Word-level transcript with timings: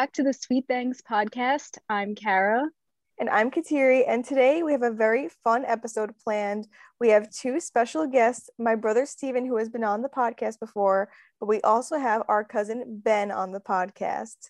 welcome 0.00 0.08
back 0.08 0.14
to 0.14 0.22
the 0.22 0.32
Sweet 0.32 0.66
Things 0.66 1.02
podcast. 1.02 1.76
I'm 1.90 2.14
Kara. 2.14 2.70
And 3.18 3.28
I'm 3.28 3.50
Kateri, 3.50 4.02
and 4.08 4.24
today 4.24 4.62
we 4.62 4.72
have 4.72 4.82
a 4.82 4.90
very 4.90 5.28
fun 5.44 5.66
episode 5.66 6.14
planned. 6.24 6.66
We 6.98 7.10
have 7.10 7.28
two 7.28 7.60
special 7.60 8.06
guests 8.06 8.48
my 8.58 8.76
brother 8.76 9.04
Steven, 9.04 9.44
who 9.44 9.58
has 9.58 9.68
been 9.68 9.84
on 9.84 10.00
the 10.00 10.08
podcast 10.08 10.58
before, 10.58 11.10
but 11.38 11.50
we 11.50 11.60
also 11.60 11.98
have 11.98 12.22
our 12.28 12.44
cousin 12.44 13.02
Ben 13.04 13.30
on 13.30 13.52
the 13.52 13.60
podcast. 13.60 14.48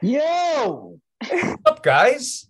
Yo! 0.00 1.00
What's 1.28 1.62
up, 1.66 1.82
guys? 1.82 2.46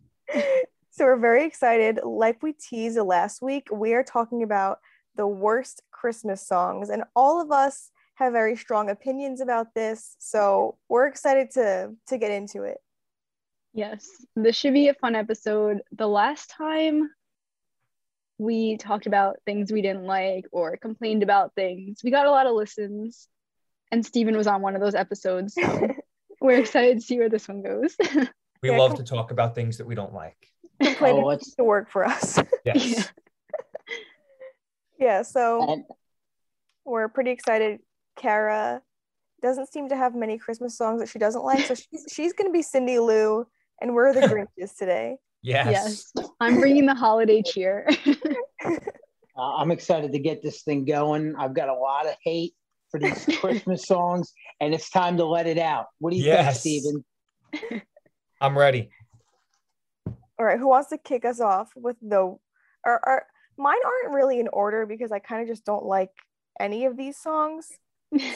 So 0.91 1.07
we're 1.07 1.17
very 1.17 1.47
excited. 1.47 2.01
Like 2.05 2.43
we 2.43 2.53
teased 2.53 2.99
last 2.99 3.41
week, 3.41 3.69
we 3.73 3.95
are 3.95 4.05
talking 4.05 4.43
about 4.43 4.81
the 5.17 5.27
worst 5.27 5.81
Christmas 5.91 6.47
songs, 6.47 6.91
and 6.91 7.05
all 7.17 7.41
of 7.41 7.51
us 7.51 7.91
have 8.21 8.33
very 8.33 8.55
strong 8.55 8.91
opinions 8.91 9.41
about 9.41 9.75
this. 9.75 10.15
So 10.19 10.77
we're 10.89 11.07
excited 11.07 11.51
to 11.53 11.93
to 12.09 12.19
get 12.19 12.31
into 12.31 12.63
it. 12.63 12.79
Yes, 13.73 14.09
this 14.37 14.57
should 14.57 14.75
be 14.75 14.89
a 14.89 14.95
fun 14.95 15.15
episode. 15.17 15.79
The 15.93 16.07
last 16.07 16.51
time 16.51 17.11
we 18.39 18.77
talked 18.77 19.07
about 19.07 19.37
things 19.47 19.73
we 19.73 19.83
didn't 19.83 20.05
like 20.05 20.47
or 20.53 20.77
complained 20.77 21.23
about 21.23 21.55
things, 21.55 22.01
we 22.05 22.11
got 22.11 22.27
a 22.27 22.31
lot 22.31 22.47
of 22.47 22.55
listens, 22.55 23.29
and 23.91 24.05
Steven 24.05 24.37
was 24.37 24.47
on 24.47 24.61
one 24.63 24.75
of 24.75 24.81
those 24.81 24.95
episodes. 24.95 25.55
So 25.55 25.89
we're 26.41 26.61
excited 26.61 26.99
to 26.99 27.05
see 27.05 27.19
where 27.19 27.29
this 27.29 27.49
one 27.49 27.63
goes. 27.63 27.97
We 28.63 28.71
Yeah, 28.71 28.77
love 28.77 28.97
to 28.97 29.05
talk 29.05 29.31
about 29.31 29.55
things 29.55 29.79
that 29.79 29.87
we 29.87 29.95
don't 29.95 30.13
like. 30.13 30.37
Complaining 30.83 31.25
Oh, 31.25 31.31
needs 31.31 31.55
to 31.55 31.65
work 31.65 31.91
for 31.91 32.05
us. 32.05 32.39
Yes. 32.65 32.87
Yeah. 32.87 33.05
yeah, 34.99 35.23
so 35.23 35.63
And 35.63 35.85
we're 36.85 37.09
pretty 37.09 37.31
excited. 37.31 37.81
Kara 38.17 38.83
doesn't 39.43 39.73
seem 39.73 39.89
to 39.89 39.97
have 39.97 40.15
many 40.15 40.39
Christmas 40.39 40.77
songs 40.77 41.01
that 41.01 41.09
she 41.09 41.19
doesn't 41.19 41.45
like, 41.45 41.67
so 41.67 41.75
she's 41.75 42.07
she's 42.13 42.33
gonna 42.33 42.51
be 42.51 42.63
Cindy 42.63 42.99
Lou, 42.99 43.47
and 43.81 43.95
we're 43.95 44.13
the 44.13 44.21
Grinches 44.61 44.77
today. 44.77 45.17
Yes. 45.43 45.67
yes, 45.67 46.13
I'm 46.41 46.59
bringing 46.61 46.87
the 46.87 46.95
holiday 46.95 47.43
cheer. 47.43 47.89
uh, 48.67 48.77
I'm 49.37 49.71
excited 49.71 50.13
to 50.13 50.19
get 50.19 50.43
this 50.43 50.63
thing 50.63 50.85
going. 50.85 51.35
I've 51.37 51.55
got 51.55 51.69
a 51.69 51.75
lot 51.75 52.07
of 52.07 52.15
hate 52.23 52.55
for 52.91 53.01
these 53.01 53.25
Christmas 53.41 53.87
songs, 53.87 54.33
and 54.61 54.75
it's 54.75 54.91
time 54.91 55.17
to 55.17 55.25
let 55.25 55.47
it 55.47 55.59
out. 55.59 55.87
What 55.99 56.11
do 56.11 56.19
you 56.19 56.25
Yes. 56.25 56.63
think, 56.63 56.83
Steven? 56.83 57.83
I'm 58.41 58.57
ready. 58.57 58.91
All 60.39 60.47
right, 60.47 60.59
who 60.59 60.69
wants 60.69 60.89
to 60.91 60.99
kick 60.99 61.25
us 61.25 61.41
off 61.41 61.71
with 61.77 61.97
the 62.01 62.19
or, 62.19 62.41
or 62.87 63.27
mine 63.59 63.77
aren't 63.85 64.15
really 64.15 64.41
in 64.41 64.49
order 64.49 64.87
because 64.87 65.13
I 65.13 65.19
kind 65.19 65.43
of 65.43 65.49
just 65.49 65.65
don't 65.65 65.85
like 65.85 66.11
any 66.59 66.87
of 66.87 66.97
these 66.97 67.19
songs. 67.19 67.69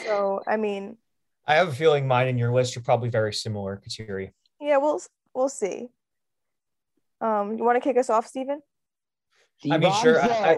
So 0.05 0.41
I 0.47 0.57
mean, 0.57 0.97
I 1.45 1.55
have 1.55 1.67
a 1.67 1.73
feeling 1.73 2.07
mine 2.07 2.27
and 2.27 2.39
your 2.39 2.53
list 2.53 2.77
are 2.77 2.81
probably 2.81 3.09
very 3.09 3.33
similar, 3.33 3.81
Kateri. 3.85 4.31
yeah, 4.59 4.77
we'll 4.77 5.01
we'll 5.33 5.49
see. 5.49 5.89
Um, 7.21 7.57
you 7.57 7.63
want 7.63 7.75
to 7.75 7.81
kick 7.81 7.97
us 7.97 8.09
off, 8.09 8.27
Stephen? 8.27 8.61
I 9.71 9.77
mean, 9.77 9.93
sure, 10.01 10.21
I, 10.21 10.27
I, 10.27 10.57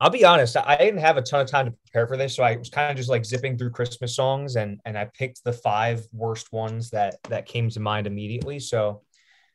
I'll 0.00 0.10
be 0.10 0.24
honest, 0.24 0.56
I 0.56 0.76
didn't 0.76 1.00
have 1.00 1.16
a 1.16 1.22
ton 1.22 1.40
of 1.40 1.48
time 1.48 1.66
to 1.66 1.72
prepare 1.72 2.06
for 2.06 2.16
this, 2.16 2.36
so 2.36 2.42
I 2.42 2.56
was 2.56 2.70
kind 2.70 2.90
of 2.90 2.96
just 2.96 3.08
like 3.08 3.24
zipping 3.24 3.56
through 3.58 3.70
Christmas 3.70 4.14
songs 4.14 4.56
and 4.56 4.80
and 4.84 4.96
I 4.96 5.06
picked 5.06 5.42
the 5.42 5.52
five 5.52 6.06
worst 6.12 6.52
ones 6.52 6.90
that 6.90 7.16
that 7.24 7.46
came 7.46 7.70
to 7.70 7.80
mind 7.80 8.06
immediately. 8.06 8.58
So 8.58 9.02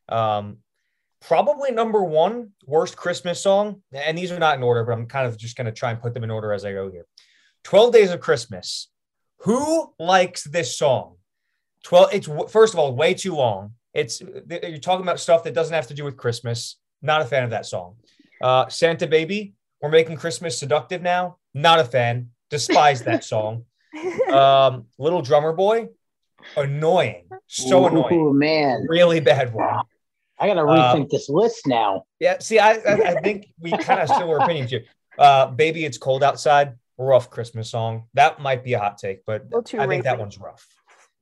um 0.10 0.58
probably 1.22 1.72
number 1.72 2.04
one 2.04 2.52
worst 2.66 2.98
Christmas 2.98 3.42
song, 3.42 3.84
and 3.94 4.18
these 4.18 4.32
are 4.32 4.40
not 4.40 4.58
in 4.58 4.64
order, 4.64 4.84
but 4.84 4.94
I'm 4.94 5.06
kind 5.06 5.28
of 5.28 5.38
just 5.38 5.56
gonna 5.56 5.72
try 5.72 5.92
and 5.92 6.02
put 6.02 6.14
them 6.14 6.24
in 6.24 6.32
order 6.32 6.54
as 6.54 6.66
I 6.66 6.74
go 6.74 6.90
here. 6.92 7.06
12 7.64 7.94
Days 7.94 8.12
of 8.12 8.20
Christmas. 8.20 8.91
Who 9.44 9.94
likes 10.00 10.44
this 10.44 10.78
song? 10.78 11.16
12 11.84 12.14
it's 12.14 12.30
first 12.52 12.74
of 12.74 12.80
all 12.80 12.96
way 12.96 13.14
too 13.14 13.34
long. 13.36 13.74
It's 13.94 14.22
you're 14.22 14.78
talking 14.78 15.02
about 15.04 15.20
stuff 15.20 15.44
that 15.46 15.54
doesn't 15.54 15.74
have 15.74 15.88
to 15.88 15.94
do 15.94 16.04
with 16.04 16.16
Christmas. 16.16 16.78
Not 17.02 17.22
a 17.22 17.26
fan 17.26 17.44
of 17.44 17.50
that 17.50 17.66
song. 17.66 17.96
Uh 18.42 18.68
Santa 18.70 19.08
Baby, 19.08 19.54
we're 19.82 19.90
making 19.90 20.16
Christmas 20.18 20.58
seductive 20.60 21.02
now. 21.02 21.38
Not 21.54 21.80
a 21.80 21.84
fan. 21.86 22.30
Despise 22.50 23.02
that 23.04 23.24
song. 23.24 23.66
Um, 24.32 24.86
Little 24.98 25.22
Drummer 25.22 25.52
Boy, 25.52 25.90
annoying. 26.56 27.26
So 27.48 27.84
Ooh, 27.84 27.88
annoying. 27.88 28.38
man. 28.40 28.86
Really 28.88 29.20
bad 29.20 29.54
one. 29.54 29.82
I 30.40 30.48
got 30.48 30.54
to 30.54 30.62
Uh, 30.62 30.96
rethink 30.96 31.10
this 31.10 31.28
list 31.28 31.68
now. 31.68 32.06
Yeah. 32.18 32.40
See, 32.40 32.58
I 32.58 32.72
I, 32.76 32.94
I 33.12 33.22
think 33.22 33.48
we 33.60 33.72
kind 33.72 34.00
of 34.00 34.08
have 34.08 34.18
similar 34.18 34.38
opinions 34.38 34.72
here. 34.72 34.86
Uh, 35.20 35.48
Baby, 35.48 35.84
it's 35.84 35.98
cold 35.98 36.24
outside. 36.24 36.76
Rough 36.98 37.30
Christmas 37.30 37.70
song. 37.70 38.06
That 38.14 38.40
might 38.40 38.64
be 38.64 38.74
a 38.74 38.80
hot 38.80 38.98
take, 38.98 39.26
but 39.26 39.46
I 39.54 39.88
think 39.88 40.04
that 40.04 40.20
one's 40.20 40.38
rough. 40.38 40.66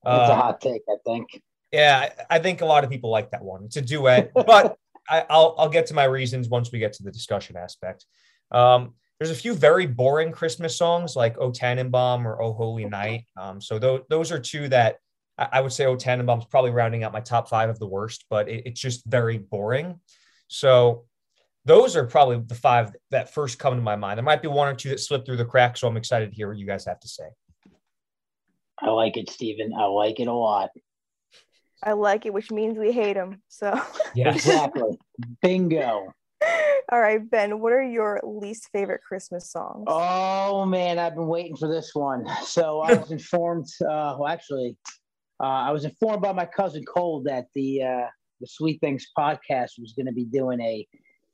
That's 0.04 0.30
a 0.30 0.34
Uh, 0.34 0.36
hot 0.36 0.62
take, 0.62 0.82
I 0.90 0.96
think. 1.06 1.42
yeah, 1.72 2.10
I, 2.30 2.36
I 2.36 2.40
think 2.40 2.62
a 2.62 2.66
lot 2.66 2.84
of 2.84 2.90
people 2.90 3.10
like 3.10 3.32
that 3.32 3.44
one. 3.44 3.64
It's 3.66 3.78
a 3.78 3.82
duet, 3.82 4.32
but 4.36 4.78
I, 5.10 5.26
I'll 5.30 5.56
I'll 5.58 5.70
get 5.70 5.88
to 5.88 5.94
my 5.94 6.06
reasons 6.06 6.50
once 6.50 6.72
we 6.72 6.80
get 6.80 6.94
to 6.94 7.04
the 7.04 7.12
discussion 7.12 7.56
aspect. 7.58 8.06
Um, 8.52 8.96
there's 9.20 9.32
a 9.32 9.36
few 9.36 9.54
very 9.54 9.86
boring 9.86 10.32
Christmas 10.32 10.78
songs 10.78 11.16
like 11.16 11.38
"O 11.38 11.52
Tannenbaum" 11.52 12.26
or 12.28 12.42
"Oh 12.42 12.54
Holy 12.54 12.86
Night." 12.86 13.26
Um, 13.38 13.60
so 13.62 13.78
those 13.80 14.02
those 14.10 14.32
are 14.32 14.40
two 14.40 14.70
that 14.70 14.98
I, 15.38 15.48
I 15.54 15.62
would 15.62 15.74
say 15.74 15.86
"O 15.86 15.96
Tannenbaum's 15.96 16.46
probably 16.46 16.72
rounding 16.72 17.04
out 17.04 17.12
my 17.14 17.20
top 17.20 17.50
five 17.50 17.70
of 17.70 17.80
the 17.80 17.88
worst, 17.88 18.26
but 18.30 18.48
it, 18.50 18.64
it's 18.68 18.80
just 18.80 19.06
very 19.06 19.38
boring. 19.38 20.00
So 20.48 21.06
those 21.66 21.96
are 21.96 22.06
probably 22.06 22.40
the 22.46 22.56
five 22.56 22.92
that 23.12 23.34
first 23.34 23.60
come 23.60 23.76
to 23.76 23.82
my 23.82 23.96
mind. 23.96 24.18
There 24.18 24.24
might 24.24 24.42
be 24.42 24.48
one 24.48 24.68
or 24.68 24.76
two 24.76 24.90
that 24.90 25.00
slip 25.00 25.26
through 25.26 25.38
the 25.38 25.46
cracks, 25.46 25.82
so 25.82 25.88
I'm 25.88 25.98
excited 25.98 26.30
to 26.30 26.36
hear 26.36 26.50
what 26.50 26.58
you 26.58 26.66
guys 26.66 26.86
have 26.86 27.00
to 27.00 27.08
say. 27.08 27.26
I 28.82 28.90
like 28.90 29.18
it, 29.18 29.30
Steven. 29.30 29.74
I 29.78 29.86
like 29.86 30.20
it 30.20 30.28
a 30.28 30.34
lot. 30.34 30.70
I 31.84 31.94
like 31.94 32.26
it, 32.26 32.34
which 32.34 32.52
means 32.52 32.78
we 32.78 32.92
hate 32.92 33.16
him. 33.16 33.42
So, 33.48 33.80
Yes. 34.16 34.36
Exactly. 34.36 34.98
Bingo. 35.42 36.14
all 36.92 37.00
right, 37.00 37.30
Ben, 37.30 37.60
what 37.60 37.74
are 37.74 37.84
your 37.84 38.20
least 38.24 38.70
favorite 38.72 39.02
Christmas 39.08 39.52
songs? 39.52 39.86
Oh 39.88 40.66
man, 40.66 40.98
I've 40.98 41.16
been 41.16 41.28
waiting 41.28 41.56
for 41.56 41.68
this 41.68 41.92
one. 41.94 42.26
So 42.46 42.80
I 42.80 42.94
was 42.94 43.12
informed. 43.12 43.68
Uh, 43.82 44.16
well, 44.18 44.28
actually, 44.28 44.78
uh, 45.42 45.48
I 45.48 45.72
was 45.72 45.86
informed 45.86 46.22
by 46.22 46.34
my 46.34 46.46
cousin 46.46 46.84
Cole 46.86 47.22
that 47.26 47.48
the 47.54 47.84
uh, 47.84 48.08
the 48.40 48.48
Sweet 48.48 48.80
Things 48.82 49.08
podcast 49.18 49.72
was 49.80 49.94
going 49.96 50.06
to 50.06 50.14
be 50.14 50.26
doing 50.26 50.62
a 50.62 50.88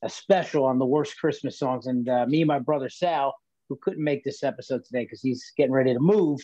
a 0.05 0.09
special 0.09 0.63
on 0.63 0.77
the 0.77 0.85
worst 0.85 1.17
Christmas 1.19 1.57
songs, 1.57 1.87
and 1.87 2.07
uh, 2.07 2.25
me 2.27 2.41
and 2.41 2.47
my 2.47 2.59
brother 2.59 2.89
Sal, 2.89 3.33
who 3.67 3.77
couldn't 3.81 4.03
make 4.03 4.23
this 4.23 4.43
episode 4.43 4.85
today 4.85 5.03
because 5.03 5.21
he's 5.21 5.51
getting 5.57 5.73
ready 5.73 5.93
to 5.93 5.99
move, 5.99 6.39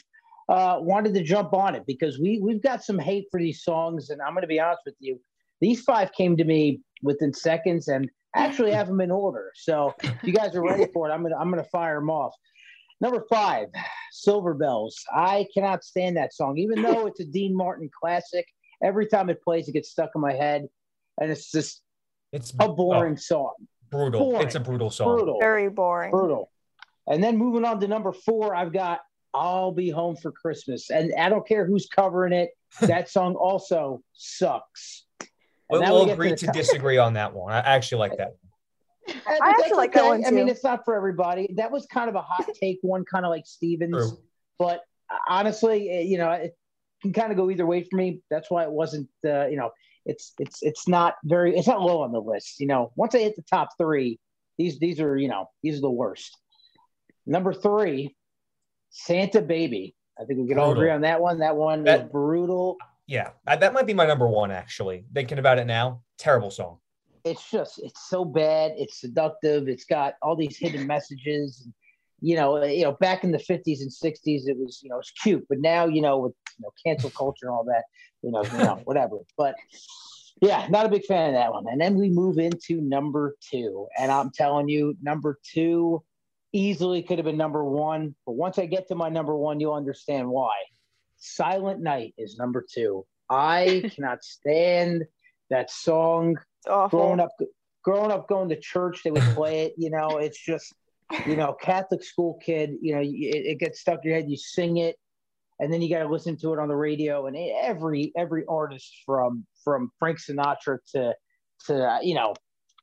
uh, 0.49 0.77
wanted 0.81 1.13
to 1.13 1.23
jump 1.23 1.53
on 1.53 1.75
it 1.75 1.85
because 1.85 2.19
we 2.19 2.39
we've 2.39 2.61
got 2.61 2.83
some 2.83 2.97
hate 2.97 3.27
for 3.29 3.39
these 3.39 3.63
songs, 3.63 4.09
and 4.09 4.22
I'm 4.22 4.33
going 4.33 4.41
to 4.41 4.47
be 4.47 4.59
honest 4.59 4.81
with 4.85 4.95
you, 4.99 5.22
these 5.61 5.81
five 5.81 6.11
came 6.13 6.35
to 6.38 6.44
me 6.44 6.81
within 7.03 7.31
seconds, 7.33 7.88
and 7.88 8.09
actually 8.35 8.72
have 8.72 8.88
them 8.88 8.99
in 8.99 9.11
order. 9.11 9.51
So 9.55 9.93
if 10.01 10.23
you 10.23 10.33
guys 10.33 10.55
are 10.55 10.63
ready 10.63 10.88
for 10.91 11.07
it, 11.07 11.13
I'm 11.13 11.22
gonna 11.22 11.38
I'm 11.38 11.51
gonna 11.51 11.63
fire 11.66 11.99
them 11.99 12.09
off. 12.09 12.33
Number 12.99 13.23
five, 13.29 13.67
Silver 14.11 14.55
Bells. 14.55 14.95
I 15.13 15.47
cannot 15.53 15.83
stand 15.83 16.17
that 16.17 16.33
song, 16.33 16.57
even 16.57 16.81
though 16.81 17.05
it's 17.05 17.19
a 17.19 17.25
Dean 17.25 17.55
Martin 17.55 17.89
classic. 17.99 18.45
Every 18.83 19.05
time 19.05 19.29
it 19.29 19.43
plays, 19.43 19.67
it 19.67 19.73
gets 19.73 19.91
stuck 19.91 20.09
in 20.16 20.22
my 20.22 20.33
head, 20.33 20.67
and 21.19 21.31
it's 21.31 21.51
just 21.51 21.83
It's 22.31 22.53
a 22.59 22.69
boring 22.69 23.17
song. 23.17 23.53
oh, 23.59 23.65
brutal. 23.89 24.19
boring. 24.21 24.47
It's 24.47 24.55
a 24.55 24.59
brutal 24.59 24.89
song. 24.89 25.17
Brutal, 25.17 25.39
Very 25.39 25.69
boring. 25.69 26.11
brutal. 26.11 26.51
And 27.07 27.23
then 27.23 27.37
moving 27.37 27.66
on 27.66 27.79
to 27.79 27.87
number 27.87 28.11
four, 28.11 28.55
I've 28.55 28.72
got 28.72 29.01
"I'll 29.33 29.72
Be 29.72 29.89
Home 29.89 30.16
for 30.16 30.31
Christmas," 30.31 30.89
and 30.89 31.11
I 31.17 31.29
don't 31.29 31.47
care 31.47 31.66
who's 31.66 31.87
covering 31.87 32.33
it. 32.33 32.51
That 32.87 33.09
song 33.09 33.35
also 33.35 34.01
sucks. 34.13 35.05
We'll, 35.69 35.81
we 35.81 35.89
we'll 35.89 36.05
get 36.05 36.13
agree 36.13 36.29
the 36.29 36.35
to 36.37 36.47
disagree 36.47 36.97
on 36.97 37.13
that 37.13 37.33
one. 37.33 37.51
I 37.51 37.59
actually 37.59 37.99
like 37.99 38.17
that. 38.17 38.35
I, 39.07 39.13
think 39.13 39.25
actually 39.27 39.63
that's 39.63 39.72
like 39.73 39.93
that 39.93 40.01
okay. 40.01 40.09
one, 40.09 40.25
I 40.25 40.31
mean, 40.31 40.47
it's 40.47 40.63
not 40.63 40.85
for 40.85 40.95
everybody. 40.95 41.53
That 41.57 41.72
was 41.72 41.85
kind 41.87 42.09
of 42.09 42.16
a 42.16 42.22
hot 42.22 42.47
take 42.59 42.79
one, 42.81 43.03
kind 43.03 43.25
of 43.25 43.29
like 43.29 43.45
Stevens. 43.45 43.91
True. 43.91 44.17
But 44.57 44.81
honestly, 45.27 45.89
eh, 45.89 46.01
you 46.01 46.17
know, 46.17 46.31
it 46.31 46.55
can 47.01 47.13
kind 47.13 47.31
of 47.31 47.37
go 47.37 47.49
either 47.49 47.66
way 47.66 47.84
for 47.84 47.95
me. 47.95 48.22
That's 48.29 48.49
why 48.51 48.63
it 48.63 48.72
wasn't, 48.72 49.09
uh, 49.25 49.47
you 49.47 49.57
know, 49.57 49.72
it's 50.05 50.33
it's 50.39 50.61
it's 50.61 50.87
not 50.87 51.15
very, 51.23 51.55
it's 51.57 51.67
not 51.67 51.81
low 51.81 52.01
on 52.01 52.11
the 52.11 52.19
list. 52.21 52.59
You 52.59 52.67
know, 52.67 52.91
once 52.95 53.13
I 53.15 53.19
hit 53.19 53.35
the 53.35 53.43
top 53.43 53.69
three, 53.77 54.19
these 54.57 54.79
these 54.79 54.99
are 54.99 55.17
you 55.17 55.27
know 55.27 55.49
these 55.63 55.77
are 55.77 55.81
the 55.81 55.89
worst. 55.91 56.37
Number 57.25 57.53
three, 57.53 58.15
Santa 58.89 59.41
Baby. 59.41 59.95
I 60.19 60.25
think 60.25 60.39
we 60.39 60.47
can 60.47 60.59
all 60.59 60.71
agree 60.73 60.89
on 60.91 61.01
that 61.01 61.21
one. 61.21 61.39
That 61.39 61.55
one 61.55 61.83
That- 61.83 62.03
was 62.03 62.11
brutal. 62.11 62.77
Yeah, 63.07 63.31
that 63.45 63.73
might 63.73 63.85
be 63.87 63.93
my 63.93 64.05
number 64.05 64.27
one 64.27 64.51
actually. 64.51 65.05
Thinking 65.13 65.37
about 65.39 65.59
it 65.59 65.65
now, 65.65 66.01
terrible 66.17 66.51
song. 66.51 66.77
it's 67.23 67.51
just 67.51 67.77
it's 67.83 68.09
so 68.09 68.25
bad 68.25 68.71
it's 68.77 68.99
seductive 68.99 69.67
it's 69.67 69.85
got 69.85 70.15
all 70.23 70.35
these 70.35 70.57
hidden 70.57 70.87
messages 70.87 71.67
you 72.19 72.35
know 72.35 72.63
you 72.63 72.83
know 72.83 72.93
back 72.93 73.23
in 73.23 73.29
the 73.31 73.37
50s 73.37 73.81
and 73.81 73.91
60s 73.91 74.47
it 74.47 74.57
was 74.57 74.79
you 74.81 74.89
know 74.89 74.97
it's 74.97 75.11
cute 75.11 75.45
but 75.47 75.59
now 75.59 75.85
you 75.85 76.01
know 76.01 76.17
with 76.17 76.33
you 76.57 76.63
know 76.63 76.71
cancel 76.83 77.11
culture 77.11 77.45
and 77.45 77.51
all 77.53 77.63
that 77.63 77.83
you 78.22 78.32
know 78.32 78.44
you 78.44 78.58
know 78.58 78.79
whatever 78.84 79.18
but 79.38 79.56
yeah 80.41 80.68
not 80.70 80.85
a 80.85 80.90
big 80.90 81.06
fan 81.06 81.29
of 81.29 81.35
that 81.35 81.52
one 81.52 81.66
and 81.70 81.79
then 81.79 81.96
we 81.96 82.09
move 82.09 82.38
into 82.38 82.82
number 82.82 83.35
two 83.41 83.88
and 83.97 84.12
i'm 84.12 84.32
telling 84.32 84.68
you 84.68 84.96
number 85.02 85.40
two 85.44 86.03
easily 86.53 87.02
could 87.02 87.18
have 87.18 87.26
been 87.26 87.38
number 87.38 87.64
one 87.64 88.16
but 88.26 88.34
once 88.34 88.58
i 88.58 88.66
get 88.66 88.88
to 88.88 88.96
my 88.96 89.09
number 89.09 89.35
one 89.35 89.59
you'll 89.59 89.73
understand 89.73 90.28
why 90.28 90.52
silent 91.18 91.82
night 91.82 92.14
is 92.18 92.38
number 92.38 92.66
two 92.73 93.06
I 93.32 93.90
cannot 93.96 94.23
stand 94.23 95.06
that 95.50 95.72
song. 95.72 96.38
It's 96.59 96.68
awful. 96.68 97.00
Growing 97.00 97.20
up, 97.20 97.32
growing 97.84 98.12
up, 98.12 98.28
going 98.28 98.50
to 98.50 98.59
church, 98.59 99.02
they 99.03 99.12
would 99.12 99.23
play 99.34 99.62
it. 99.62 99.73
You 99.78 99.90
know, 99.90 100.18
it's 100.18 100.44
just, 100.44 100.73
you 101.26 101.35
know, 101.35 101.53
Catholic 101.53 102.03
school 102.03 102.38
kid. 102.46 102.72
You 102.82 102.96
know, 102.96 103.02
it, 103.02 103.08
it 103.08 103.59
gets 103.59 103.79
stuck 103.79 104.03
in 104.03 104.09
your 104.09 104.20
head. 104.20 104.29
You 104.29 104.38
sing 104.38 104.78
it, 104.78 104.97
and 105.61 105.72
then 105.72 105.81
you 105.81 105.90
got 105.90 106.03
to 106.03 106.09
listen 106.09 106.35
to 106.37 106.52
it 106.53 106.59
on 106.59 106.67
the 106.67 106.75
radio. 106.75 107.28
And 107.28 107.37
every 107.37 108.11
every 108.17 108.43
artist 108.49 108.91
from 109.05 109.46
from 109.63 109.91
Frank 109.99 110.19
Sinatra 110.19 110.79
to 110.93 111.13
to 111.67 111.87
uh, 111.87 111.99
you 112.02 112.16
know 112.16 112.34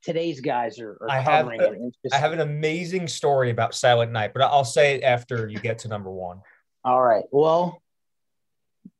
today's 0.02 0.40
guys 0.40 0.78
are, 0.78 0.96
are 1.02 1.10
I 1.10 1.20
have 1.20 1.44
covering 1.44 1.60
a- 1.60 1.72
it. 1.72 1.94
Just- 2.04 2.14
I 2.14 2.18
have 2.18 2.32
an 2.32 2.40
amazing 2.40 3.08
story 3.08 3.50
about 3.50 3.74
Silent 3.74 4.12
Night, 4.12 4.32
but 4.32 4.42
I'll 4.42 4.64
say 4.64 4.94
it 4.94 5.02
after 5.02 5.48
you 5.48 5.58
get 5.58 5.80
to 5.80 5.88
number 5.88 6.10
one. 6.10 6.40
All 6.84 7.02
right. 7.02 7.24
Well, 7.32 7.82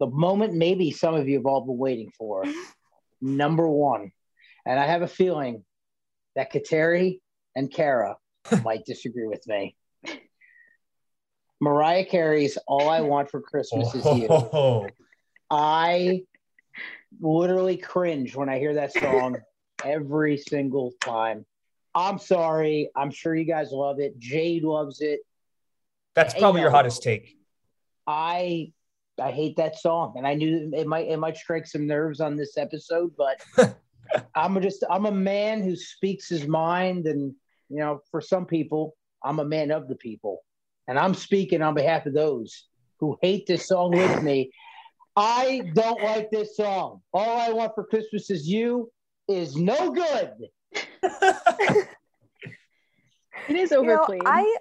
the 0.01 0.09
moment 0.09 0.55
maybe 0.55 0.91
some 0.91 1.15
of 1.15 1.29
you 1.29 1.37
have 1.39 1.47
all 1.47 1.63
been 1.63 1.79
waiting 1.79 2.11
for. 2.19 2.45
Number 3.21 3.69
one. 3.69 4.13
And 4.67 4.79
I 4.79 4.87
have 4.87 5.03
a 5.03 5.09
feeling 5.09 5.65
that 6.37 6.53
Kateri 6.53 7.21
and 7.57 7.73
Kara 7.73 8.17
might 8.65 8.85
disagree 8.85 9.27
with 9.27 9.45
me. 9.47 9.75
Mariah 11.61 12.05
Carey's 12.05 12.57
All 12.67 12.89
I 12.89 13.01
Want 13.01 13.31
for 13.31 13.41
Christmas 13.41 13.95
Is 13.95 14.05
You. 14.05 14.27
Oh, 14.31 14.87
I 15.51 16.23
literally 17.21 17.77
cringe 17.77 18.37
when 18.37 18.49
I 18.49 18.59
hear 18.59 18.75
that 18.75 18.93
song 18.93 19.39
every 19.85 20.37
single 20.37 20.93
time. 21.01 21.45
I'm 21.95 22.19
sorry. 22.19 22.91
I'm 22.95 23.11
sure 23.11 23.35
you 23.35 23.45
guys 23.45 23.73
love 23.73 23.99
it. 23.99 24.19
Jade 24.19 24.63
loves 24.63 25.01
it. 25.01 25.21
that's 26.15 26.35
probably 26.35 26.61
your 26.61 26.71
hottest 26.71 27.03
take. 27.03 27.37
I 28.07 28.73
I 29.21 29.33
hate 29.33 29.57
that 29.57 29.79
song, 29.79 30.15
and 30.17 30.27
I 30.27 30.35
knew 30.35 30.71
it 30.73 30.87
might 30.87 31.09
it 31.09 31.19
might 31.19 31.37
strike 31.37 31.67
some 31.67 31.87
nerves 31.87 32.21
on 32.21 32.37
this 32.37 32.57
episode, 32.57 33.13
but 33.17 33.43
I'm 34.35 34.61
just 34.63 34.85
I'm 34.89 35.07
a 35.07 35.13
man 35.13 35.63
who 35.63 35.75
speaks 35.75 36.29
his 36.29 36.47
mind, 36.47 37.07
and 37.07 37.35
you 37.69 37.79
know, 37.79 38.01
for 38.11 38.21
some 38.21 38.47
people, 38.47 38.97
I'm 39.25 39.41
a 39.41 39.45
man 39.45 39.71
of 39.71 39.89
the 39.89 39.97
people, 39.97 40.43
and 40.89 40.99
I'm 40.99 41.15
speaking 41.15 41.63
on 41.63 41.75
behalf 41.75 42.07
of 42.07 42.15
those 42.15 42.65
who 42.99 43.17
hate 43.23 43.47
this 43.47 43.69
song 43.69 43.93
with 43.93 44.23
me. 44.23 44.51
I 45.15 45.63
don't 45.75 46.03
like 46.03 46.31
this 46.31 46.57
song. 46.57 47.03
All 47.13 47.39
I 47.39 47.53
want 47.53 47.73
for 47.75 47.85
Christmas 47.85 48.31
is 48.31 48.49
you 48.49 48.91
is 49.29 49.55
no 49.57 49.93
good. 49.93 50.33
It 53.49 53.57
is 53.57 53.71
You 53.71 53.83
know, 53.83 53.93
overplayed. 53.95 54.23
I 54.27 54.57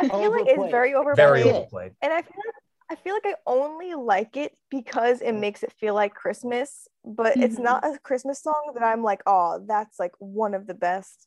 I 0.00 0.08
feel 0.08 0.32
like 0.32 0.46
it's 0.48 0.70
very 0.70 0.94
overplayed. 0.94 1.16
Very 1.16 1.42
overplayed. 1.44 1.92
and 2.02 2.12
I 2.12 2.22
feel 2.22 2.42
like 2.44 2.54
I 2.88 2.94
feel 2.96 3.14
like 3.14 3.26
I 3.26 3.34
only 3.46 3.94
like 3.94 4.36
it 4.36 4.56
because 4.70 5.20
it 5.20 5.32
makes 5.32 5.62
it 5.62 5.72
feel 5.72 5.94
like 5.94 6.14
Christmas, 6.14 6.86
but 7.04 7.36
it's 7.36 7.56
Mhm. 7.56 7.62
not 7.64 7.84
a 7.84 7.98
Christmas 7.98 8.40
song 8.42 8.72
that 8.74 8.82
I'm 8.82 9.02
like, 9.02 9.22
oh, 9.26 9.64
that's 9.66 9.98
like 9.98 10.12
one 10.18 10.54
of 10.54 10.66
the 10.66 10.74
best. 10.74 11.26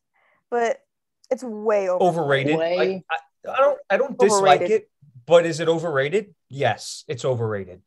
But 0.49 0.79
it's 1.29 1.43
way 1.43 1.89
over. 1.89 2.03
Overrated. 2.03 2.57
Way- 2.57 2.75
Like, 2.77 3.03
I, 3.11 3.17
I 3.47 3.57
don't 3.57 3.79
I 3.89 3.97
don't 3.97 4.17
dislike 4.17 4.61
it, 4.61 4.89
but 5.25 5.45
is 5.45 5.59
it 5.59 5.67
overrated? 5.67 6.33
Yes, 6.49 7.03
it's 7.07 7.25
overrated. 7.25 7.81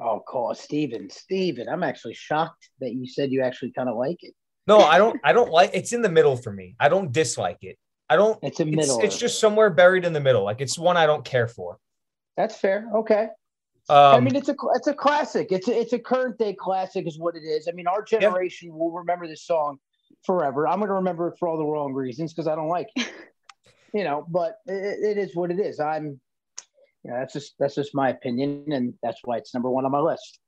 Oh, 0.00 0.20
call 0.20 0.54
Steven. 0.54 1.10
Steven, 1.10 1.68
I'm 1.68 1.82
actually 1.82 2.14
shocked 2.14 2.70
that 2.80 2.92
you 2.92 3.06
said 3.06 3.30
you 3.30 3.42
actually 3.42 3.72
kind 3.72 3.88
of 3.88 3.96
like 3.96 4.22
it. 4.22 4.34
No, 4.66 4.78
I 4.78 4.98
don't 4.98 5.20
I 5.24 5.32
don't 5.32 5.50
like 5.50 5.70
it's 5.74 5.92
in 5.92 6.02
the 6.02 6.08
middle 6.08 6.36
for 6.36 6.52
me. 6.52 6.76
I 6.80 6.88
don't 6.88 7.12
dislike 7.12 7.58
it. 7.62 7.78
I 8.08 8.16
don't 8.16 8.38
It's 8.42 8.60
a 8.60 8.64
middle. 8.64 9.00
it's 9.00 9.18
just 9.18 9.40
somewhere 9.40 9.70
buried 9.70 10.04
in 10.04 10.12
the 10.12 10.20
middle. 10.20 10.44
Like 10.44 10.60
it's 10.60 10.78
one 10.78 10.96
I 10.96 11.06
don't 11.06 11.24
care 11.24 11.48
for. 11.48 11.78
That's 12.36 12.56
fair. 12.56 12.88
Okay. 12.94 13.28
Um, 13.88 14.14
I 14.14 14.20
mean, 14.20 14.36
it's 14.36 14.48
a 14.48 14.54
it's 14.74 14.86
a 14.86 14.94
classic. 14.94 15.48
It's 15.50 15.66
a, 15.68 15.78
it's 15.78 15.92
a 15.92 15.98
current 15.98 16.38
day 16.38 16.54
classic, 16.54 17.06
is 17.06 17.18
what 17.18 17.34
it 17.34 17.40
is. 17.40 17.68
I 17.68 17.72
mean, 17.72 17.86
our 17.86 18.02
generation 18.02 18.72
will 18.72 18.92
remember 18.92 19.26
this 19.26 19.44
song 19.44 19.78
forever. 20.24 20.68
I'm 20.68 20.78
going 20.78 20.88
to 20.88 20.94
remember 20.94 21.28
it 21.28 21.34
for 21.38 21.48
all 21.48 21.58
the 21.58 21.64
wrong 21.64 21.92
reasons 21.92 22.32
because 22.32 22.46
I 22.46 22.54
don't 22.54 22.68
like 22.68 22.88
it. 22.94 23.10
you 23.92 24.04
know, 24.04 24.24
but 24.28 24.58
it, 24.66 25.16
it 25.16 25.18
is 25.18 25.34
what 25.34 25.50
it 25.50 25.58
is. 25.58 25.80
I'm, 25.80 26.20
you 27.04 27.10
know, 27.10 27.18
that's 27.18 27.32
just 27.32 27.54
that's 27.58 27.74
just 27.74 27.94
my 27.94 28.10
opinion, 28.10 28.64
and 28.72 28.94
that's 29.02 29.20
why 29.24 29.38
it's 29.38 29.54
number 29.54 29.70
one 29.70 29.84
on 29.84 29.92
my 29.92 30.00
list. 30.00 30.38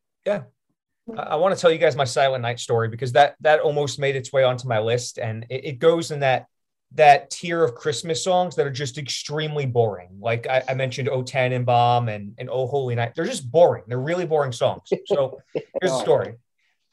I, 1.17 1.23
I 1.23 1.37
want 1.37 1.55
to 1.55 1.61
tell 1.61 1.71
you 1.71 1.79
guys 1.79 1.97
my 1.97 2.05
Silent 2.05 2.43
Night 2.43 2.61
story 2.61 2.89
because 2.89 3.13
that 3.13 3.37
that 3.41 3.61
almost 3.61 3.99
made 3.99 4.17
its 4.17 4.33
way 4.33 4.45
onto 4.45 4.69
my 4.69 4.79
list, 4.79 5.19
and 5.19 5.47
it, 5.51 5.65
it 5.65 5.79
goes 5.79 6.11
in 6.11 6.21
that 6.21 6.47
that 6.93 7.29
tier 7.31 7.65
of 7.65 7.75
Christmas 7.75 8.23
songs 8.23 8.55
that 8.55 8.67
are 8.67 8.73
just 8.73 8.99
extremely 8.99 9.67
boring. 9.67 10.11
Like 10.21 10.47
I, 10.47 10.63
I 10.69 10.75
mentioned, 10.75 11.09
O 11.09 11.23
Tannenbaum 11.23 12.09
and 12.09 12.35
and 12.39 12.49
Oh 12.49 12.67
Holy 12.67 12.95
Night. 12.95 13.15
They're 13.15 13.25
just 13.25 13.51
boring. 13.51 13.85
They're 13.87 13.99
really 13.99 14.27
boring 14.27 14.53
songs. 14.53 14.89
So 15.07 15.41
here's 15.55 15.93
the 15.93 16.01
story. 16.01 16.35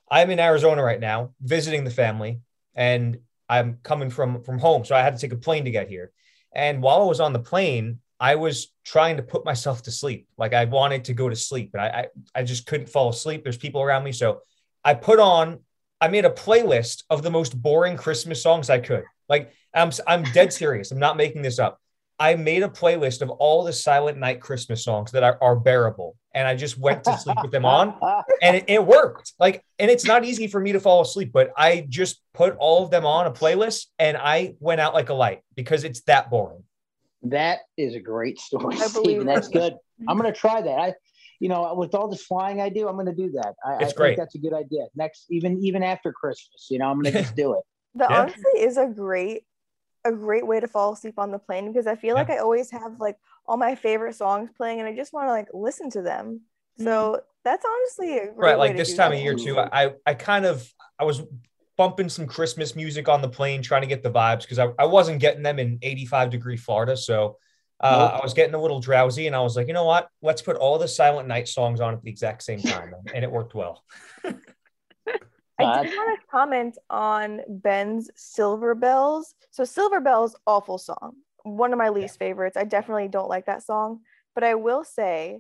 I'm 0.10 0.30
in 0.30 0.40
Arizona 0.40 0.84
right 0.84 1.00
now 1.00 1.32
visiting 1.42 1.84
the 1.84 1.92
family, 1.92 2.42
and 2.76 3.20
I'm 3.48 3.80
coming 3.84 4.10
from 4.10 4.44
from 4.44 4.60
home, 4.60 4.86
so 4.86 4.96
I 4.96 5.02
had 5.02 5.16
to 5.16 5.22
take 5.22 5.34
a 5.34 5.42
plane 5.42 5.66
to 5.66 5.72
get 5.72 5.88
here. 5.88 6.12
And 6.54 6.82
while 6.82 7.02
I 7.02 7.06
was 7.06 7.20
on 7.20 7.34
the 7.34 7.40
plane, 7.40 8.00
I 8.20 8.36
was 8.36 8.72
trying 8.86 9.18
to 9.18 9.24
put 9.24 9.44
myself 9.44 9.82
to 9.84 9.92
sleep. 9.92 10.28
Like 10.38 10.54
I 10.54 10.66
wanted 10.66 11.06
to 11.06 11.14
go 11.14 11.28
to 11.28 11.36
sleep, 11.36 11.72
but 11.72 11.82
I, 11.82 11.88
I 11.88 12.08
I 12.36 12.44
just 12.44 12.68
couldn't 12.68 12.88
fall 12.90 13.10
asleep. 13.10 13.44
There's 13.44 13.58
people 13.58 13.82
around 13.82 14.04
me, 14.04 14.12
so 14.12 14.42
I 14.84 14.94
put 14.94 15.20
on. 15.20 15.60
I 16.00 16.08
made 16.08 16.26
a 16.26 16.30
playlist 16.30 17.04
of 17.10 17.24
the 17.24 17.32
most 17.32 17.60
boring 17.60 17.98
Christmas 17.98 18.42
songs 18.42 18.70
I 18.70 18.80
could. 18.80 19.04
Like 19.28 19.52
I'm 19.74 19.92
I'm 20.06 20.24
dead 20.24 20.54
serious. 20.54 20.92
I'm 20.92 21.00
not 21.00 21.18
making 21.18 21.42
this 21.42 21.58
up. 21.58 21.81
I 22.22 22.36
made 22.36 22.62
a 22.62 22.70
playlist 22.70 23.22
of 23.22 23.30
all 23.32 23.64
the 23.64 23.74
Silent 23.74 24.18
Night 24.18 24.40
Christmas 24.42 24.84
songs 24.84 25.12
that 25.12 25.24
are, 25.24 25.38
are 25.42 25.56
bearable, 25.56 26.16
and 26.36 26.48
I 26.48 26.56
just 26.56 26.78
went 26.78 27.04
to 27.06 27.18
sleep 27.18 27.38
with 27.42 27.52
them 27.52 27.66
on 27.66 27.96
and 28.44 28.56
it, 28.58 28.66
it 28.68 28.86
worked 28.86 29.34
like 29.40 29.64
and 29.80 29.90
it's 29.92 30.06
not 30.06 30.24
easy 30.24 30.48
for 30.48 30.60
me 30.60 30.72
to 30.72 30.80
fall 30.80 31.02
asleep 31.02 31.32
but 31.34 31.52
i 31.58 31.86
just 31.90 32.22
put 32.34 32.56
all 32.58 32.84
of 32.84 32.90
them 32.90 33.06
on 33.06 33.28
a 33.28 33.32
playlist 33.32 33.88
and 34.00 34.18
i 34.18 34.54
went 34.60 34.80
out 34.80 34.94
like 34.94 35.10
a 35.10 35.14
light 35.14 35.42
because 35.56 35.84
it's 35.84 36.02
that 36.02 36.30
boring 36.30 36.64
That 37.24 37.60
is 37.78 37.96
a 37.96 38.00
great 38.00 38.40
story, 38.40 38.78
I 38.80 38.88
believe 38.88 39.26
That's 39.26 39.50
good. 39.50 39.74
I'm 40.08 40.18
going 40.18 40.32
to 40.32 40.40
try 40.40 40.62
that. 40.62 40.80
I, 40.80 40.94
you 41.40 41.50
know, 41.50 41.74
with 41.76 41.94
all 41.94 42.08
this 42.08 42.24
flying 42.24 42.62
I 42.62 42.70
do, 42.70 42.88
I'm 42.88 42.96
going 42.96 43.14
to 43.16 43.20
do 43.26 43.32
that. 43.40 43.54
I, 43.66 43.70
I 43.72 43.84
It's 43.84 43.94
think 43.94 43.98
great. 43.98 44.18
that's 44.18 44.36
a 44.36 44.40
good 44.40 44.54
idea. 44.54 44.84
Next, 44.96 45.26
even 45.30 45.52
even 45.68 45.82
after 45.84 46.12
Christmas, 46.12 46.68
you 46.72 46.80
know, 46.80 46.88
I'm 46.90 47.00
going 47.00 47.14
to 47.14 47.20
just 47.20 47.36
do 47.36 47.54
it. 47.58 47.64
That 47.96 48.10
Yeah. 48.12 48.22
honestly 48.22 48.56
is 48.68 48.78
a 48.78 48.88
great 48.88 49.44
a 50.04 50.12
great 50.12 50.46
way 50.46 50.60
to 50.60 50.68
fall 50.68 50.94
asleep 50.94 51.16
on 51.18 51.32
the 51.32 51.40
plane 51.40 51.72
because 51.72 51.88
I 51.88 51.96
feel 51.96 52.16
like 52.16 52.30
I 52.30 52.38
always 52.38 52.72
have 52.72 53.00
like 53.00 53.18
all 53.46 53.58
my 53.58 53.76
favorite 53.76 54.16
songs 54.16 54.50
playing 54.56 54.80
and 54.80 54.88
I 54.88 54.96
just 54.96 55.14
want 55.14 55.28
to 55.28 55.32
like 55.32 55.48
listen 55.54 55.90
to 55.92 56.02
them. 56.02 56.42
So 56.78 57.22
that's 57.44 57.66
honestly 57.66 58.18
a 58.18 58.26
great 58.26 58.38
right 58.38 58.58
like 58.58 58.78
this 58.78 58.96
time 58.96 59.12
that. 59.12 59.18
of 59.18 59.24
year 59.24 59.36
too 59.36 59.60
i 59.60 59.92
i 60.06 60.14
kind 60.14 60.46
of 60.46 60.72
i 61.00 61.04
was 61.04 61.22
bumping 61.78 62.10
some 62.10 62.28
christmas 62.28 62.76
music 62.76 63.10
on 63.10 63.22
the 63.22 63.30
plane 63.30 63.62
trying 63.62 63.82
to 63.82 63.88
get 63.88 64.04
the 64.04 64.12
vibes 64.12 64.42
because 64.42 64.60
I, 64.60 64.70
I 64.78 64.86
wasn't 64.86 65.20
getting 65.20 65.44
them 65.44 65.60
in 65.60 65.80
85 65.82 66.30
degree 66.30 66.58
florida 66.58 66.96
so 66.96 67.38
uh, 67.80 68.10
Nope. 68.12 68.22
i 68.22 68.24
was 68.24 68.34
getting 68.34 68.54
a 68.54 68.62
little 68.62 68.80
drowsy 68.80 69.28
and 69.28 69.36
i 69.36 69.42
was 69.42 69.56
like 69.56 69.68
you 69.68 69.74
know 69.74 69.86
what 69.86 70.08
let's 70.22 70.42
put 70.42 70.56
all 70.56 70.78
the 70.78 70.88
silent 70.88 71.28
night 71.28 71.48
songs 71.48 71.82
on 71.82 71.94
at 71.94 72.04
the 72.04 72.10
exact 72.10 72.44
same 72.44 72.62
time 72.62 72.94
and 73.14 73.24
it 73.24 73.32
worked 73.32 73.56
well 73.56 73.84
I 75.66 75.84
did 75.84 75.96
want 75.96 76.20
to 76.20 76.28
comment 76.28 76.78
on 76.90 77.42
Ben's 77.48 78.10
Silver 78.16 78.76
Bells. 78.76 79.36
So 79.52 79.64
Silver 79.64 80.00
Bells, 80.00 80.36
awful 80.48 80.78
song. 80.78 81.16
One 81.44 81.74
of 81.74 81.80
my 81.80 81.90
least 81.90 82.20
favorites. 82.20 82.58
I 82.58 82.64
definitely 82.66 83.08
don't 83.08 83.30
like 83.30 83.46
that 83.48 83.64
song. 83.64 84.02
But 84.36 84.44
I 84.44 84.56
will 84.56 84.84
say, 84.84 85.40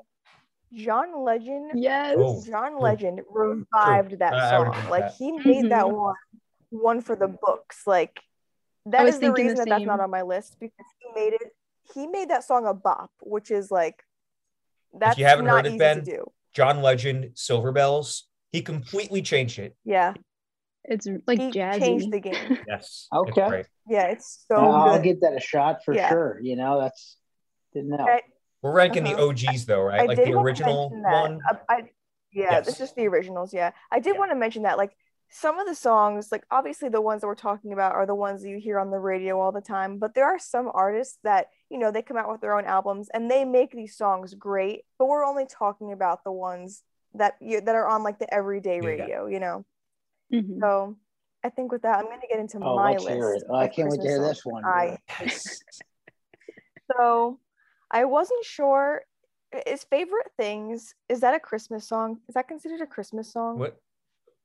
John 0.73 1.23
Legend, 1.23 1.71
yes. 1.75 2.15
Oh. 2.17 2.41
John 2.45 2.79
Legend 2.79 3.21
revived 3.29 4.19
that 4.19 4.33
I- 4.33 4.55
I 4.55 4.59
would 4.59 4.67
song. 4.67 4.75
agree 4.77 4.91
Like 4.91 5.03
that. 5.03 5.13
he 5.17 5.31
made 5.31 5.71
that 5.71 5.85
Mhm. 5.85 5.93
one 6.01 6.15
one 6.71 7.01
for 7.01 7.17
the 7.17 7.27
books. 7.27 7.85
Like 7.85 8.21
that 8.85 9.03
was 9.03 9.15
is 9.15 9.19
the 9.19 9.27
thinking 9.27 9.45
the 9.47 9.49
reason 9.51 9.65
that 9.69 9.75
that's 9.75 9.85
not 9.85 9.99
on 9.99 10.09
my 10.09 10.21
list 10.21 10.57
because 10.59 10.85
he 10.99 11.11
made 11.13 11.33
it. 11.33 11.53
He 11.93 12.07
made 12.07 12.29
that 12.29 12.45
song 12.45 12.65
a 12.65 12.73
bop, 12.73 13.11
which 13.21 13.51
is 13.51 13.69
like 13.69 14.03
that's 14.93 15.17
you 15.17 15.25
haven't 15.25 15.45
not 15.45 15.57
heard 15.57 15.65
it, 15.65 15.69
easy 15.69 15.77
Ben, 15.77 15.97
to 15.99 16.03
do. 16.03 16.31
john 16.53 16.81
legend 16.81 17.31
silver 17.37 17.71
bells 17.71 18.27
he 18.51 18.61
completely 18.61 19.21
changed 19.21 19.59
it 19.59 19.75
Yeah, 19.83 20.13
It's 20.83 21.07
like 21.27 21.39
he 21.39 21.51
jazzy. 21.51 21.79
changed 21.79 22.11
the 22.11 22.19
game. 22.19 22.59
yes 22.67 23.07
Okay. 23.13 23.59
It's. 23.59 23.69
Yeah, 23.87 24.07
it's 24.07 24.45
so 24.47 24.55
I'll 24.55 24.95
good. 24.97 25.03
give 25.03 25.21
that 25.21 25.33
a 25.35 25.39
shot 25.39 25.83
for 25.83 25.93
Yeah. 25.93 26.09
sure. 26.09 26.39
You 26.41 26.55
know, 26.55 26.79
that's 26.81 27.17
didn't 27.73 27.89
know. 27.89 28.05
I- 28.07 28.21
we're 28.61 28.73
ranking 28.75 29.05
Uh-huh. 29.07 29.15
the 29.15 29.23
og's 29.23 29.65
though 29.65 29.81
right 29.81 30.01
I 30.01 30.05
like 30.05 30.17
the 30.17 30.33
original 30.33 30.89
one 30.91 31.39
Uh, 31.49 31.55
I, 31.67 31.75
yeah, 32.31 32.51
Yes. 32.51 32.67
it's 32.67 32.77
just 32.77 32.95
the 32.95 33.07
originals. 33.07 33.53
Yeah, 33.53 33.71
I 33.91 33.99
did 33.99 34.13
Yeah. 34.13 34.19
want 34.19 34.31
to 34.31 34.35
mention 34.35 34.63
that. 34.63 34.77
Like 34.77 34.95
some 35.33 35.57
of 35.59 35.65
the 35.65 35.73
songs, 35.75 36.31
like 36.31 36.43
obviously 36.51 36.89
the 36.89 37.01
ones 37.01 37.21
that 37.21 37.27
we're 37.27 37.35
talking 37.35 37.71
about 37.73 37.93
are 37.93 38.05
the 38.05 38.13
ones 38.15 38.41
that 38.43 38.49
you 38.49 38.59
hear 38.59 38.77
on 38.79 38.91
the 38.91 38.99
radio 38.99 39.39
all 39.39 39.51
the 39.51 39.61
time. 39.61 39.97
But 39.97 40.13
there 40.13 40.25
are 40.25 40.37
some 40.37 40.69
artists 40.73 41.17
that 41.23 41.47
you 41.69 41.79
know 41.79 41.89
they 41.89 42.01
come 42.01 42.17
out 42.17 42.29
with 42.29 42.41
their 42.41 42.55
own 42.57 42.65
albums 42.65 43.09
and 43.13 43.31
they 43.31 43.45
make 43.45 43.71
these 43.71 43.95
songs 43.97 44.33
great. 44.35 44.83
But 44.99 45.07
we're 45.07 45.25
only 45.25 45.45
talking 45.47 45.91
about 45.91 46.23
the 46.23 46.31
ones 46.33 46.83
that 47.15 47.35
you 47.41 47.61
that 47.61 47.75
are 47.75 47.87
on 47.87 48.03
like 48.03 48.19
the 48.19 48.31
everyday 48.33 48.77
Yeah. 48.77 48.85
radio. 48.85 49.25
You 49.27 49.39
know. 49.39 49.65
Mhm. 50.33 50.59
So 50.59 50.95
I 51.43 51.49
think 51.49 51.71
with 51.71 51.81
that, 51.83 51.99
I'm 51.99 52.05
gonna 52.05 52.21
get 52.29 52.39
into 52.39 52.57
Oh, 52.61 52.75
my 52.75 52.93
list. 52.93 53.07
hear 53.07 53.33
it. 53.33 53.43
of 53.43 53.49
Oh, 53.49 53.55
I 53.55 53.67
can't 53.67 53.89
wait 53.89 53.97
to 53.97 54.01
Christmas 54.07 54.17
hear 54.17 54.27
this 54.27 54.45
one. 54.45 54.65
I 54.65 54.97
so 56.95 57.39
I 57.89 58.05
wasn't 58.05 58.45
sure 58.45 59.01
is 59.67 59.83
favorite 59.83 60.31
things 60.37 60.95
is 61.09 61.19
that 61.21 61.33
a 61.33 61.39
Christmas 61.39 61.87
song? 61.87 62.19
Is 62.27 62.35
that 62.35 62.47
considered 62.47 62.81
a 62.81 62.87
Christmas 62.87 63.31
song? 63.31 63.59
What? 63.59 63.77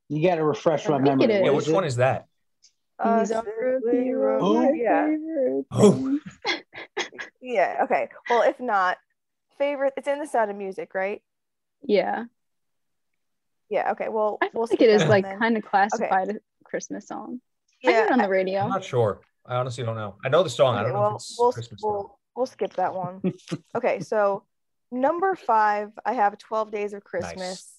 You 0.09 0.27
got 0.27 0.35
to 0.35 0.43
refresh 0.45 0.87
my 0.87 0.95
I 0.95 0.97
think 1.03 1.19
memory. 1.19 1.33
Yeah, 1.35 1.41
What 1.43 1.55
which 1.55 1.67
is 1.67 1.73
one 1.73 1.83
it? 1.83 1.87
is 1.87 1.95
that? 1.97 2.27
Uh, 2.99 3.19
These 3.19 3.31
are 3.31 3.43
Simply 3.43 4.03
the 4.09 4.13
Ro- 4.13 4.71
yeah. 4.73 5.05
favorite 5.05 5.65
Oh. 5.71 6.19
Yeah. 7.41 7.81
Okay. 7.83 8.09
Well, 8.29 8.41
if 8.41 8.59
not, 8.59 8.97
favorite. 9.57 9.93
It's 9.95 10.07
in 10.07 10.19
the 10.19 10.27
Sound 10.27 10.49
of 10.51 10.57
Music, 10.57 10.93
right? 10.93 11.21
Yeah. 11.83 12.25
Yeah. 13.69 13.91
Okay. 13.91 14.07
Well, 14.09 14.37
I 14.41 14.45
feel 14.45 14.51
we'll 14.53 14.63
like 14.63 14.77
skip 14.79 14.81
it 14.81 14.89
is 14.89 15.05
like 15.05 15.23
then. 15.25 15.39
kind 15.39 15.57
of 15.57 15.63
classified 15.63 16.29
a 16.29 16.35
Christmas 16.63 17.07
song. 17.07 17.41
Yeah. 17.81 18.07
on 18.11 18.19
the 18.19 18.29
radio. 18.29 18.59
I'm 18.59 18.65
radio. 18.65 18.75
not 18.75 18.83
sure. 18.83 19.21
I 19.45 19.55
honestly 19.55 19.83
don't 19.83 19.95
know. 19.95 20.15
I 20.25 20.29
know 20.29 20.43
the 20.43 20.49
song. 20.49 20.75
I 20.75 20.83
don't 20.83 20.93
know 20.93 21.07
if 21.07 21.15
it's 21.15 21.35
we'll, 21.39 21.51
Christmas 21.53 21.81
we'll, 21.83 22.19
we'll 22.35 22.45
skip 22.45 22.73
that 22.73 22.93
one. 22.93 23.21
okay, 23.75 24.01
so 24.01 24.43
number 24.91 25.35
five, 25.35 25.91
I 26.05 26.13
have 26.13 26.37
12 26.37 26.71
Days 26.71 26.93
of 26.93 27.03
Christmas. 27.03 27.73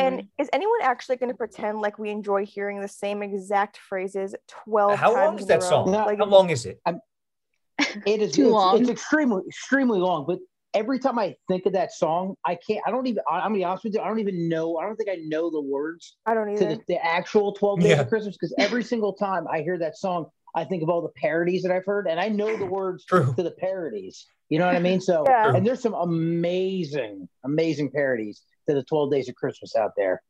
And 0.00 0.20
Mhm. 0.20 0.28
is 0.38 0.50
anyone 0.52 0.80
actually 0.82 1.16
going 1.16 1.30
to 1.30 1.36
pretend 1.36 1.80
like 1.80 1.98
we 1.98 2.10
enjoy 2.10 2.44
hearing 2.44 2.80
the 2.80 2.88
same 2.88 3.22
exact 3.22 3.78
phrases 3.78 4.34
12 4.48 4.98
How 4.98 5.14
times 5.14 5.24
long 5.24 5.38
is 5.38 5.46
that 5.46 5.62
song? 5.62 5.90
No, 5.90 6.04
Like, 6.04 6.18
How 6.18 6.26
long 6.26 6.50
is 6.50 6.66
it? 6.66 6.80
It 8.04 8.20
is 8.20 8.32
Too 8.32 8.46
it's, 8.46 8.52
long. 8.52 8.80
It's 8.80 8.90
extremely, 8.90 9.44
extremely 9.46 9.98
long. 10.00 10.26
But 10.26 10.40
every 10.74 10.98
time 10.98 11.18
I 11.18 11.36
think 11.48 11.66
of 11.66 11.72
that 11.72 11.92
song, 11.92 12.34
I 12.44 12.56
can't. 12.56 12.80
I 12.86 12.90
don't 12.90 13.06
even. 13.06 13.22
I- 13.30 13.36
I'm 13.36 13.50
gonna 13.50 13.54
be 13.56 13.64
honest 13.64 13.84
with 13.84 13.94
you. 13.94 14.00
I 14.00 14.08
don't 14.08 14.20
even 14.20 14.48
know. 14.48 14.76
I 14.76 14.84
don't 14.84 14.96
think 14.96 15.08
I 15.10 15.16
know 15.26 15.50
the 15.50 15.60
words 15.60 16.16
I 16.26 16.34
don't 16.34 16.46
to 16.56 16.64
either. 16.64 16.74
the, 16.76 16.82
the 16.88 17.04
actual 17.04 17.52
12 17.52 17.80
days 17.80 17.88
Yeah. 17.90 18.00
of 18.00 18.08
Christmas 18.08 18.36
because 18.36 18.54
every 18.58 18.82
single 18.84 19.12
time 19.12 19.46
I 19.48 19.62
hear 19.62 19.78
that 19.78 19.96
song, 19.96 20.26
I 20.54 20.64
think 20.64 20.82
of 20.82 20.88
all 20.88 21.02
the 21.02 21.12
parodies 21.16 21.62
that 21.62 21.72
I've 21.72 21.84
heard, 21.86 22.06
and 22.08 22.18
I 22.20 22.28
know 22.28 22.56
the 22.56 22.66
words 22.66 23.04
True. 23.04 23.32
to 23.36 23.42
the 23.42 23.50
parodies. 23.52 24.26
You 24.48 24.58
know 24.58 24.66
what 24.66 24.76
I 24.76 24.80
mean? 24.80 25.00
So, 25.00 25.24
Yeah. 25.26 25.54
and 25.54 25.66
there's 25.66 25.82
some 25.82 25.92
amazing, 25.94 27.28
amazing 27.44 27.90
parodies 27.90 28.42
to 28.66 28.74
the 28.74 28.82
12 28.82 29.10
days 29.10 29.28
of 29.28 29.34
Christmas 29.34 29.76
out 29.76 29.92
there. 29.96 30.22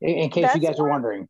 In, 0.00 0.10
in 0.10 0.30
case 0.30 0.54
you 0.54 0.60
That's 0.60 0.76
guys 0.76 0.80
are 0.80 0.88
wondering. 0.88 1.28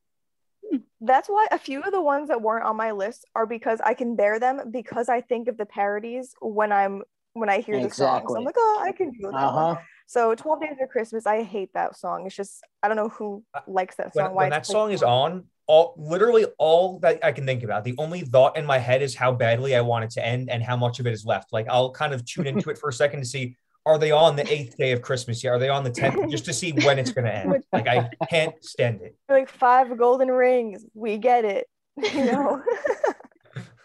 That's 1.00 1.28
why 1.28 1.46
a 1.52 1.58
few 1.58 1.80
of 1.80 1.92
the 1.92 2.02
ones 2.02 2.28
that 2.28 2.42
weren't 2.42 2.64
on 2.64 2.76
my 2.76 2.90
list 2.90 3.24
are 3.36 3.46
because 3.46 3.80
I 3.82 3.94
can 3.94 4.16
bear 4.16 4.40
them 4.40 4.70
because 4.70 5.08
I 5.08 5.20
think 5.20 5.46
of 5.48 5.56
the 5.56 5.64
parodies 5.64 6.34
when 6.40 6.72
I'm 6.72 7.02
when 7.38 7.48
I 7.48 7.60
hear 7.60 7.76
the 7.76 7.82
songs. 7.82 7.92
Exactly. 8.22 8.38
I'm 8.38 8.44
like, 8.44 8.54
oh, 8.58 8.82
I 8.84 8.92
can 8.92 9.10
do 9.12 9.30
that. 9.30 9.34
Uh-huh. 9.34 9.76
So 10.06 10.34
12 10.34 10.60
Days 10.60 10.76
of 10.80 10.88
Christmas, 10.88 11.26
I 11.26 11.42
hate 11.42 11.70
that 11.74 11.96
song. 11.96 12.26
It's 12.26 12.34
just 12.34 12.62
I 12.82 12.88
don't 12.88 12.96
know 12.96 13.10
who 13.10 13.44
likes 13.66 13.96
that 13.96 14.14
When, 14.14 14.26
song. 14.26 14.34
why 14.34 14.44
when 14.44 14.50
that 14.50 14.66
song 14.66 14.90
is 14.90 15.02
on, 15.02 15.44
all 15.66 15.94
literally 15.98 16.46
all 16.58 16.98
that 17.00 17.22
I 17.22 17.32
can 17.32 17.44
think 17.44 17.62
about, 17.62 17.84
the 17.84 17.94
only 17.98 18.22
thought 18.22 18.56
in 18.56 18.64
my 18.64 18.78
head 18.78 19.02
is 19.02 19.14
how 19.14 19.32
badly 19.32 19.76
I 19.76 19.82
want 19.82 20.04
it 20.04 20.10
to 20.12 20.24
end 20.24 20.48
and 20.48 20.62
how 20.62 20.76
much 20.76 20.98
of 20.98 21.06
it 21.06 21.12
is 21.12 21.26
left. 21.26 21.52
Like 21.52 21.66
I'll 21.68 21.90
kind 21.90 22.14
of 22.14 22.24
tune 22.24 22.46
into 22.46 22.70
it 22.70 22.78
for 22.78 22.88
a 22.88 22.92
second 22.92 23.20
to 23.20 23.26
see 23.26 23.56
are 23.88 23.98
they 23.98 24.10
on 24.10 24.36
the 24.36 24.50
eighth 24.52 24.76
day 24.76 24.92
of 24.92 25.00
Christmas 25.00 25.42
yet? 25.42 25.50
Are 25.50 25.58
they 25.58 25.70
on 25.70 25.82
the 25.82 25.90
tenth? 25.90 26.30
Just 26.30 26.44
to 26.44 26.52
see 26.52 26.72
when 26.72 26.98
it's 26.98 27.10
gonna 27.10 27.30
end. 27.30 27.64
Like 27.72 27.86
I 27.86 28.10
can't 28.28 28.54
stand 28.62 29.00
it. 29.02 29.16
like 29.28 29.48
five 29.48 29.96
golden 29.96 30.30
rings. 30.30 30.84
We 30.94 31.18
get 31.18 31.44
it. 31.44 31.66
You 32.14 32.24
know. 32.26 32.62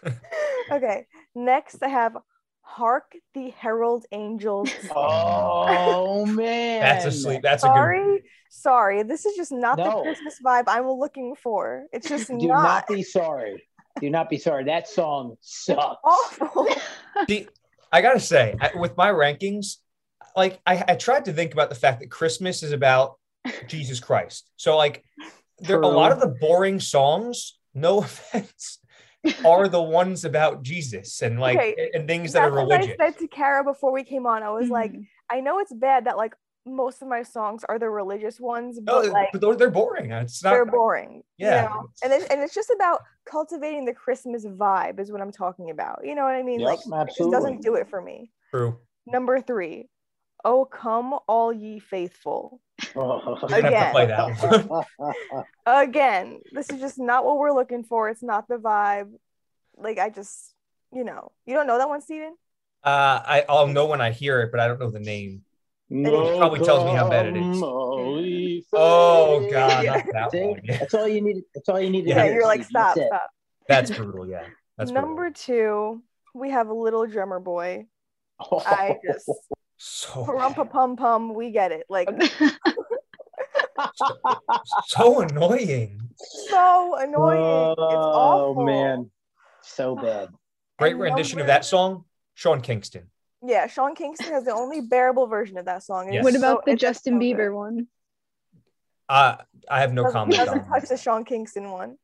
okay. 0.70 1.06
Next, 1.34 1.82
I 1.82 1.88
have 1.88 2.16
"Hark 2.64 3.12
the 3.34 3.50
Herald 3.50 4.06
Angels." 4.12 4.70
Sing." 4.70 4.90
Oh 4.96 6.26
man, 6.26 6.80
That's 6.80 7.04
a 7.04 7.12
sleep. 7.12 7.42
That's 7.42 7.62
a 7.64 7.66
good 7.66 7.72
sorry, 7.74 8.22
sorry. 8.50 9.02
This 9.02 9.26
is 9.26 9.36
just 9.36 9.52
not 9.52 9.76
the 9.76 9.90
Christmas 10.02 10.38
vibe 10.44 10.64
I'm 10.66 10.88
looking 10.90 11.34
for. 11.34 11.84
It's 11.92 12.08
just 12.08 12.30
not 12.30 12.40
Do 12.40 12.48
not, 12.48 12.62
not 12.62 12.86
be 12.88 13.02
sorry. 13.02 13.62
Do 14.00 14.10
not 14.10 14.28
be 14.30 14.38
sorry. 14.38 14.64
That 14.64 14.88
song 14.88 15.36
sucks. 15.40 15.98
awful. 16.04 16.68
See, 17.28 17.46
I 17.92 18.02
gotta 18.02 18.20
say, 18.20 18.54
I- 18.60 18.72
with 18.74 18.96
my 18.96 19.10
rankings, 19.10 19.76
like 20.36 20.60
I, 20.66 20.84
I 20.88 20.94
tried 20.96 21.26
to 21.26 21.32
think 21.32 21.52
about 21.52 21.68
the 21.68 21.76
fact 21.76 22.00
that 22.00 22.10
Christmas 22.10 22.62
is 22.62 22.72
about 22.72 23.18
Jesus 23.66 24.00
Christ. 24.00 24.50
So 24.56 24.76
like 24.76 25.04
there 25.60 25.80
a 25.80 25.86
lot 25.86 26.12
of 26.12 26.20
the 26.20 26.34
boring 26.40 26.80
songs, 26.80 27.58
no 27.74 27.98
offense, 28.02 28.78
are 29.44 29.68
the 29.68 29.82
ones 29.82 30.24
about 30.24 30.62
Jesus 30.62 31.22
and 31.22 31.38
like 31.40 31.58
Okay, 31.58 31.90
and 31.94 32.06
things 32.06 32.32
that 32.32 32.40
That's 32.40 32.52
are 32.52 32.66
what 32.66 32.78
religious. 32.78 32.96
I 33.00 33.06
said 33.10 33.18
to 33.18 33.28
Kara 33.28 33.64
before 33.64 33.92
we 33.92 34.04
came 34.04 34.26
on. 34.26 34.42
I 34.42 34.50
was 34.50 34.68
like, 34.68 34.92
Mhm. 34.92 35.06
I 35.30 35.40
know 35.40 35.58
it's 35.58 35.72
bad 35.72 36.06
that 36.06 36.16
like 36.16 36.34
most 36.66 37.02
of 37.02 37.08
my 37.08 37.22
songs 37.22 37.62
are 37.68 37.78
the 37.78 37.90
religious 37.90 38.40
ones, 38.40 38.78
No, 38.82 39.02
but 39.02 39.10
like 39.12 39.28
but 39.32 39.40
they're, 39.40 39.54
they're 39.56 39.70
boring. 39.70 40.10
It's 40.12 40.42
not 40.42 40.50
they're 40.52 40.64
boring. 40.64 41.22
you 41.36 41.46
Yeah. 41.46 41.64
know? 41.64 41.88
and 42.02 42.12
it's, 42.12 42.24
and 42.26 42.40
it's 42.40 42.54
just 42.54 42.70
about 42.74 43.00
cultivating 43.26 43.84
the 43.84 43.92
Christmas 43.94 44.46
vibe 44.46 44.98
is 44.98 45.12
what 45.12 45.20
I'm 45.20 45.32
talking 45.32 45.70
about. 45.70 46.00
You 46.04 46.14
know 46.14 46.24
what 46.24 46.34
I 46.34 46.42
mean? 46.42 46.60
Yep, 46.60 46.68
like 46.68 47.08
it 47.08 47.14
just 47.18 47.30
doesn't 47.30 47.62
do 47.62 47.74
it 47.74 47.88
for 47.88 48.00
me. 48.00 48.30
true. 48.50 48.78
Number 49.06 49.40
three, 49.40 49.88
oh 50.44 50.64
come 50.64 51.18
all 51.26 51.52
ye 51.52 51.78
faithful. 51.78 52.60
We're 52.94 53.02
gonna 53.48 53.76
have 53.76 53.86
to 53.86 53.90
play 53.92 54.06
that 54.06 54.84
one. 54.98 55.44
Again, 55.66 56.40
this 56.52 56.70
is 56.70 56.80
just 56.80 56.98
not 56.98 57.24
what 57.24 57.38
we're 57.38 57.52
looking 57.52 57.84
for. 57.84 58.08
It's 58.08 58.22
not 58.22 58.48
the 58.48 58.56
vibe. 58.56 59.12
Like 59.76 59.98
I 59.98 60.10
just, 60.10 60.52
you 60.92 61.04
know, 61.04 61.32
you 61.46 61.54
don't 61.54 61.66
know 61.66 61.78
that 61.78 61.88
one, 61.88 62.00
Steven? 62.00 62.34
Uh, 62.82 63.22
I, 63.24 63.44
I'll 63.48 63.66
know 63.68 63.86
when 63.86 64.00
I 64.00 64.10
hear 64.10 64.40
it, 64.42 64.50
but 64.50 64.60
I 64.60 64.68
don't 64.68 64.78
know 64.78 64.90
the 64.90 65.00
name. 65.00 65.42
No 65.88 66.36
Probably 66.38 66.60
tells 66.60 66.84
me 66.84 66.92
how 66.92 67.08
bad 67.08 67.26
it 67.26 67.36
is. 67.36 67.62
Oh. 67.62 69.48
God, 69.50 69.84
Yeah. 69.84 70.02
not 70.12 70.32
that 70.32 70.32
one. 70.32 70.60
Yeah. 70.64 70.78
That's 70.78 70.94
all 70.94 71.08
you 71.08 71.20
need. 71.20 71.42
That's 71.54 71.68
all 71.68 71.80
you 71.80 71.90
need. 71.90 72.02
to 72.02 72.08
Yeah, 72.10 72.24
Yeah, 72.24 72.34
you're 72.34 72.46
like, 72.46 72.64
stop, 72.64 72.96
That's 72.96 73.06
stop. 73.06 73.30
That's 73.68 73.90
brutal. 73.90 74.26
Yeah, 74.28 74.46
that's 74.76 74.90
Number 74.90 75.30
brutal. 75.30 75.42
two, 75.42 76.02
we 76.34 76.50
have 76.50 76.68
a 76.68 76.74
Little 76.74 77.06
Drummer 77.06 77.38
Boy. 77.40 77.86
I 78.40 78.96
just 79.04 79.30
so 79.76 80.10
Parumpa 80.26 80.68
pum 80.70 80.96
pum, 80.96 81.34
we 81.34 81.50
get 81.50 81.72
it. 81.72 81.84
Like 81.88 82.08
so 84.86 85.20
annoying. 85.20 86.00
so 86.48 86.96
annoying. 86.98 87.38
it's 87.38 87.80
awful. 87.80 88.62
Oh 88.62 88.64
man, 88.64 89.10
so 89.62 89.96
bad. 89.96 90.28
Great 90.78 90.92
And 90.92 91.00
rendition 91.02 91.40
of 91.40 91.46
that 91.48 91.64
song, 91.64 92.04
Sean 92.34 92.60
Kingston. 92.60 93.10
Yeah, 93.46 93.66
Sean 93.66 93.94
Kingston 93.94 94.32
has 94.32 94.44
the 94.44 94.52
only 94.54 94.80
bearable 94.80 95.26
version 95.26 95.58
of 95.58 95.66
that 95.66 95.82
song. 95.82 96.12
Yes. 96.12 96.16
it's 96.20 96.24
what 96.24 96.32
so- 96.34 96.38
about 96.38 96.64
the 96.64 96.72
it's 96.72 96.80
just 96.80 96.98
Justin 97.04 97.14
so 97.14 97.18
good. 97.18 97.36
Bieber 97.36 97.54
one? 97.54 97.86
Uh, 99.08 99.36
I 99.70 99.80
have 99.80 99.92
no 99.92 100.04
Doesn't- 100.04 100.12
comment 100.18 100.36
doesn't 100.38 100.60
on 100.60 100.68
touch 100.68 100.82
that. 100.82 100.88
the 100.88 100.96
Sean 100.96 101.24
Kingston 101.24 101.70
one. 101.70 101.96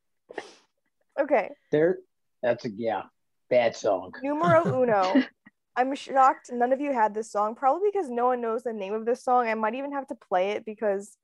Okay, 1.18 1.50
There, 1.72 1.98
that's 2.42 2.64
a 2.66 2.70
yeah, 2.70 3.02
bad 3.50 3.74
song. 3.76 4.12
numero 4.22 4.64
uno. 4.82 5.22
I'm 5.76 5.94
shocked 5.94 6.50
none 6.52 6.72
of 6.72 6.80
you 6.80 6.92
had 6.92 7.14
this 7.14 7.30
song, 7.30 7.54
probably 7.54 7.88
because 7.92 8.10
no 8.10 8.26
one 8.26 8.40
knows 8.40 8.62
the 8.62 8.72
name 8.72 8.92
of 8.92 9.06
this 9.06 9.22
song. 9.22 9.46
I 9.46 9.54
might 9.54 9.74
even 9.74 9.92
have 9.92 10.06
to 10.08 10.14
play 10.14 10.50
it 10.50 10.64
because 10.64 11.16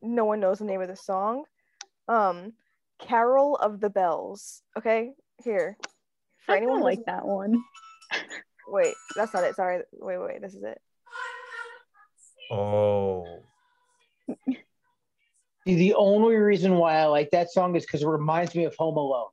no 0.00 0.24
one 0.24 0.40
knows 0.40 0.58
the 0.58 0.64
name 0.64 0.80
of 0.80 0.88
the 0.88 0.96
song. 0.96 1.44
Um, 2.08 2.54
Carol 2.98 3.56
of 3.56 3.80
the 3.80 3.90
Bells. 3.90 4.62
Okay, 4.78 5.12
here. 5.42 5.76
For 6.46 6.52
I 6.52 6.58
anyone 6.58 6.76
don't 6.76 6.84
like 6.84 7.04
that 7.06 7.26
one. 7.26 7.62
Wait, 8.68 8.94
that's 9.16 9.34
not 9.34 9.44
it. 9.44 9.56
Sorry. 9.56 9.82
Wait, 9.92 10.18
wait, 10.18 10.40
this 10.40 10.54
is 10.54 10.62
it. 10.62 10.80
Oh, 12.52 13.26
See, 14.46 14.54
the 15.74 15.94
only 15.94 16.36
reason 16.36 16.76
why 16.76 16.96
I 16.96 17.06
like 17.06 17.30
that 17.30 17.50
song 17.50 17.74
is 17.76 17.84
because 17.84 18.02
it 18.02 18.08
reminds 18.08 18.54
me 18.54 18.64
of 18.64 18.74
Home 18.76 18.96
Alone. 18.96 19.30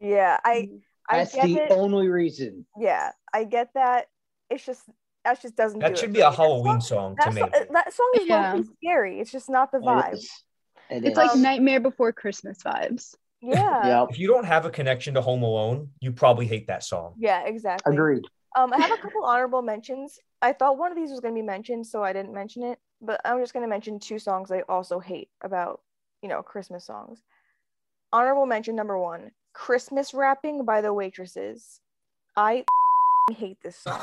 Yeah, 0.00 0.38
I 0.44 0.68
I 1.10 1.18
That's 1.18 1.34
get 1.34 1.46
the 1.46 1.62
it. 1.64 1.70
only 1.70 2.08
reason. 2.08 2.66
Yeah, 2.78 3.12
I 3.32 3.44
get 3.44 3.72
that. 3.74 4.06
It's 4.50 4.64
just 4.64 4.82
that 5.24 5.40
just 5.42 5.56
doesn't. 5.56 5.80
that 5.80 5.92
it 5.92 5.98
should 5.98 6.10
for 6.10 6.14
be 6.14 6.20
a 6.20 6.24
me. 6.24 6.30
That 6.30 6.36
Halloween 6.36 6.80
song- 6.80 7.16
song 7.20 7.30
to 7.30 7.30
me. 7.34 7.40
song, 7.40 7.50
that 7.72 7.92
song 7.92 8.12
is 8.16 8.26
Yeah. 8.26 8.54
yeah. 8.56 8.62
scary. 8.82 9.20
It's 9.20 9.30
just 9.32 9.48
not 9.50 9.70
the 9.72 9.78
It 9.78 9.84
vibe. 9.84 10.12
is. 10.14 10.30
It 10.90 11.04
It's 11.04 11.10
is. 11.12 11.16
like 11.16 11.36
Nightmare 11.36 11.80
Before 11.80 12.12
Christmas 12.12 12.58
vibes. 12.62 13.14
Yeah. 13.40 14.00
Yep. 14.02 14.10
If 14.10 14.18
you 14.18 14.26
don't 14.28 14.44
have 14.46 14.64
a 14.64 14.70
connection 14.70 15.14
to 15.14 15.20
Home 15.20 15.42
Alone, 15.42 15.90
you 16.00 16.12
probably 16.12 16.46
hate 16.46 16.66
that 16.68 16.82
song. 16.82 17.14
Yeah, 17.18 17.42
exactly. 17.44 17.92
Agreed. 17.94 18.24
Um, 18.56 18.72
I 18.72 18.78
have 18.78 18.90
a 18.98 19.00
couple 19.02 19.22
honorable 19.24 19.62
mentions. 19.62 20.18
I 20.42 20.52
thought 20.52 20.78
one 20.78 20.90
of 20.90 20.96
these 20.96 21.10
was 21.10 21.20
going 21.20 21.34
to 21.34 21.38
be 21.38 21.46
mentioned, 21.46 21.86
so 21.86 22.02
I 22.02 22.12
didn't 22.12 22.32
mention 22.32 22.62
it. 22.64 22.78
But 23.00 23.20
I'm 23.24 23.38
just 23.40 23.52
going 23.52 23.62
to 23.64 23.68
mention 23.68 24.00
two 24.00 24.18
songs 24.18 24.50
I 24.50 24.62
also 24.68 24.98
hate 24.98 25.28
about, 25.42 25.82
you 26.22 26.28
know, 26.28 26.42
Christmas 26.42 26.84
songs. 26.86 27.22
Honorable 28.12 28.46
mention 28.46 28.74
number 28.74 28.98
one: 28.98 29.30
"Christmas 29.58 30.14
Wrapping" 30.14 30.64
by 30.64 30.80
the 30.80 30.92
Waitresses. 30.94 31.80
I 32.36 32.64
hate 33.32 33.58
this 33.62 33.76
song. 33.76 34.00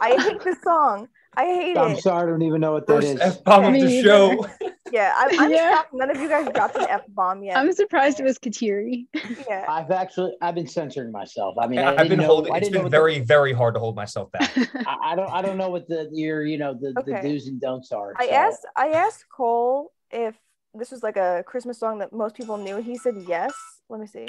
I 0.00 0.16
hate 0.22 0.42
this 0.42 0.62
song. 0.62 1.08
I 1.36 1.44
hate 1.44 1.72
it. 1.72 1.78
I'm 1.78 1.98
sorry, 2.00 2.22
I 2.26 2.30
don't 2.30 2.42
even 2.42 2.60
know 2.62 2.72
what 2.72 2.86
that 2.86 2.94
First 3.02 3.08
is. 3.08 3.20
F 3.20 3.44
bomb 3.44 3.64
of 3.64 3.72
the 3.74 4.02
show. 4.02 4.46
Yeah, 4.92 5.12
I'm, 5.16 5.40
I'm 5.40 5.50
Yeah. 5.50 5.74
shocked 5.74 5.92
none 5.94 6.10
of 6.12 6.16
you 6.16 6.28
guys 6.28 6.48
dropped 6.54 6.76
an 6.76 6.86
F 6.88 7.02
bomb 7.08 7.42
yet. 7.42 7.56
I'm 7.56 7.72
surprised 7.72 8.20
it 8.20 8.22
was 8.22 8.38
Kateri. 8.38 9.06
yeah. 9.48 9.66
I've 9.68 9.90
actually 9.90 10.36
I've 10.40 10.54
been 10.54 10.68
censoring 10.68 11.10
myself. 11.10 11.56
I 11.60 11.66
mean, 11.66 11.80
I 11.80 11.88
I've 11.90 11.96
didn't 11.98 12.10
been 12.10 12.18
know, 12.20 12.26
holding. 12.26 12.52
I 12.52 12.58
It's 12.58 12.68
didn't 12.68 12.74
know 12.74 12.78
been 12.78 12.84
what 12.84 12.90
the- 12.92 12.96
very, 12.98 13.18
very 13.18 13.52
hard 13.52 13.74
to 13.74 13.80
hold 13.80 13.96
myself 13.96 14.30
back. 14.30 14.56
I, 14.86 14.96
I 15.02 15.16
don't 15.16 15.28
I 15.28 15.42
don't 15.42 15.58
know 15.58 15.70
what 15.70 15.88
the 15.88 16.08
your 16.12 16.44
you 16.44 16.56
know 16.56 16.72
the, 16.72 16.92
the 17.04 17.18
do's 17.20 17.48
and 17.48 17.60
don'ts 17.60 17.90
are. 17.90 18.12
I 18.16 18.28
asked 18.28 18.64
I 18.76 18.90
asked 18.90 19.24
Cole 19.36 19.90
if 20.12 20.36
this 20.72 20.92
was 20.92 21.02
like 21.02 21.16
a 21.16 21.42
Christmas 21.44 21.80
song 21.80 21.98
that 21.98 22.12
most 22.12 22.36
people 22.36 22.56
knew. 22.56 22.76
He 22.80 22.96
said 22.96 23.16
yes. 23.26 23.52
Let 23.90 23.98
me 24.00 24.06
see. 24.06 24.26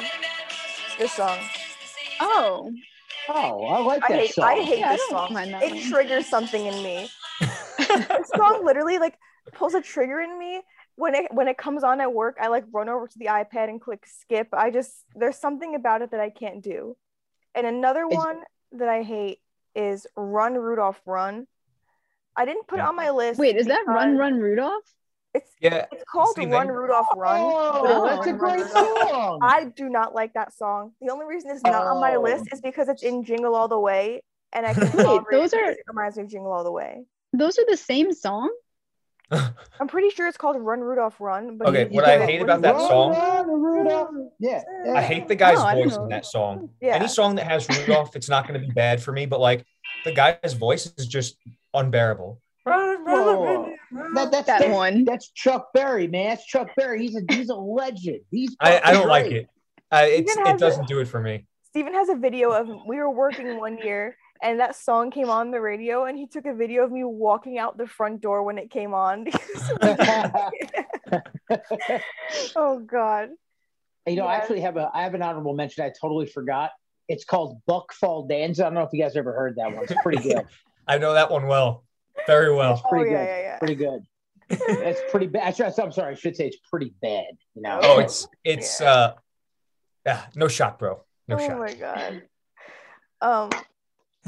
This 0.97 1.13
song. 1.13 1.37
oh, 2.19 2.71
Oh, 3.29 3.65
I 3.65 3.79
like 3.81 4.03
I 4.05 4.07
that 4.09 4.19
hate 4.21 4.33
song. 4.33 4.45
I 4.45 4.61
hate 4.61 4.79
Yeah, 4.79 4.93
this 4.93 5.01
don't 5.09 5.29
song. 5.33 5.37
It 5.61 5.89
triggers 5.89 6.27
something 6.27 6.65
in 6.65 6.81
me. 6.81 7.09
this 7.77 8.29
song 8.35 8.63
literally 8.65 8.99
like 8.99 9.15
pulls 9.53 9.73
a 9.73 9.81
trigger 9.81 10.21
in 10.21 10.39
me 10.39 10.61
when 10.95 11.13
it 11.13 11.25
when 11.33 11.47
it 11.49 11.57
comes 11.57 11.83
on 11.83 11.99
at 11.99 12.13
work. 12.13 12.37
I 12.41 12.47
like 12.47 12.63
run 12.71 12.87
over 12.89 13.05
to 13.07 13.19
the 13.19 13.25
iPad 13.25 13.69
and 13.69 13.81
click 13.81 14.05
skip. 14.07 14.47
I 14.53 14.71
just 14.71 15.03
there's 15.13 15.37
something 15.37 15.75
about 15.75 16.01
it 16.01 16.11
that 16.11 16.21
I 16.21 16.29
can't 16.29 16.63
do. 16.63 16.95
And 17.53 17.67
another 17.67 18.05
It's- 18.05 18.15
one 18.17 18.41
that 18.73 18.87
I 18.87 19.03
hate 19.03 19.39
is 19.75 20.07
Run 20.15 20.53
Rudolph 20.55 21.01
Run. 21.05 21.47
I 22.35 22.45
didn't 22.45 22.67
put 22.67 22.79
it 22.79 22.83
Yeah. 22.83 22.89
on 22.89 22.95
my 22.95 23.09
list. 23.11 23.39
Wait, 23.39 23.57
is 23.57 23.67
that 23.67 23.83
Run 23.87 24.15
Run 24.17 24.39
Rudolph? 24.39 24.83
It's 25.33 25.51
Yeah. 25.59 25.85
it's 25.91 26.03
called 26.11 26.35
Same 26.35 26.49
Run 26.51 26.67
thing. 26.67 26.75
Rudolph 26.75 27.07
Run. 27.15 27.39
Oh, 27.41 27.81
but 27.81 27.91
it's 27.91 28.15
that's 28.25 28.27
a 28.27 28.33
great 28.33 28.59
Run, 28.73 29.07
song. 29.09 29.39
I 29.41 29.65
do 29.65 29.89
not 29.89 30.15
like 30.15 30.33
that 30.33 30.53
song. 30.53 30.93
The 31.01 31.11
only 31.11 31.25
reason 31.25 31.51
it's 31.51 31.63
not 31.63 31.85
on 31.85 31.99
my 31.99 32.15
Oh. 32.15 32.21
list 32.21 32.45
is 32.51 32.61
because 32.61 32.87
it's 32.89 33.03
in 33.03 33.23
Jingle 33.23 33.55
All 33.55 33.67
the 33.67 33.79
Way, 33.79 34.23
and 34.53 34.65
I 34.65 34.73
can 34.73 34.83
Wait, 34.95 35.21
those 35.31 35.53
it 35.53 35.61
are- 35.61 35.71
it 35.71 35.79
reminds 35.87 36.17
me 36.17 36.23
of 36.23 36.29
Jingle 36.29 36.51
All 36.51 36.63
the 36.63 36.71
Way. 36.71 37.05
Those 37.33 37.59
are 37.59 37.65
the 37.67 37.77
same 37.77 38.13
song? 38.13 38.51
I'm 39.31 39.87
pretty 39.89 40.09
sure 40.11 40.25
it's 40.27 40.37
called 40.37 40.55
Run 40.57 40.79
Rudolph 40.79 41.19
Run. 41.19 41.57
But 41.57 41.67
Okay, 41.67 41.81
you- 41.89 41.95
what 41.95 42.05
I 42.05 42.25
hate 42.25 42.41
about 42.41 42.61
that 42.61 42.75
Run, 42.75 42.87
song- 42.87 43.13
run, 43.51 44.31
Yeah. 44.39 44.63
yeah. 44.85 44.93
I 44.93 45.01
hate 45.01 45.27
the 45.27 45.35
guy's 45.35 45.59
Oh, 45.59 45.69
voice 45.83 45.97
in 45.97 46.07
that 46.09 46.25
song. 46.25 46.69
Yeah. 46.79 46.95
Any 46.95 47.09
song 47.09 47.35
that 47.35 47.45
has 47.45 47.67
Rudolph, 47.67 48.15
it's 48.15 48.29
not 48.29 48.47
going 48.47 48.59
to 48.59 48.65
be 48.65 48.71
bad 48.71 49.03
for 49.03 49.11
me. 49.11 49.25
But 49.25 49.41
like 49.41 49.65
the 50.05 50.13
guy's 50.13 50.53
voice 50.53 50.85
is 50.97 51.05
just 51.07 51.35
unbearable. 51.73 52.39
Whoa. 53.91 54.13
That, 54.13 54.31
that's, 54.31 54.47
That 54.47 54.59
that's, 54.59 54.73
one. 54.73 55.05
that's 55.05 55.31
Chuck 55.31 55.69
Berry, 55.73 56.07
man. 56.07 56.29
That's 56.29 56.45
Chuck 56.45 56.69
Berry. 56.75 57.01
He's 57.01 57.15
a 57.15 57.21
he's 57.29 57.49
a 57.49 57.55
legend. 57.55 58.21
He's 58.31 58.55
I, 58.59 58.81
I 58.83 58.91
don't 58.91 59.07
like 59.07 59.25
great. 59.25 59.37
it. 59.37 59.49
Uh, 59.91 60.01
it's, 60.03 60.35
it 60.35 60.57
doesn't 60.57 60.87
do 60.87 60.99
it 60.99 61.07
for 61.07 61.21
me. 61.21 61.45
Steven 61.63 61.93
has 61.93 62.09
a 62.09 62.15
video 62.15 62.51
of 62.51 62.67
we 62.87 62.97
were 62.97 63.09
working 63.09 63.57
one 63.57 63.77
year 63.77 64.17
and 64.41 64.59
that 64.59 64.75
song 64.75 65.11
came 65.11 65.29
on 65.29 65.51
the 65.51 65.61
radio 65.61 66.05
and 66.05 66.17
he 66.17 66.27
took 66.27 66.45
a 66.45 66.53
video 66.53 66.83
of 66.83 66.91
me 66.91 67.03
walking 67.03 67.57
out 67.57 67.77
the 67.77 67.87
front 67.87 68.21
door 68.21 68.43
when 68.43 68.57
it 68.57 68.69
came 68.69 68.93
on. 68.93 69.27
oh 72.55 72.79
god. 72.79 73.29
You 74.05 74.15
know, 74.15 74.25
I 74.25 74.35
actually 74.35 74.61
have 74.61 74.77
a 74.77 74.89
I 74.93 75.03
have 75.03 75.13
an 75.13 75.21
honorable 75.21 75.53
mention. 75.53 75.83
I 75.83 75.91
totally 75.99 76.27
forgot. 76.27 76.71
It's 77.07 77.25
called 77.25 77.61
Buck 77.65 77.93
Fall 77.93 78.27
Danza. 78.27 78.63
I 78.63 78.65
don't 78.67 78.75
know 78.75 78.81
if 78.81 78.89
you 78.93 79.01
guys 79.01 79.15
ever 79.15 79.33
heard 79.33 79.55
that 79.57 79.73
one. 79.73 79.83
It's 79.83 79.93
pretty 80.01 80.21
good. 80.21 80.45
I 80.87 80.97
know 80.97 81.13
that 81.13 81.29
one 81.29 81.47
well, 81.47 81.83
very 82.25 82.53
well. 82.53 82.81
Oh 82.85 82.89
Pretty 82.89 83.11
yeah, 83.11 83.17
good. 83.17 83.27
yeah, 83.27 83.39
yeah. 83.41 83.57
pretty 83.59 83.75
good. 83.75 84.01
It's 84.49 85.01
pretty 85.11 85.27
bad. 85.27 85.59
I'm 85.59 85.91
sorry. 85.91 86.13
I 86.13 86.15
should 86.15 86.35
say 86.35 86.47
it's 86.47 86.57
pretty 86.69 86.93
bad. 87.01 87.25
You 87.55 87.61
know. 87.61 87.79
Oh, 87.83 87.99
it's 87.99 88.27
it's 88.43 88.79
Yeah. 88.81 88.91
uh, 88.91 89.13
yeah, 90.05 90.25
no 90.35 90.47
shot, 90.47 90.79
bro. 90.79 91.03
No 91.27 91.37
shock. 91.37 91.49
oh 91.49 91.49
shot. 91.49 91.59
my 91.59 91.73
god. 91.73 92.23
Um 93.21 93.49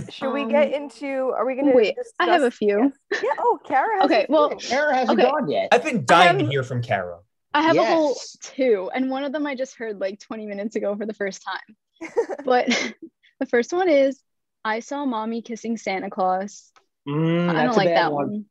should 0.10 0.32
we 0.34 0.44
Um, 0.44 0.50
get 0.50 0.74
into 0.74 1.32
are 1.36 1.46
we 1.46 1.56
gonna 1.56 1.74
wait, 1.76 1.96
I 2.20 2.26
have 2.28 2.44
a 2.44 2.52
few. 2.52 2.92
Yeah, 3.12 3.20
oh 3.40 3.60
Kara 3.66 3.96
has 4.02 4.06
Okay, 4.06 4.26
a 4.30 4.32
well, 4.32 4.50
few. 4.52 4.60
Sarah 4.62 4.96
hasn't 4.96 5.20
Okay. 5.20 5.30
gone 5.30 5.50
yet. 5.50 5.70
I've 5.72 5.84
been 5.84 6.06
dying 6.06 6.38
to 6.40 6.44
Um, 6.46 6.50
hear 6.50 6.64
from 6.64 6.82
Kara. 6.82 7.20
I 7.54 7.64
have 7.64 7.76
a 7.78 7.84
whole 7.84 8.16
two, 8.42 8.90
and 8.94 9.10
one 9.10 9.24
of 9.24 9.32
them 9.34 9.46
I 9.48 9.56
just 9.56 9.76
heard 9.76 10.00
like 10.00 10.20
20 10.20 10.46
minutes 10.46 10.76
ago 10.76 10.96
for 10.96 11.06
the 11.06 11.14
first 11.14 11.44
time. 11.44 12.12
But 12.46 12.68
the 13.40 13.46
first 13.48 13.74
one 13.74 13.90
is 13.90 14.22
I 14.64 14.80
saw 14.82 15.04
mommy 15.06 15.42
kissing 15.42 15.76
Santa 15.78 16.10
Claus. 16.10 16.72
Mm, 17.10 17.56
I 17.56 17.64
don't 17.64 17.78
like 17.78 17.90
that 17.90 18.12
one. 18.12 18.28
one. 18.30 18.46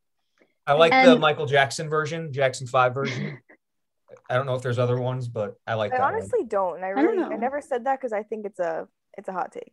I 0.67 0.73
like 0.75 0.93
the 0.93 1.19
Michael 1.19 1.47
Jackson 1.47 1.89
version, 1.89 2.33
Jackson 2.33 2.67
Five 2.67 2.93
version. 2.95 3.39
I 4.29 4.35
don't 4.35 4.45
know 4.47 4.55
if 4.55 4.63
there's 4.63 4.79
other 4.79 4.99
ones, 5.01 5.29
but 5.29 5.55
I 5.67 5.75
like 5.75 5.93
I 5.93 5.99
that 5.99 6.03
one. 6.05 6.15
honestly 6.15 6.45
don't. 6.45 6.77
And 6.77 6.85
I 6.85 6.89
don't 6.93 7.05
really 7.05 7.25
I, 7.25 7.29
know. 7.29 7.37
never 7.37 7.61
said 7.63 7.85
that 7.87 7.99
because 7.99 8.13
I 8.13 8.23
think 8.23 8.45
it's 8.47 8.59
a 8.61 8.87
it's 9.17 9.29
a 9.29 9.33
hot 9.33 9.53
take. 9.53 9.73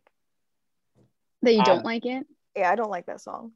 That 1.42 1.52
you 1.52 1.58
Um, 1.60 1.64
don't 1.64 1.84
like 1.84 2.06
it. 2.06 2.26
Yeah, 2.56 2.70
I 2.70 2.76
don't 2.76 2.90
like 2.90 3.06
that 3.06 3.20
song. 3.20 3.52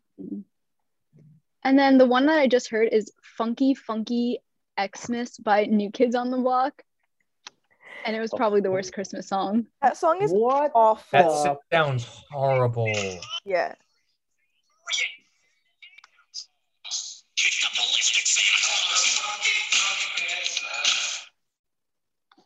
And 1.62 1.79
then 1.79 1.97
the 1.99 2.07
one 2.07 2.27
that 2.27 2.38
I 2.38 2.47
just 2.47 2.69
heard 2.71 2.88
is 2.93 3.12
Funky 3.23 3.75
Funky 3.75 4.40
Xmas 4.79 5.38
by 5.38 5.64
New 5.64 5.90
Kids 5.90 6.14
on 6.14 6.31
the 6.31 6.37
Block. 6.38 6.83
And 8.05 8.16
it 8.16 8.21
was 8.21 8.33
probably 8.35 8.61
the 8.62 8.71
worst 8.71 8.95
Christmas 8.95 9.29
song. 9.29 9.66
That 9.83 9.97
song 9.97 10.23
is 10.23 10.31
What? 10.33 10.73
awful. 10.75 11.07
That 11.12 11.59
sounds 11.73 12.05
horrible. 12.31 12.93
yeah. 13.45 13.75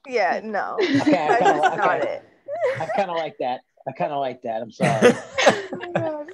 Yeah, 0.08 0.40
no. 0.42 0.86
Okay, 1.00 1.16
I 1.16 1.28
That's 1.28 1.42
kinda, 1.42 1.62
just 1.62 1.76
not 1.76 1.98
okay. 1.98 2.06
it. 2.06 2.22
I 2.80 2.86
kind 2.86 3.10
of 3.10 3.16
like 3.16 3.36
that. 3.40 3.60
I 3.86 3.92
kind 3.92 4.12
of 4.12 4.20
like 4.20 4.42
that. 4.42 4.62
I'm 4.62 4.70
sorry. 4.70 5.12
Oh 5.72 6.26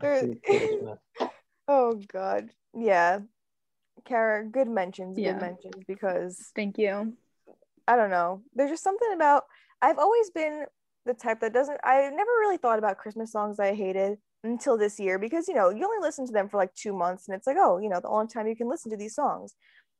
my 0.00 0.28
God. 0.80 0.98
Oh 1.68 2.00
god. 2.12 2.50
Yeah. 2.74 3.20
Kara, 4.04 4.44
good 4.44 4.68
mentions, 4.68 5.18
Yeah. 5.18 5.32
good 5.32 5.40
mentions 5.40 5.84
because 5.86 6.50
Thank 6.54 6.78
you. 6.78 7.14
I 7.86 7.96
don't 7.96 8.10
know. 8.10 8.42
There's 8.54 8.70
just 8.70 8.84
something 8.84 9.12
about 9.14 9.44
I've 9.82 9.98
always 9.98 10.30
been 10.30 10.64
the 11.06 11.14
type 11.14 11.40
that 11.40 11.52
doesn't 11.52 11.78
I 11.84 12.02
never 12.10 12.30
really 12.40 12.56
thought 12.56 12.78
about 12.78 12.98
Christmas 12.98 13.32
songs 13.32 13.58
I 13.58 13.74
hated 13.74 14.18
until 14.44 14.78
this 14.78 14.98
year 14.98 15.18
because 15.18 15.48
you 15.48 15.54
know, 15.54 15.70
you 15.70 15.84
only 15.84 15.98
listen 16.00 16.26
to 16.26 16.32
them 16.32 16.48
for 16.48 16.56
like 16.56 16.74
2 16.74 16.92
months 16.94 17.28
and 17.28 17.36
it's 17.36 17.46
like, 17.46 17.56
oh, 17.58 17.78
you 17.78 17.88
know, 17.88 18.00
the 18.00 18.08
only 18.08 18.26
time 18.28 18.46
you 18.46 18.56
can 18.56 18.68
listen 18.68 18.90
to 18.90 18.96
these 18.96 19.14
songs. 19.14 19.54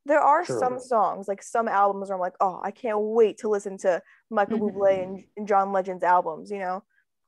There 0.06 0.20
are 0.20 0.44
Sure. 0.44 0.58
some 0.58 0.78
songs, 0.78 1.28
like 1.28 1.42
some 1.42 1.68
albums 1.68 2.08
where 2.08 2.14
I'm 2.16 2.20
like, 2.20 2.36
oh, 2.40 2.60
I 2.62 2.70
can't 2.70 2.98
wait 3.00 3.38
to 3.38 3.48
listen 3.48 3.76
to 3.78 4.02
Michael 4.30 4.58
Mhm. 4.58 4.72
Bublé 4.72 5.02
and, 5.02 5.24
and 5.36 5.46
John 5.48 5.72
Legend's 5.72 6.02
albums, 6.02 6.50
you 6.50 6.58
know. 6.58 6.82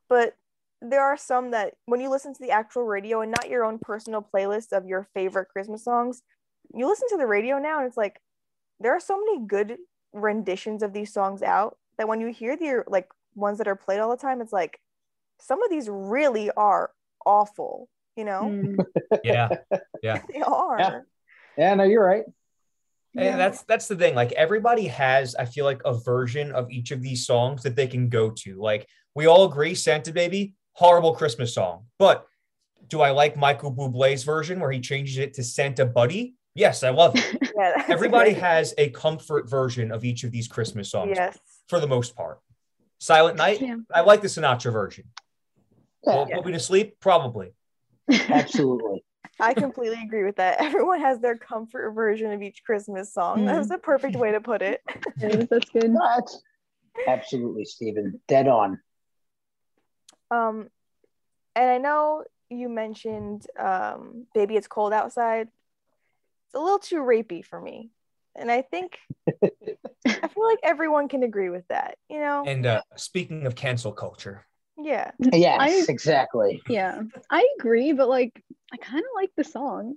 But 0.09 0.37
there 0.81 1.03
are 1.03 1.17
some 1.17 1.51
that 1.53 1.75
when 1.85 2.01
you 2.01 2.09
listen 2.09 2.33
to 2.35 2.41
the 2.41 2.51
actual 2.51 2.85
radio 2.85 3.21
and 3.21 3.31
not 3.31 3.49
your 3.51 3.65
own 3.65 3.79
personal 3.79 4.23
playlist 4.23 4.73
of 4.77 4.87
your 4.87 5.05
favorite 5.15 5.49
Christmas 5.51 5.85
songs, 5.85 6.23
you 6.75 6.87
listen 6.89 7.09
to 7.11 7.17
the 7.19 7.27
radio 7.27 7.59
now 7.59 7.79
and 7.79 7.87
it's 7.87 7.97
like 7.97 8.21
there 8.81 8.93
are 8.97 9.01
so 9.01 9.17
many 9.19 9.47
good 9.47 9.79
renditions 10.13 10.83
of 10.83 10.93
these 10.93 11.13
songs 11.13 11.43
out 11.43 11.79
that 11.99 12.09
when 12.09 12.21
you 12.21 12.29
hear 12.29 12.57
the 12.57 12.83
like 12.89 13.09
ones 13.35 13.59
that 13.59 13.69
are 13.69 13.77
played 13.77 14.01
all 14.01 14.11
the 14.11 14.17
time, 14.17 14.41
it's 14.41 14.53
like 14.53 14.81
some 15.39 15.63
of 15.63 15.71
these 15.71 15.89
really 15.89 16.51
are 16.53 16.91
awful, 17.25 17.89
you 18.17 18.25
know? 18.25 18.75
yeah. 19.25 19.49
yeah. 20.03 20.23
They 20.33 20.41
are. 20.41 21.07
yeah, 21.57 21.75
no, 21.75 21.85
you're 21.85 22.05
right. 22.05 22.25
Eh, 23.16 23.25
and 23.29 23.38
that's 23.40 23.62
that's 23.64 23.88
the 23.88 23.96
thing. 23.96 24.14
Like 24.14 24.33
everybody 24.33 24.87
has, 24.88 25.35
I 25.35 25.44
feel 25.44 25.64
like 25.64 25.83
a 25.85 25.94
version 25.98 26.53
of 26.53 26.70
each 26.70 26.90
of 26.92 27.03
these 27.03 27.27
songs 27.27 27.62
that 27.64 27.77
they 27.77 27.87
can 27.87 28.09
go 28.09 28.31
to. 28.31 28.61
Like 28.61 28.88
we 29.14 29.27
all 29.27 29.44
agree, 29.44 29.75
Santa 29.75 30.12
Baby, 30.12 30.55
horrible 30.72 31.14
Christmas 31.14 31.55
song. 31.55 31.87
But 31.98 32.27
do 32.88 33.01
I 33.03 33.11
like 33.11 33.37
Michael 33.37 33.72
Bublé's 33.75 34.25
version 34.25 34.61
where 34.61 34.70
he 34.72 34.81
changes 34.81 35.18
it 35.18 35.35
to 35.35 35.42
Santa 35.44 35.85
Buddy? 35.85 36.35
Yes, 36.55 36.83
I 36.83 36.90
love 36.90 37.12
it. 37.16 37.38
Yeah, 37.57 37.85
Everybody 37.88 38.33
great. 38.33 38.42
has 38.42 38.75
a 38.79 38.88
comfort 38.90 39.48
version 39.48 39.92
of 39.92 40.05
each 40.05 40.25
of 40.25 40.31
these 40.33 40.48
Christmas 40.48 40.90
songs 40.90 41.12
Yes. 41.14 41.38
for 41.68 41.79
the 41.81 41.87
most 41.87 42.16
part. 42.16 42.40
Silent 42.98 43.37
Night, 43.37 43.61
Yeah. 43.61 43.77
I 43.94 44.01
like 44.01 44.20
the 44.22 44.29
Sinatra 44.29 44.72
version. 44.72 45.05
Will 46.05 46.27
Yeah, 46.29 46.37
it 46.37 46.37
put 46.38 46.46
me 46.46 46.53
to 46.53 46.59
sleep? 46.61 46.96
Probably. 46.98 47.53
absolutely. 48.11 49.05
I 49.41 49.55
completely 49.55 50.01
agree 50.03 50.25
with 50.25 50.37
that. 50.37 50.61
Everyone 50.61 51.01
has 51.01 51.21
their 51.21 51.37
comfort 51.37 51.93
version 51.93 52.33
of 52.33 52.43
each 52.43 52.63
Christmas 52.65 53.13
song. 53.13 53.45
That's 53.45 53.71
a 53.71 53.79
perfect 53.79 54.17
way 54.17 54.33
to 54.33 54.41
put 54.41 54.63
it. 54.63 54.83
Yes, 55.21 55.47
that's 55.51 55.71
good. 55.71 55.91
No, 55.91 56.01
that's 56.05 56.43
absolutely, 57.07 57.65
Stephen. 57.65 58.21
Dead 58.27 58.49
on. 58.49 58.81
Um, 60.33 60.69
and 61.55 61.71
I 61.71 61.79
know 61.79 62.25
you 62.51 62.69
mentioned 62.69 63.47
um, 63.59 64.27
"Baby, 64.35 64.57
It's 64.57 64.67
Cold 64.67 64.93
Outside." 64.93 65.49
It's 66.47 66.55
a 66.55 66.59
little 66.59 66.79
too 66.79 67.03
rapey 67.03 67.45
for 67.45 67.61
me, 67.61 67.91
and 68.35 68.51
I 68.51 68.63
think 68.63 68.99
I 69.43 70.29
feel 70.29 70.47
like 70.47 70.61
everyone 70.65 71.09
can 71.09 71.23
agree 71.23 71.51
with 71.51 71.69
that. 71.69 71.99
You 72.09 72.19
know? 72.19 72.45
And 72.45 72.67
uh, 72.67 72.83
speaking 72.97 73.47
of 73.47 73.55
cancel 73.55 73.93
culture, 73.93 74.45
Yeah. 74.79 75.11
Yes, 75.19 75.59
I- 75.61 75.85
exactly. 75.93 76.63
Yeah, 76.69 77.03
I 77.31 77.47
agree, 77.59 77.93
but 77.93 78.09
like, 78.09 78.43
I 78.73 78.77
kind 78.79 79.01
of 79.05 79.11
like 79.15 79.31
the 79.37 79.45
song. 79.45 79.97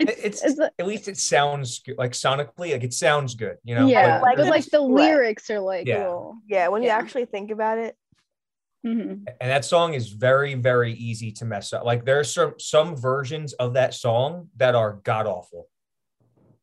It- 0.00 0.18
it's, 0.24 0.42
it's 0.44 0.58
a- 0.58 0.70
at 0.78 0.86
least 0.86 1.06
it 1.08 1.16
sounds 1.16 1.80
good. 1.80 1.98
Like 1.98 2.12
sonically, 2.12 2.72
like 2.72 2.82
it 2.84 2.92
sounds 2.94 3.34
good. 3.34 3.58
You 3.64 3.74
know. 3.76 3.86
yeah, 3.86 4.20
like 4.20 4.36
but 4.36 4.46
like 4.48 4.64
the 4.66 4.80
lyrics 4.80 5.48
are 5.50 5.60
like 5.60 5.86
Yeah. 5.86 5.96
a 5.96 5.98
little. 5.98 6.36
Yeah. 6.46 6.68
When 6.68 6.82
you 6.82 6.88
actually 6.88 7.26
think 7.26 7.50
about 7.50 7.78
it, 7.78 7.96
Mhm. 8.84 9.24
and 9.40 9.50
that 9.50 9.64
song 9.64 9.94
is 9.94 10.08
very 10.08 10.54
very 10.54 10.92
easy 10.92 11.32
to 11.32 11.44
mess 11.44 11.72
up 11.72 11.84
like 11.84 12.04
there's 12.04 12.32
some 12.32 12.54
some 12.58 12.96
versions 12.96 13.52
of 13.54 13.74
that 13.74 13.94
song 13.94 14.48
that 14.56 14.76
are 14.76 15.00
god 15.02 15.26
awful 15.26 15.66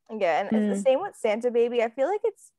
yeah, 0.09 0.39
and 0.39 0.47
it's 0.71 0.77
the 0.77 0.81
Mm. 0.81 0.83
same 0.93 1.01
with 1.01 1.15
Santa 1.17 1.51
Baby. 1.51 1.81
I 1.83 1.89
feel 1.89 2.07
like 2.07 2.21
it's 2.23 2.51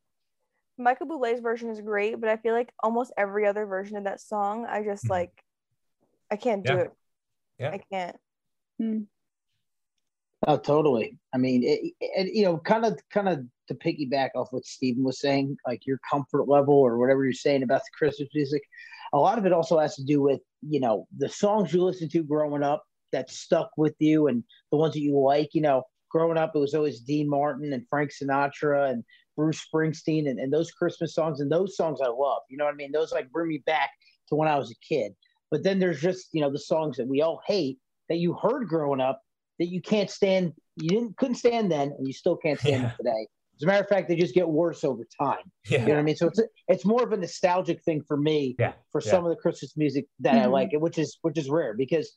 Michael 0.78 1.06
Bublé's 1.06 1.40
version 1.40 1.70
is 1.70 1.80
great, 1.80 2.20
but 2.20 2.28
I 2.28 2.36
feel 2.36 2.52
like 2.52 2.72
almost 2.82 3.12
every 3.16 3.46
other 3.46 3.66
version 3.66 3.96
of 3.96 4.04
that 4.04 4.20
song, 4.20 4.66
I 4.66 4.82
just 4.82 5.04
Mhm. 5.04 5.10
like, 5.10 5.44
I 6.30 6.36
can't 6.36 6.64
do 6.64 6.72
Yeah. 6.72 6.80
it. 6.80 6.92
Yeah. 7.58 7.70
I 7.70 7.78
can't. 7.78 8.16
Mm. 8.80 9.06
Oh, 10.46 10.58
totally. 10.58 11.18
I 11.32 11.38
mean, 11.38 11.62
it, 11.62 11.94
it, 12.00 12.34
you 12.34 12.44
know, 12.44 12.58
kind 12.58 12.84
of, 12.84 13.00
kind 13.10 13.28
of 13.28 13.46
to 13.68 13.74
piggyback 13.74 14.30
off 14.34 14.52
what 14.52 14.66
Stephen 14.66 15.04
was 15.04 15.20
saying, 15.20 15.56
like 15.66 15.86
your 15.86 15.98
comfort 16.10 16.48
level 16.48 16.74
or 16.74 16.98
whatever 16.98 17.24
you're 17.24 17.32
saying 17.32 17.62
about 17.62 17.80
the 17.80 17.90
Christmas 17.96 18.28
music. 18.34 18.62
A 19.12 19.18
lot 19.18 19.38
of 19.38 19.46
it 19.46 19.52
also 19.52 19.78
has 19.78 19.94
to 19.96 20.04
do 20.04 20.20
with, 20.20 20.40
you 20.60 20.80
know, 20.80 21.06
the 21.16 21.28
songs 21.28 21.72
you 21.72 21.82
listened 21.82 22.10
to 22.10 22.22
growing 22.24 22.62
up 22.62 22.84
that 23.12 23.30
stuck 23.30 23.70
with 23.76 23.94
you 24.00 24.26
and 24.26 24.42
the 24.70 24.76
ones 24.76 24.94
that 24.94 25.00
you 25.00 25.18
like. 25.18 25.54
You 25.54 25.62
know, 25.62 25.84
growing 26.10 26.36
up, 26.36 26.52
it 26.54 26.58
was 26.58 26.74
always 26.74 27.00
Dean 27.00 27.28
Martin 27.28 27.72
and 27.72 27.86
Frank 27.88 28.10
Sinatra 28.10 28.90
and 28.90 29.04
Bruce 29.36 29.64
Springsteen 29.72 30.28
and, 30.28 30.38
and 30.38 30.52
those 30.52 30.70
Christmas 30.70 31.14
songs 31.14 31.40
and 31.40 31.50
those 31.50 31.76
songs 31.76 32.00
I 32.02 32.08
love. 32.08 32.42
You 32.48 32.56
know 32.56 32.64
what 32.64 32.74
I 32.74 32.76
mean? 32.76 32.92
Those 32.92 33.12
like 33.12 33.30
bring 33.30 33.48
me 33.48 33.62
back 33.66 33.90
to 34.28 34.34
when 34.34 34.48
I 34.48 34.56
was 34.56 34.70
a 34.70 34.74
kid. 34.94 35.12
But 35.50 35.62
then 35.62 35.78
there's 35.78 36.00
just 36.00 36.28
you 36.32 36.40
know 36.40 36.50
the 36.50 36.58
songs 36.58 36.96
that 36.96 37.06
we 37.06 37.22
all 37.22 37.40
hate 37.46 37.78
that 38.08 38.16
you 38.16 38.34
heard 38.34 38.68
growing 38.68 39.00
up 39.00 39.20
that 39.58 39.66
you 39.68 39.80
can't 39.80 40.10
stand. 40.10 40.52
You 40.76 40.88
didn't 40.90 41.16
couldn't 41.16 41.36
stand 41.36 41.70
then, 41.70 41.92
and 41.96 42.06
you 42.06 42.12
still 42.12 42.36
can't 42.36 42.58
stand 42.58 42.82
Yeah. 42.82 42.88
them 42.88 42.96
today. 42.98 43.26
As 43.56 43.62
a 43.62 43.66
matter 43.66 43.82
of 43.84 43.88
fact, 43.88 44.08
they 44.08 44.16
just 44.16 44.34
get 44.34 44.48
worse 44.48 44.82
over 44.82 45.06
time. 45.20 45.38
Yeah. 45.70 45.82
You 45.82 45.86
know 45.86 45.92
what 45.94 46.00
I 46.00 46.02
mean? 46.02 46.16
So 46.16 46.26
it's 46.26 46.40
it's 46.66 46.84
more 46.84 47.02
of 47.04 47.12
a 47.12 47.16
nostalgic 47.16 47.82
thing 47.84 48.02
for 48.02 48.16
me 48.16 48.56
Yeah. 48.58 48.72
for 48.90 49.00
Yeah. 49.00 49.10
some 49.12 49.24
of 49.24 49.30
the 49.30 49.36
Christmas 49.36 49.76
music 49.76 50.06
that 50.20 50.34
I 50.38 50.46
Mhm. 50.46 50.50
like, 50.52 50.70
which 50.72 50.98
is 50.98 51.18
which 51.22 51.38
is 51.38 51.48
rare 51.48 51.74
because 51.74 52.16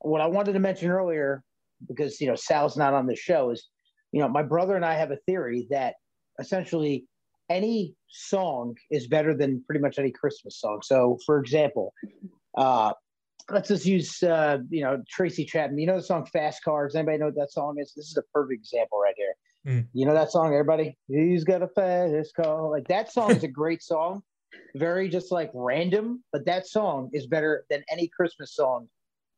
what 0.00 0.20
I 0.20 0.26
wanted 0.26 0.52
to 0.52 0.58
mention 0.58 0.90
earlier, 0.90 1.42
because 1.88 2.20
you 2.20 2.26
know 2.26 2.34
Sal's 2.34 2.76
not 2.76 2.92
on 2.92 3.06
the 3.06 3.16
show, 3.16 3.50
is 3.50 3.70
you 4.12 4.20
know 4.20 4.28
my 4.28 4.42
brother 4.42 4.76
and 4.76 4.84
I 4.84 4.94
have 4.94 5.10
a 5.10 5.16
theory 5.24 5.66
that 5.70 5.94
essentially 6.38 7.06
any 7.50 7.94
song 8.08 8.76
is 8.90 9.06
better 9.06 9.34
than 9.34 9.62
pretty 9.66 9.80
much 9.80 9.98
any 9.98 10.10
Christmas 10.10 10.58
song. 10.60 10.80
So, 10.82 11.18
for 11.26 11.38
example, 11.38 11.92
uh, 12.56 12.92
let's 13.50 13.68
just 13.68 13.86
use 13.86 14.22
uh, 14.22 14.58
you 14.70 14.82
know 14.82 15.02
Tracy 15.08 15.44
Chapman. 15.44 15.78
You 15.78 15.86
know 15.86 15.96
the 15.96 16.02
song 16.02 16.26
"Fast 16.26 16.62
Cars." 16.64 16.94
Anybody 16.94 17.18
know 17.18 17.26
what 17.26 17.36
that 17.36 17.52
song 17.52 17.76
is? 17.78 17.92
This 17.94 18.06
is 18.06 18.16
a 18.16 18.22
perfect 18.32 18.60
example 18.60 18.98
right 19.00 19.14
here. 19.16 19.34
Mm. 19.66 19.86
You 19.92 20.06
know 20.06 20.14
that 20.14 20.30
song, 20.30 20.52
everybody? 20.52 20.96
He's 21.08 21.44
got 21.44 21.62
a 21.62 21.68
fast 21.68 22.34
car. 22.34 22.68
Like 22.68 22.86
that 22.88 23.10
song 23.12 23.30
is 23.32 23.44
a 23.44 23.48
great 23.48 23.82
song. 23.92 24.22
Very 24.76 25.08
just 25.08 25.32
like 25.32 25.50
random, 25.52 26.22
but 26.32 26.44
that 26.46 26.66
song 26.66 27.10
is 27.12 27.26
better 27.26 27.64
than 27.70 27.82
any 27.90 28.08
Christmas 28.08 28.54
song 28.54 28.88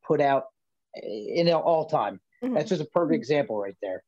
put 0.05 0.21
out 0.21 0.45
in 0.95 1.49
all 1.51 1.85
time. 1.85 2.19
Mhm. 2.43 2.55
That's 2.55 2.69
just 2.69 2.81
a 2.81 2.85
perfect 2.85 3.15
example 3.15 3.57
right 3.57 3.75
there. 3.81 4.03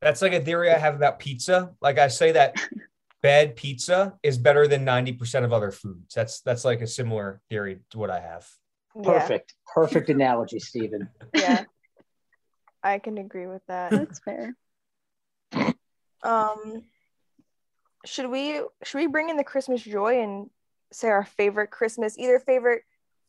That's 0.00 0.22
like 0.22 0.32
a 0.32 0.40
theory 0.40 0.70
I 0.70 0.78
have 0.78 0.94
about 0.94 1.18
pizza. 1.18 1.74
Like 1.80 1.98
I 1.98 2.08
say 2.08 2.32
that 2.32 2.56
bad 3.22 3.56
pizza 3.56 4.14
is 4.22 4.38
better 4.38 4.68
than 4.68 4.84
90% 4.84 5.44
of 5.44 5.52
other 5.52 5.70
foods. 5.70 6.14
That's 6.14 6.40
that's 6.40 6.64
like 6.64 6.80
a 6.80 6.86
similar 6.86 7.40
theory 7.50 7.80
to 7.90 7.98
what 7.98 8.10
I 8.10 8.20
have. 8.20 8.48
Yeah, 8.94 9.02
Perfect. 9.02 9.54
Perfect 9.74 10.08
analogy, 10.10 10.58
Stephen. 10.58 11.08
yeah. 11.34 11.64
I 12.82 13.00
can 13.00 13.18
agree 13.18 13.46
with 13.46 13.62
that. 13.66 13.90
That's 13.90 14.20
fair. 14.20 14.54
Um, 16.22 16.84
should 18.04 18.30
we 18.30 18.60
should 18.84 18.98
we 18.98 19.06
bring 19.06 19.28
in 19.28 19.36
the 19.36 19.44
Christmas 19.44 19.82
joy 19.82 20.22
and 20.22 20.48
say 20.92 21.08
our 21.08 21.24
favorite 21.24 21.70
Christmas, 21.70 22.18
either 22.18 22.38
favorite 22.38 22.82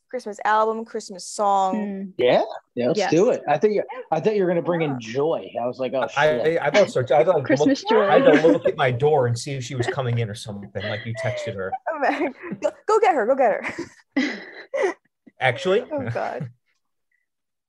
Christmas 0.10 0.40
album, 0.44 0.86
Christmas 0.86 1.26
song? 1.26 1.76
Mm. 1.76 2.14
Yeah, 2.18 2.44
yeah, 2.76 2.88
let's 2.88 2.98
Yes. 2.98 3.12
do 3.12 3.30
it. 3.30 3.44
I 3.48 3.58
think 3.58 3.82
I 4.12 4.20
thought 4.20 4.36
you 4.36 4.44
were 4.44 4.50
gonna 4.50 4.62
bring 4.62 4.82
in 4.82 5.00
joy. 5.00 5.50
I 5.62 5.66
was 5.68 5.80
like, 5.80 5.94
oh 5.94 6.08
shit. 6.08 6.18
I, 6.18 6.58
I, 6.58 6.68
I 6.68 6.72
thought 6.72 6.90
so. 6.90 7.02
I 7.02 7.24
thought 7.24 7.44
Christmas 7.46 7.84
look, 7.90 8.10
I 8.10 8.20
had 8.20 8.26
to 8.26 8.48
look 8.48 8.66
at 8.66 8.76
my 8.76 8.92
door 8.92 9.28
and 9.28 9.38
see 9.38 9.54
if 9.54 9.64
she 9.64 9.76
was 9.76 9.88
coming 9.88 10.20
in 10.20 10.30
or 10.30 10.36
something. 10.36 10.84
Like 10.84 11.06
you 11.06 11.14
texted 11.24 11.56
her. 11.56 11.72
go, 12.62 12.72
go 12.88 13.00
get 13.00 13.16
her, 13.16 13.26
go 13.26 13.36
get 13.36 13.64
her. 13.64 14.96
Actually, 15.40 15.84
oh 15.92 16.10
God. 16.10 16.50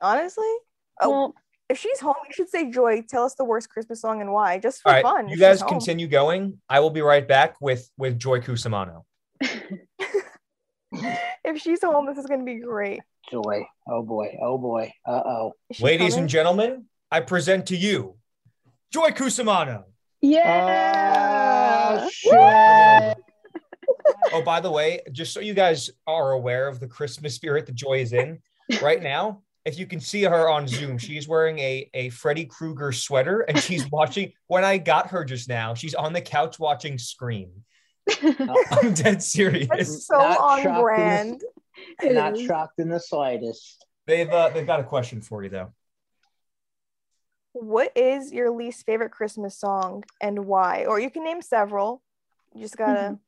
Honestly, 0.01 0.49
oh, 1.01 1.11
well, 1.11 1.35
if 1.69 1.79
she's 1.79 2.01
home, 2.01 2.15
you 2.27 2.33
should 2.33 2.49
say 2.49 2.71
joy. 2.71 3.03
Tell 3.09 3.25
us 3.25 3.35
the 3.35 3.45
worst 3.45 3.69
Christmas 3.69 4.01
song 4.01 4.21
and 4.21 4.33
why, 4.33 4.59
just 4.59 4.81
for 4.81 4.89
all 4.89 4.95
right. 4.95 5.03
fun. 5.03 5.29
You 5.29 5.37
guys 5.37 5.63
continue 5.63 6.09
going. 6.09 6.61
I 6.69 6.81
will 6.81 6.91
be 6.91 7.03
right 7.03 7.27
back 7.27 7.57
with 7.61 7.89
with 7.97 8.19
Joy 8.19 8.41
Cusimano. 8.41 9.05
If 11.45 11.59
she's 11.63 11.83
home, 11.83 12.07
this 12.07 12.19
is 12.19 12.27
gonna 12.27 12.45
be 12.45 12.57
great. 12.61 13.01
joy. 13.31 13.65
Oh 13.89 14.03
boy. 14.03 14.37
Oh 14.43 14.59
boy. 14.59 14.93
Uh 15.07 15.23
oh. 15.25 15.53
Ladies 15.81 16.11
coming? 16.11 16.19
and 16.25 16.29
gentlemen, 16.29 16.85
I 17.11 17.21
present 17.21 17.67
to 17.67 17.77
you 17.77 18.17
Joy 18.93 19.11
Cusimano. 19.11 19.85
yeah. 20.21 22.01
Oh, 22.03 22.09
shit. 22.11 23.17
Oh, 24.33 24.43
by 24.43 24.61
the 24.61 24.71
way, 24.71 25.01
just 25.13 25.33
so 25.33 25.41
you 25.41 25.55
guys 25.55 25.91
are 26.07 26.33
aware 26.33 26.69
of 26.69 26.79
the 26.79 26.87
Christmas 26.87 27.35
spirit 27.35 27.67
that 27.67 27.75
Joy 27.75 28.01
is 28.01 28.13
in 28.13 28.41
right 28.83 29.03
now, 29.03 29.43
if 29.65 29.79
you 29.79 29.87
can 29.87 30.01
see 30.01 30.23
her 30.23 30.49
on 30.49 30.67
Zoom, 30.69 30.99
she's 30.99 31.27
wearing 31.29 31.59
a, 31.59 31.89
a 31.95 32.09
Freddy 32.11 32.45
Krueger 32.45 32.93
sweater 32.93 33.41
and 33.41 33.59
she's 33.59 33.91
watching. 33.91 34.33
When 34.47 34.65
I 34.65 34.79
got 34.79 35.09
her 35.09 35.25
just 35.25 35.49
now, 35.49 35.75
she's 35.75 35.95
on 35.95 36.13
the 36.13 36.21
couch 36.21 36.59
watching 36.59 36.99
Scream. 36.99 37.51
I'm 38.71 38.95
dead 38.95 39.23
serious. 39.23 39.69
That's 39.69 40.07
so 40.07 40.19
Not 40.19 40.39
on 40.41 40.63
shocked 40.63 40.67
in 40.67 40.73
this- 40.75 40.83
brand. 40.83 41.41
It 42.03 42.13
Not 42.13 42.37
is. 42.39 42.43
shocked 42.47 42.79
in 42.79 42.91
the 42.91 43.01
slightest. 43.01 43.87
They've 44.07 44.29
uh, 44.29 44.51
they've 44.51 44.67
got 44.67 44.81
a 44.81 44.85
question 44.85 45.23
for 45.23 45.43
you 45.43 45.49
though. 45.49 45.73
What 47.53 47.91
is 47.97 48.33
your 48.33 48.51
least 48.51 48.85
favorite 48.85 49.11
Christmas 49.13 49.57
song 49.59 50.05
and 50.21 50.45
why? 50.47 50.85
Or 50.87 51.01
you 51.01 51.11
can 51.11 51.25
name 51.25 51.41
several. 51.41 52.03
You 52.55 52.61
just 52.63 52.77
gotta. 52.77 53.19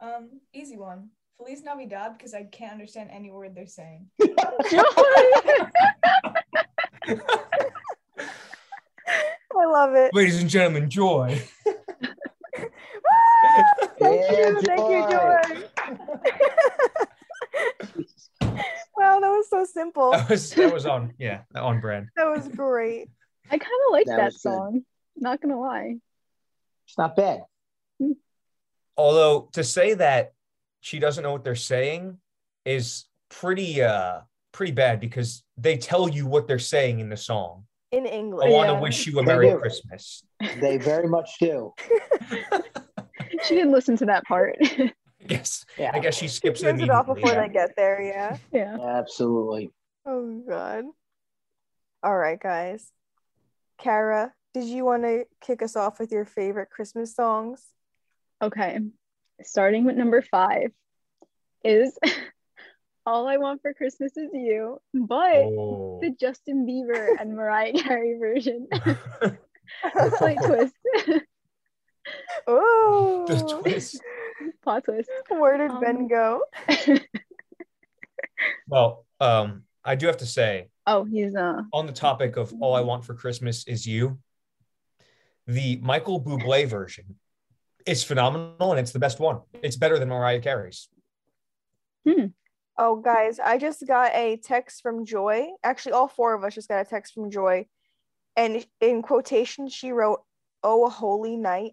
Um, 0.00 0.40
easy 0.54 0.78
one. 0.78 1.10
Feliz 1.36 1.62
Navidad 1.62 2.16
because 2.16 2.32
I 2.32 2.44
can't 2.44 2.72
understand 2.72 3.10
any 3.12 3.30
word 3.30 3.54
they're 3.54 3.66
saying. 3.66 4.08
I 9.52 9.64
love 9.66 9.94
it. 9.94 10.14
Ladies 10.14 10.40
and 10.40 10.48
gentlemen, 10.48 10.88
Joy. 10.88 11.42
Thank 14.00 14.20
Yeah, 14.20 14.48
you, 14.48 14.60
thank 14.62 14.88
you, 14.88 15.02
Joy. 15.10 15.36
Joy. 15.54 15.66
wow, 18.96 19.20
that 19.20 19.28
was 19.28 19.48
so 19.50 19.64
simple. 19.64 20.12
That 20.12 20.28
was 20.30 20.50
that 20.54 20.72
was 20.72 20.86
on 20.86 21.12
yeah 21.18 21.42
on 21.54 21.80
brand. 21.80 22.08
That 22.16 22.24
was 22.30 22.48
great. 22.48 23.08
I 23.50 23.58
kind 23.58 23.72
of 23.88 23.92
like 23.92 24.06
That 24.06 24.16
that, 24.16 24.24
was 24.26 24.34
good. 24.36 24.40
song. 24.40 24.84
Not 25.16 25.40
gonna 25.42 25.58
lie. 25.60 25.96
It's 26.86 26.96
not 26.98 27.14
bad. 27.16 27.42
Although 28.96 29.48
to 29.52 29.64
say 29.64 29.94
that 29.94 30.32
she 30.80 30.98
doesn't 30.98 31.22
know 31.22 31.32
what 31.32 31.44
they're 31.44 31.54
saying 31.54 32.18
is 32.64 33.06
pretty 33.28 33.82
uh 33.82 34.20
pretty 34.52 34.72
bad 34.72 35.00
because 35.00 35.42
they 35.56 35.76
tell 35.76 36.08
you 36.08 36.26
what 36.26 36.46
they're 36.48 36.58
saying 36.58 37.00
in 37.00 37.08
the 37.08 37.16
song. 37.16 37.64
In 37.92 38.06
English. 38.06 38.46
I 38.46 38.50
want 38.50 38.68
to 38.68 38.74
Yeah. 38.74 38.80
wish 38.80 39.06
you 39.06 39.18
a 39.18 39.22
Merry. 39.22 39.52
Christmas. 39.58 40.24
They 40.60 40.76
very 40.78 41.08
much 41.08 41.30
do. 41.40 41.74
She 43.44 43.54
didn't 43.54 43.72
listen 43.72 43.96
to 43.98 44.06
that 44.06 44.24
part. 44.24 44.56
I 44.62 44.92
guess 45.26 45.64
Yeah. 45.78 45.90
I 45.92 45.98
guess 45.98 46.14
she 46.14 46.26
She 46.28 46.34
skips 46.34 46.60
it 46.60 46.64
turns 46.64 46.82
it 46.82 46.90
off 46.90 47.06
before 47.06 47.32
yeah. 47.32 47.46
they 47.46 47.52
get 47.52 47.76
there, 47.76 48.00
yeah. 48.00 48.36
yeah. 48.52 48.76
Absolutely. 48.98 49.70
Oh 50.06 50.42
god. 50.48 50.84
All 52.02 52.16
right, 52.16 52.40
guys. 52.40 52.90
Kara, 53.78 54.32
did 54.54 54.64
you 54.64 54.84
want 54.84 55.02
to 55.02 55.24
kick 55.40 55.62
us 55.62 55.76
off 55.76 55.98
with 56.00 56.10
your 56.12 56.24
favorite 56.24 56.70
Christmas 56.70 57.14
songs? 57.14 57.62
Okay. 58.42 58.78
Starting 59.42 59.84
with 59.84 59.96
number 59.96 60.22
five 60.22 60.70
is 61.64 61.98
All 63.06 63.26
I 63.26 63.38
Want 63.38 63.62
for 63.62 63.72
Christmas 63.74 64.16
Is 64.16 64.30
You, 64.32 64.78
but 64.94 65.34
Oh. 65.36 65.98
the 66.02 66.10
Justin 66.10 66.66
Bieber 66.66 67.08
and 67.18 67.34
Mariah 67.34 67.72
Carey 67.72 68.18
version. 68.18 68.68
Slight 70.18 70.38
twist. 70.44 70.74
Oh, 72.46 73.24
the 73.28 73.36
twist. 73.62 74.00
Plot 74.62 74.84
twist. 74.84 75.10
Where 75.28 75.58
did 75.58 75.70
Um, 75.70 75.80
Ben 75.80 76.08
go? 76.08 76.42
Well, 78.66 79.04
um, 79.20 79.64
I 79.84 79.96
do 79.96 80.06
have 80.06 80.18
to 80.18 80.26
say 80.26 80.68
oh, 80.86 81.04
he's 81.04 81.34
uh 81.34 81.62
on 81.72 81.86
the 81.86 81.92
topic 81.92 82.36
of 82.36 82.54
all 82.60 82.74
I 82.74 82.80
want 82.80 83.04
for 83.04 83.14
Christmas 83.14 83.66
is 83.66 83.86
you. 83.86 84.18
The 85.46 85.76
Michael 85.82 86.22
Bublé 86.22 86.66
version 86.66 87.16
is 87.86 88.02
phenomenal 88.04 88.70
and 88.70 88.80
it's 88.80 88.92
the 88.92 88.98
best 88.98 89.20
one. 89.20 89.40
It's 89.62 89.76
better 89.76 89.98
than 89.98 90.08
Mariah 90.08 90.40
Carey's. 90.40 90.88
Hmm. 92.08 92.26
Oh, 92.78 92.96
guys, 92.96 93.38
I 93.38 93.58
just 93.58 93.86
got 93.86 94.14
a 94.14 94.38
text 94.38 94.80
from 94.82 95.04
Joy. 95.04 95.48
Actually, 95.62 95.92
all 95.92 96.08
four 96.08 96.32
of 96.32 96.44
us 96.44 96.54
just 96.54 96.68
got 96.68 96.80
a 96.80 96.88
text 96.88 97.12
from 97.12 97.30
Joy. 97.30 97.66
And 98.36 98.64
in 98.80 99.02
quotation, 99.02 99.68
she 99.68 99.92
wrote, 99.92 100.22
Oh, 100.62 100.86
a 100.86 100.88
holy 100.88 101.36
night. 101.36 101.72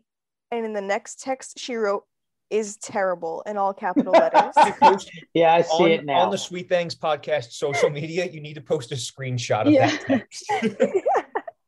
And 0.51 0.65
in 0.65 0.73
the 0.73 0.81
next 0.81 1.19
text, 1.21 1.59
she 1.59 1.75
wrote, 1.75 2.03
Is 2.49 2.77
terrible 2.77 3.43
in 3.45 3.57
all 3.57 3.73
capital 3.73 4.13
letters. 4.13 4.53
Yeah, 5.33 5.53
I 5.53 5.61
see 5.61 5.83
on, 5.83 5.91
it 5.91 6.05
now. 6.05 6.19
on 6.19 6.31
the 6.31 6.37
Sweet 6.37 6.69
Things 6.69 6.95
podcast 6.95 7.51
social 7.51 7.89
media, 7.89 8.25
you 8.25 8.39
need 8.41 8.53
to 8.55 8.61
post 8.61 8.91
a 8.91 8.95
screenshot 8.95 9.67
of 9.67 9.73
Yeah. 9.73 9.87
that 10.07 10.07
text. 10.31 10.45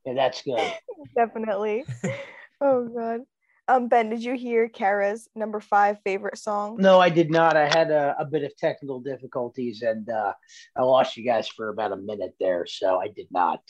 yeah, 0.06 0.14
that's 0.16 0.42
good. 0.42 0.74
Definitely. 1.16 1.86
Oh, 2.62 2.90
God. 2.90 3.22
Um, 3.70 3.88
Ben, 3.88 4.10
did 4.10 4.22
you 4.22 4.34
hear 4.36 4.68
Kara's 4.68 5.30
number 5.34 5.62
five 5.62 5.98
favorite 6.04 6.38
song? 6.38 6.76
No, 6.78 7.00
I 7.00 7.08
did 7.08 7.32
not. 7.32 7.56
I 7.56 7.70
had 7.70 7.90
a, 7.90 8.18
a 8.20 8.26
bit 8.26 8.44
of 8.44 8.54
technical 8.58 9.00
difficulties 9.00 9.82
and 9.82 10.10
uh, 10.10 10.34
I 10.76 10.82
lost 10.82 11.16
you 11.16 11.24
guys 11.24 11.48
for 11.48 11.70
about 11.70 11.94
a 11.94 11.96
minute 11.96 12.34
there. 12.38 12.66
So 12.66 13.00
I 13.00 13.08
did 13.08 13.28
not. 13.32 13.62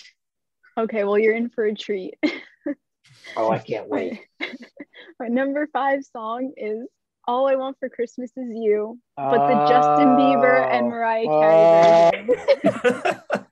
okay, 0.76 1.04
well 1.04 1.20
you're 1.20 1.36
in 1.36 1.50
for 1.52 1.66
a 1.66 1.76
treat. 1.76 2.16
Oh, 3.38 3.52
I 3.52 3.60
can't 3.60 3.88
wait. 3.88 4.20
My 5.20 5.28
number 5.28 5.68
five 5.72 6.04
song 6.04 6.54
is 6.58 6.88
All 7.28 7.48
I 7.48 7.56
Want 7.56 7.78
for 7.80 7.90
Christmas 7.90 8.32
Is 8.38 8.50
You, 8.54 9.00
but 9.18 9.48
the 9.48 9.66
Justin 9.68 10.16
Bieber 10.18 10.66
and 10.72 10.86
Oh, 10.86 10.90
Mariah 10.90 11.26
Oh. 11.28 11.40
Carey 11.40 11.66
version. 11.66 12.30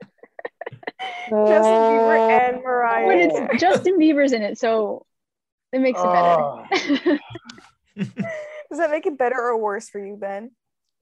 Bieber 1.30 2.18
and 2.30 2.64
Mariah. 2.64 3.08
but 3.08 3.18
it's 3.18 3.62
Justin 3.62 4.00
Bieber's 4.00 4.32
in 4.34 4.42
it, 4.42 4.58
so 4.58 5.06
it 5.74 5.80
makes 5.80 6.00
it 6.00 6.08
Oh. 6.08 6.66
better. 6.74 7.20
Does 8.70 8.80
that 8.80 8.92
make 8.92 9.06
it 9.06 9.18
better 9.18 9.38
or 9.40 9.58
worse 9.58 9.90
for 9.90 10.00
you, 10.04 10.16
Ben? 10.18 10.52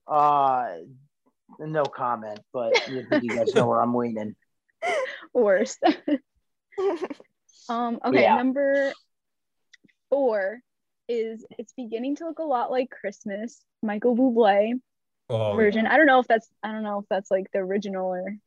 Uh, 0.08 0.76
no 1.60 1.84
comment, 1.86 2.40
but 2.54 2.74
I 2.88 3.20
you 3.22 3.36
guys 3.38 3.54
know 3.56 3.68
where 3.68 3.82
I'm 3.82 3.96
leaning. 3.96 4.36
Worst. 5.34 5.80
Um, 7.70 8.00
okay, 8.06 8.22
Yeah. 8.22 8.36
number 8.36 8.94
four 10.16 10.60
is 11.10 11.46
it's 11.60 11.74
beginning 11.74 12.16
to 12.16 12.26
look 12.26 12.40
a 12.40 12.44
lot 12.44 12.72
like 12.72 12.90
Christmas, 12.90 13.62
Michael 13.84 14.16
Bublé 14.16 14.80
Oh, 15.30 15.56
version. 15.56 15.88
I 15.88 15.98
don't 15.98 16.06
know 16.06 16.20
if 16.20 16.28
that's 16.28 16.48
I 16.64 16.72
don't 16.72 16.84
know 16.84 17.00
if 17.00 17.06
that's 17.10 17.30
like 17.30 17.48
the 17.52 17.60
original 17.60 18.14
or 18.14 18.38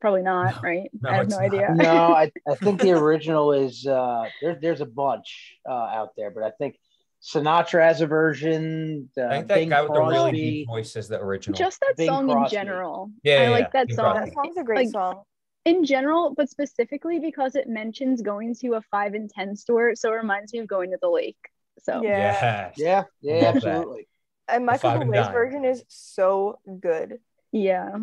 probably 0.00 0.22
not, 0.22 0.54
No. 0.54 0.60
right? 0.70 0.90
No, 1.02 1.10
I 1.10 1.14
have 1.16 1.28
no 1.28 1.36
not. 1.36 1.44
idea. 1.44 1.74
No, 1.74 1.94
I, 2.14 2.32
I 2.48 2.54
think 2.54 2.80
the 2.80 2.92
original 2.92 3.52
is 3.52 3.86
uh, 3.86 4.24
there, 4.40 4.58
there's 4.60 4.80
a 4.80 4.86
bunch 4.86 5.56
uh, 5.68 5.72
out 5.72 6.10
there, 6.16 6.30
but 6.30 6.44
I 6.44 6.50
think 6.52 6.76
Sinatra 7.22 7.82
has 7.82 8.00
a 8.00 8.06
version. 8.06 9.10
Uh, 9.18 9.26
I 9.26 9.30
think 9.36 9.48
that 9.48 9.54
Bing 9.56 9.68
guy 9.68 9.82
with 9.82 9.92
the 9.92 10.00
really 10.00 10.32
deep 10.32 10.66
voice 10.68 10.96
is 10.96 11.08
the 11.08 11.20
original. 11.20 11.58
Just 11.58 11.80
that 11.80 11.94
Bing 11.96 12.08
song 12.08 12.30
in 12.30 12.48
general. 12.48 13.10
Yeah, 13.22 13.34
I 13.34 13.42
yeah, 13.42 13.48
like 13.50 13.64
yeah. 13.64 13.70
that 13.74 13.86
Bing 13.88 13.96
song 13.96 14.14
that 14.16 14.32
song's 14.32 14.56
a 14.56 14.64
great 14.64 14.86
Like- 14.86 14.88
song. 14.90 15.22
In 15.64 15.84
general, 15.84 16.34
but 16.34 16.48
specifically 16.50 17.18
because 17.20 17.54
it 17.54 17.68
mentions 17.68 18.20
going 18.22 18.54
to 18.56 18.74
a 18.74 18.80
five 18.82 19.14
and 19.14 19.30
ten 19.30 19.54
store, 19.56 19.94
so 19.94 20.12
it 20.12 20.16
reminds 20.16 20.52
me 20.52 20.58
of 20.60 20.66
going 20.66 20.90
to 20.90 20.98
the 21.00 21.08
lake. 21.08 21.36
So 21.78 22.02
Yeah. 22.02 22.08
Yes. 22.18 22.74
Yeah, 22.76 23.04
yeah, 23.20 23.32
Love 23.34 23.40
that. 23.40 23.56
absolutely. 23.66 24.08
And 24.48 24.66
Michael 24.66 24.90
five 24.90 25.00
and 25.02 25.10
Bublé's 25.12 25.28
version 25.32 25.64
is 25.64 25.84
so 25.88 26.58
good. 26.80 27.18
yeah. 27.52 27.96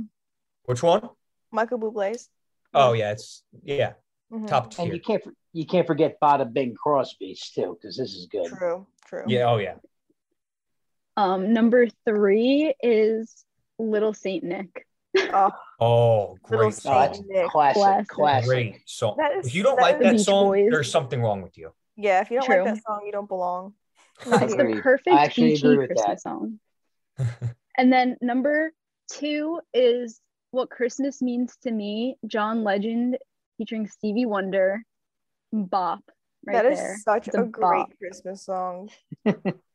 Which 0.64 0.84
one? 0.84 1.10
Michael 1.52 1.80
Bublé's. 1.80 2.30
Oh 2.74 2.94
yeah, 2.94 3.12
it's 3.12 3.44
yeah, 3.64 3.94
Mhm. 4.32 4.48
top 4.48 4.74
And 4.78 4.94
you 4.94 5.00
can't 5.00 5.24
you 5.52 5.66
can't 5.66 5.88
forget 5.88 6.20
Bada 6.22 6.52
Bing 6.52 6.76
Crosby's 6.76 7.50
too, 7.50 7.76
because 7.80 7.98
this 7.98 8.14
is 8.14 8.28
good. 8.28 8.46
True, 8.46 8.86
true. 9.08 9.24
Yeah, 9.28 9.50
oh 9.50 9.58
yeah. 9.58 9.76
Um, 11.18 11.52
number 11.54 11.88
three 12.06 12.74
is 12.82 13.44
Little 13.80 14.14
Saint 14.14 14.44
Nick. 14.44 14.86
Oh, 15.18 15.52
Oh, 15.80 16.38
great 16.44 16.74
Saint 16.74 17.16
song. 17.16 17.26
classic, 17.50 17.50
Classic. 17.50 18.08
classic. 18.10 18.48
Great 18.50 18.82
song. 18.86 19.16
That 19.18 19.34
is- 19.38 19.48
if 19.48 19.56
you 19.56 19.64
don't 19.64 19.78
that 19.78 19.82
like 19.82 20.00
that 20.00 20.12
Beach 20.14 20.22
song, 20.26 20.48
Boys. 20.48 20.68
there's 20.72 20.92
something 20.92 21.22
wrong 21.22 21.42
with 21.42 21.58
you. 21.58 21.72
Yeah, 21.96 22.22
if 22.22 22.30
you 22.32 22.40
don't 22.40 22.46
True. 22.48 22.64
like 22.66 22.76
that 22.76 22.84
song, 22.84 23.02
you 23.06 23.12
don't 23.12 23.28
belong. 23.28 23.74
It's 24.26 24.56
the 24.56 24.80
perfect 24.82 25.16
I 25.16 25.24
actually 25.24 25.52
beachy 25.52 25.68
agree 25.68 25.78
with 25.88 25.90
Christmas 25.92 26.24
song. 26.24 26.60
And 27.78 27.94
then 27.94 28.18
number 28.22 28.74
two 29.10 29.62
is 29.74 30.20
What 30.52 30.70
Christmas 30.70 31.22
Means 31.22 31.56
to 31.64 31.72
Me, 31.72 32.18
John 32.28 32.66
Legend 32.66 33.18
featuring 33.58 33.88
Stevie 33.88 34.26
Wonder, 34.26 34.84
Bop, 35.54 36.02
right 36.46 36.54
that 36.62 36.66
is 36.66 36.78
there. 36.78 36.98
such 37.02 37.28
It's 37.30 37.38
a, 37.38 37.44
a 37.44 37.46
great 37.46 37.62
bop. 37.62 37.98
Christmas 37.98 38.44
song. 38.44 38.90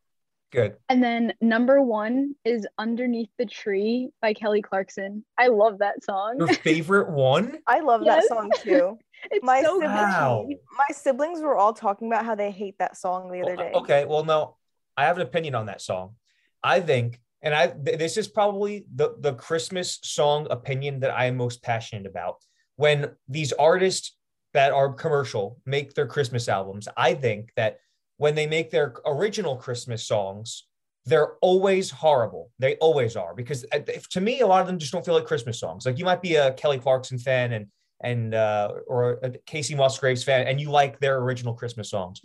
Good. 0.55 0.77
And 0.89 1.03
then 1.03 1.33
number 1.41 1.83
one 1.83 2.35
is 2.45 2.65
Underneath 2.79 3.29
the 3.39 3.45
Tree 3.47 4.11
by 4.23 4.35
Kelly 4.35 4.63
Clarkson. 4.63 5.25
I 5.37 5.49
love 5.49 5.79
that 5.81 6.05
song. 6.05 6.37
Your 6.39 6.47
favorite 6.47 7.11
one? 7.11 7.59
I 7.67 7.81
love 7.81 8.03
Yes. 8.05 8.23
that 8.29 8.37
song 8.37 8.51
too. 8.63 8.99
It's 9.31 9.43
My 9.43 9.63
so 9.63 9.81
siblings- 9.81 9.91
Wow. 9.95 10.47
My 10.77 10.95
siblings 10.95 11.41
were 11.41 11.57
all 11.57 11.73
talking 11.73 12.09
about 12.09 12.27
how 12.27 12.35
they 12.35 12.51
hate 12.51 12.77
that 12.79 12.95
song 12.95 13.33
the 13.33 13.41
other 13.41 13.57
day. 13.57 13.73
Okay, 13.75 14.05
well, 14.05 14.23
no, 14.23 14.57
I 14.99 15.07
have 15.07 15.17
an 15.17 15.23
opinion 15.23 15.55
on 15.55 15.65
that 15.67 15.81
song. 15.81 16.17
I 16.63 16.81
think, 16.81 17.21
and 17.41 17.55
I 17.55 17.69
th- 17.69 17.99
this 17.99 18.19
is 18.19 18.29
probably 18.29 18.85
the 18.95 19.17
the 19.19 19.33
Christmas 19.33 19.99
song 20.03 20.47
opinion 20.51 21.01
that 21.01 21.11
I 21.11 21.25
am 21.25 21.37
most 21.39 21.63
passionate 21.63 22.05
about. 22.07 22.37
When 22.77 23.13
these 23.27 23.53
artists 23.55 24.15
that 24.53 24.73
are 24.73 24.93
commercial 24.93 25.59
make 25.65 25.95
their 25.95 26.07
Christmas 26.07 26.47
albums, 26.47 26.87
I 26.95 27.15
think 27.15 27.51
that 27.57 27.79
when 28.17 28.35
they 28.35 28.47
make 28.47 28.71
their 28.71 28.95
original 29.07 29.57
Christmas 29.57 30.07
songs, 30.07 30.67
they're 31.07 31.35
always 31.43 31.91
horrible. 31.91 32.51
They 32.59 32.77
always 32.77 33.17
are 33.17 33.35
because 33.35 33.65
uh, 33.73 33.81
to 34.11 34.21
me, 34.21 34.41
a 34.41 34.47
lot 34.47 34.61
of 34.63 34.67
them 34.67 34.79
just 34.79 34.93
don't 34.93 35.05
feel 35.05 35.15
like 35.15 35.27
Christmas 35.27 35.59
songs. 35.61 35.85
Like 35.85 35.99
you 35.99 36.05
might 36.05 36.23
be 36.23 36.37
a 36.37 36.53
Kelly 36.55 36.79
Clarkson 36.79 37.19
fan 37.19 37.53
and 37.53 37.67
and 38.03 38.35
uh, 38.35 38.73
or 38.87 39.19
a 39.23 39.31
Kacey 39.47 39.77
Musgraves 39.77 40.25
fan, 40.25 40.47
and 40.47 40.61
you 40.61 40.71
like 40.71 40.99
their 41.01 41.19
original 41.19 41.55
Christmas 41.55 41.91
songs 41.91 42.21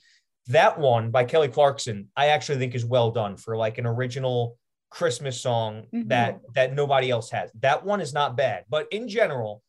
that 0.47 0.79
one 0.79 1.11
by 1.11 1.23
Kelly 1.23 1.47
Clarkson, 1.47 2.07
I 2.17 2.27
actually 2.27 2.57
think 2.57 2.73
is 2.73 2.83
well 2.83 3.11
done 3.11 3.37
for 3.37 3.55
like 3.55 3.77
an 3.77 3.85
original 3.85 4.57
Christmas 4.89 5.39
song 5.39 5.85
Mhm. 5.93 6.09
that 6.09 6.39
that 6.55 6.73
nobody 6.73 7.11
else 7.11 7.29
has. 7.29 7.51
That 7.59 7.85
one 7.85 8.01
is 8.01 8.13
not 8.13 8.35
bad, 8.35 8.65
but 8.67 8.87
in 8.91 9.07
general, 9.07 9.61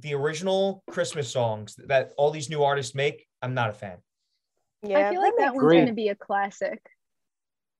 the 0.00 0.14
original 0.14 0.82
Christmas 0.90 1.30
songs 1.30 1.76
that 1.86 2.12
all 2.16 2.30
these 2.32 2.50
new 2.50 2.64
artists 2.64 2.94
make, 2.96 3.26
I'm 3.42 3.54
not 3.54 3.70
a 3.70 3.74
fan. 3.74 3.98
Yeah, 4.84 5.08
I 5.08 5.10
feel 5.10 5.20
like 5.20 5.34
that 5.38 5.54
one's 5.54 5.86
to 5.88 5.94
be 5.94 6.08
a 6.08 6.14
classic. 6.14 6.80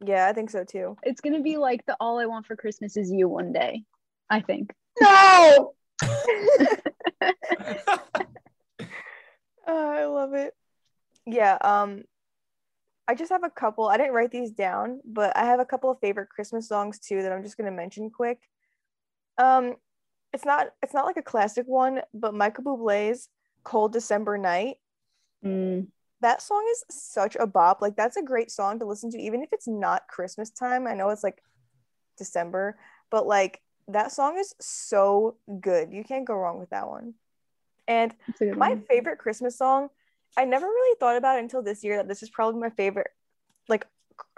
Yeah, 0.04 0.26
I 0.26 0.32
think 0.32 0.50
so 0.50 0.64
too. 0.64 0.96
It's 1.02 1.20
going 1.20 1.34
to 1.34 1.42
be 1.42 1.56
like 1.56 1.84
the 1.86 1.96
All 2.00 2.18
I 2.18 2.26
Want 2.26 2.46
for 2.46 2.56
Christmas 2.56 2.96
is 2.96 3.10
You 3.12 3.28
one 3.28 3.52
day, 3.52 3.84
I 4.30 4.40
think. 4.40 4.72
No. 5.00 5.74
Oh, 9.66 9.90
I 9.90 10.04
love 10.06 10.34
it. 10.34 10.54
Yeah, 11.26 11.56
um 11.62 12.02
I 13.06 13.14
just 13.14 13.30
have 13.30 13.44
a 13.44 13.50
couple. 13.50 13.86
I 13.86 13.98
didn't 13.98 14.14
write 14.14 14.30
these 14.30 14.50
down, 14.50 15.00
but 15.04 15.36
I 15.36 15.44
have 15.44 15.60
a 15.60 15.66
couple 15.66 15.90
of 15.90 15.98
favorite 16.00 16.30
Christmas 16.30 16.68
songs 16.68 16.98
too 16.98 17.22
that 17.22 17.32
I'm 17.32 17.42
just 17.42 17.56
going 17.56 17.70
to 17.70 17.76
mention 17.76 18.10
quick. 18.10 18.38
Um 19.38 19.74
it's 20.32 20.44
not 20.44 20.68
it's 20.82 20.94
not 20.94 21.06
like 21.06 21.16
a 21.16 21.22
classic 21.22 21.66
one, 21.66 22.00
but 22.12 22.34
Michael 22.34 22.64
Bublé's 22.64 23.28
Cold 23.62 23.92
December 23.92 24.36
Night. 24.36 24.76
Mm, 25.44 25.88
That 26.24 26.40
song 26.40 26.64
is 26.72 26.84
such 26.88 27.36
a 27.38 27.46
bop. 27.46 27.82
Like 27.82 27.96
that's 27.96 28.16
a 28.16 28.22
great 28.22 28.50
song 28.50 28.78
to 28.78 28.86
listen 28.86 29.10
to 29.10 29.18
even 29.18 29.42
if 29.42 29.50
it's 29.52 29.68
not 29.68 30.08
Christmas 30.08 30.48
time. 30.48 30.86
I 30.86 30.94
know 30.94 31.10
it's 31.10 31.22
like 31.22 31.42
December, 32.16 32.78
but 33.10 33.26
like 33.26 33.60
that 33.88 34.10
song 34.10 34.38
is 34.38 34.54
so 34.58 35.36
good. 35.60 35.92
You 35.92 36.02
can't 36.02 36.24
go 36.24 36.34
wrong 36.34 36.58
with 36.58 36.70
that 36.70 36.88
one. 36.88 37.12
And 37.86 38.14
that's 38.26 38.40
a 38.40 38.44
good 38.46 38.56
my 38.56 38.70
one. 38.70 38.84
favorite 38.88 39.18
Christmas 39.18 39.58
song, 39.58 39.90
I 40.36 40.46
never 40.46 40.64
really 40.64 40.96
thought 40.98 41.16
about 41.16 41.36
it 41.36 41.42
until 41.42 41.62
this 41.62 41.84
year 41.84 41.98
that 41.98 42.08
this 42.08 42.22
is 42.22 42.30
probably 42.30 42.58
my 42.58 42.70
favorite, 42.70 43.10
like, 43.68 43.86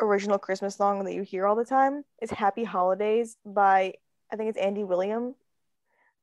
original 0.00 0.38
Christmas 0.38 0.74
song 0.74 1.04
that 1.04 1.14
you 1.14 1.22
hear 1.22 1.46
all 1.46 1.54
the 1.54 1.64
time. 1.64 2.04
Is 2.20 2.30
Happy 2.30 2.64
Holidays 2.64 3.36
by, 3.46 3.94
I 4.32 4.36
think 4.36 4.48
it's 4.48 4.58
Andy 4.58 4.82
William. 4.82 5.36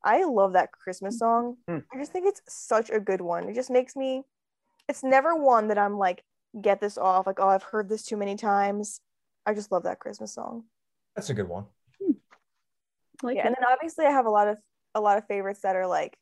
I 0.04 0.26
love 0.26 0.54
that 0.54 0.73
Christmas 0.73 1.17
song. 1.17 1.56
Hmm. 1.69 1.78
I 1.93 1.97
just 1.97 2.12
think 2.12 2.28
it's 2.28 2.41
such 2.49 2.89
a 2.89 2.99
good 2.99 3.21
one. 3.21 3.47
It 3.47 3.56
just 3.56 3.71
makes 3.71 3.95
me, 3.95 4.26
it's 4.88 5.04
never 5.04 5.36
one 5.36 5.69
that 5.69 5.78
I'm 5.78 5.98
like, 5.98 6.24
get 6.60 6.82
this 6.82 6.98
off, 6.98 7.28
like, 7.28 7.39
oh, 7.39 7.48
I've 7.48 7.63
heard 7.63 7.89
this 7.89 8.04
too 8.04 8.17
many 8.17 8.36
times. 8.36 9.00
I 9.46 9.54
just 9.54 9.72
love 9.72 9.84
that 9.84 10.00
Christmas 10.00 10.34
song. 10.34 10.63
That's 11.15 11.30
a 11.30 11.34
good 11.34 11.48
one. 11.48 11.65
Hmm. 12.02 12.12
Like 13.22 13.38
yeah, 13.38 13.43
it. 13.43 13.48
and 13.48 13.56
then 13.58 13.65
obviously 13.72 14.06
I 14.06 14.12
have 14.12 14.26
a 14.26 14.30
lot 14.30 14.48
of 14.48 14.58
a 14.96 15.02
lot 15.02 15.17
of 15.17 15.26
favorites 15.28 15.62
that 15.63 15.76
are 15.76 15.88
like 15.88 16.17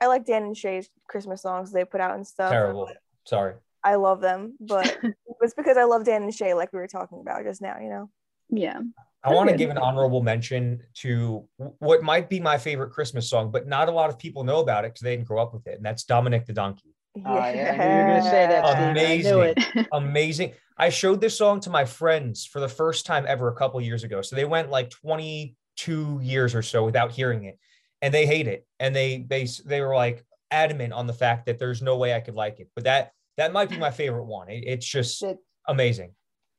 I 0.00 0.06
like 0.06 0.24
Dan 0.24 0.44
and 0.44 0.56
Shay's 0.56 0.88
Christmas 1.08 1.42
songs 1.42 1.72
they 1.72 1.84
put 1.84 2.00
out 2.00 2.14
and 2.14 2.26
stuff. 2.26 2.50
Terrible. 2.50 2.88
Sorry. 3.24 3.54
I 3.82 3.94
love 3.94 4.20
them, 4.20 4.56
but 4.60 4.98
it's 5.40 5.54
because 5.54 5.76
I 5.76 5.84
love 5.84 6.04
Dan 6.04 6.24
and 6.24 6.34
Shay, 6.34 6.54
like 6.54 6.72
we 6.72 6.78
were 6.78 6.88
talking 6.88 7.20
about 7.20 7.44
just 7.44 7.62
now, 7.62 7.76
you 7.80 7.88
know. 7.88 8.10
yeah. 8.50 8.80
I 9.22 9.32
want 9.32 9.50
to 9.50 9.56
give 9.56 9.70
an 9.70 9.78
honorable 9.78 10.22
mention 10.22 10.82
to 10.98 11.48
what 11.56 12.02
might 12.02 12.28
be 12.28 12.38
my 12.38 12.58
favorite 12.58 12.90
Christmas 12.90 13.28
song, 13.28 13.50
but 13.50 13.66
not 13.66 13.88
a 13.88 13.92
lot 13.92 14.08
of 14.08 14.18
people 14.18 14.44
know 14.44 14.60
about 14.60 14.84
it 14.84 14.88
because 14.88 15.00
they 15.00 15.16
didn't 15.16 15.26
grow 15.26 15.42
up 15.42 15.52
with 15.52 15.66
it, 15.66 15.76
and 15.76 15.84
that's 15.84 16.04
Dominic 16.04 16.46
the 16.46 16.52
Donkey. 16.52 16.95
Oh, 17.24 17.34
yeah, 17.36 17.44
I 17.44 17.52
knew 17.52 17.84
you 17.84 18.02
were 18.02 18.18
gonna 18.18 18.22
say 18.22 18.46
that, 18.46 18.66
Steve. 18.66 18.76
I 18.78 18.92
knew 18.92 19.40
Amazing. 19.40 19.54
it. 19.82 19.86
amazing. 19.92 20.52
I 20.78 20.88
showed 20.90 21.20
this 21.20 21.36
song 21.38 21.60
to 21.60 21.70
my 21.70 21.84
friends 21.86 22.44
for 22.44 22.60
the 22.60 22.68
first 22.68 23.06
time 23.06 23.24
ever 23.26 23.48
a 23.48 23.54
couple 23.54 23.80
years 23.80 24.04
ago. 24.04 24.20
So 24.22 24.36
they 24.36 24.44
went 24.44 24.70
like 24.70 24.90
22 24.90 26.20
years 26.22 26.54
or 26.54 26.62
so 26.62 26.84
without 26.84 27.12
hearing 27.12 27.44
it, 27.44 27.58
and 28.02 28.12
they 28.12 28.26
hate 28.26 28.46
it. 28.48 28.66
And 28.80 28.94
they 28.94 29.24
they 29.28 29.46
they 29.64 29.80
were 29.80 29.94
like 29.94 30.24
adamant 30.50 30.92
on 30.92 31.06
the 31.06 31.12
fact 31.12 31.46
that 31.46 31.58
there's 31.58 31.82
no 31.82 31.96
way 31.96 32.14
I 32.14 32.20
could 32.20 32.34
like 32.34 32.60
it. 32.60 32.68
But 32.74 32.84
that 32.84 33.12
that 33.36 33.52
might 33.52 33.70
be 33.70 33.78
my 33.78 33.90
favorite 33.90 34.24
one. 34.24 34.48
It- 34.48 34.64
it's 34.66 34.86
just 34.86 35.22
It- 35.22 35.38
amazing. 35.68 36.14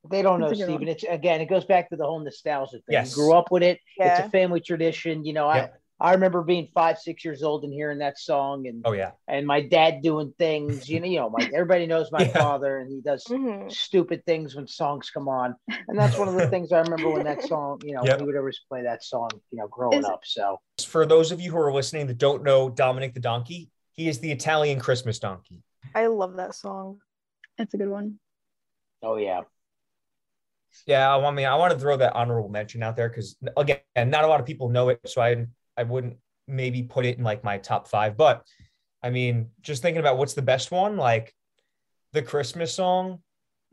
They 0.09 0.21
don't 0.21 0.39
know, 0.39 0.47
That's 0.47 0.61
a 0.61 0.65
good 0.65 0.71
Stephen. 0.75 0.87
It's 0.87 1.03
again, 1.03 1.41
it 1.41 1.49
goes 1.49 1.65
back 1.65 1.89
to 1.89 1.95
the 1.97 2.05
whole 2.05 2.19
nostalgia 2.19 2.71
thing. 2.77 2.81
Yes. 2.89 3.09
You 3.11 3.15
grew 3.23 3.33
up 3.33 3.51
with 3.51 3.61
it. 3.63 3.79
Yeah. 3.99 4.17
It's 4.19 4.27
a 4.27 4.29
family 4.29 4.61
tradition. 4.61 5.25
You 5.25 5.33
know, 5.33 5.51
Yep. 5.53 5.73
I 5.73 5.77
I 5.99 6.13
remember 6.13 6.43
being 6.43 6.67
five, 6.75 6.99
six 6.99 7.25
years 7.25 7.41
old 7.41 7.63
and 7.63 7.73
hearing 7.73 7.99
that 7.99 8.19
song, 8.19 8.67
and 8.67 8.81
Oh 8.85 8.91
yeah. 8.91 9.11
and 9.27 9.47
my 9.47 9.61
dad 9.61 10.01
doing 10.03 10.33
things. 10.37 10.87
You 10.87 10.99
know, 10.99 11.07
you 11.07 11.17
know, 11.19 11.29
my 11.29 11.49
everybody 11.53 11.87
knows 11.87 12.11
my 12.11 12.23
Yeah. 12.23 12.33
father, 12.33 12.77
and 12.77 12.91
he 12.91 13.01
does 13.01 13.23
Mhm. 13.25 13.71
stupid 13.71 14.23
things 14.25 14.55
when 14.55 14.67
songs 14.67 15.09
come 15.09 15.27
on, 15.27 15.55
and 15.87 15.97
that's 15.97 16.17
one 16.17 16.27
of 16.27 16.35
the 16.35 16.47
things 16.51 16.71
I 16.71 16.79
remember 16.81 17.09
when 17.09 17.23
that 17.23 17.41
song. 17.43 17.81
You 17.83 17.95
know, 17.95 18.05
Yep. 18.05 18.19
he 18.19 18.25
would 18.25 18.37
always 18.37 18.59
play 18.69 18.83
that 18.83 19.03
song. 19.03 19.29
You 19.51 19.59
know, 19.59 19.67
growing 19.67 19.99
Is- 19.99 20.05
up. 20.05 20.21
So 20.23 20.59
For 20.85 21.05
those 21.07 21.31
of 21.31 21.41
you 21.41 21.51
who 21.51 21.57
are 21.57 21.73
listening 21.73 22.05
that 22.07 22.19
don't 22.19 22.43
know 22.43 22.69
Dominic 22.69 23.15
the 23.15 23.19
Donkey, 23.19 23.71
he 23.93 24.07
is 24.07 24.19
the 24.19 24.31
Italian 24.31 24.79
Christmas 24.79 25.17
donkey. 25.17 25.63
I 25.95 26.05
love 26.07 26.35
that 26.35 26.53
song. 26.53 26.99
That's 27.57 27.73
a 27.73 27.77
good 27.77 27.89
one. 27.89 28.19
oh 29.01 29.15
yeah. 29.17 29.41
Yeah, 30.85 31.15
I 31.17 31.31
mean, 31.31 31.47
I 31.47 31.55
want 31.55 31.73
to 31.73 31.79
throw 31.79 31.97
that 31.97 32.13
honorable 32.13 32.49
mention 32.49 32.83
out 32.83 32.95
there 32.95 33.09
because 33.09 33.35
again, 33.57 33.79
not 33.95 34.23
a 34.23 34.27
lot 34.27 34.39
of 34.39 34.45
people 34.45 34.69
know 34.69 34.89
it, 34.89 34.99
so 35.05 35.21
I 35.21 35.47
I 35.77 35.83
wouldn't 35.83 36.17
maybe 36.47 36.83
put 36.83 37.05
it 37.05 37.17
in 37.17 37.23
like 37.23 37.43
my 37.43 37.57
top 37.57 37.87
five. 37.87 38.17
But 38.17 38.43
I 39.03 39.09
mean, 39.09 39.49
just 39.61 39.81
thinking 39.81 39.99
about 39.99 40.17
what's 40.17 40.33
the 40.33 40.41
best 40.41 40.71
one, 40.71 40.97
like 40.97 41.33
the 42.13 42.21
Christmas 42.21 42.73
song, 42.73 43.19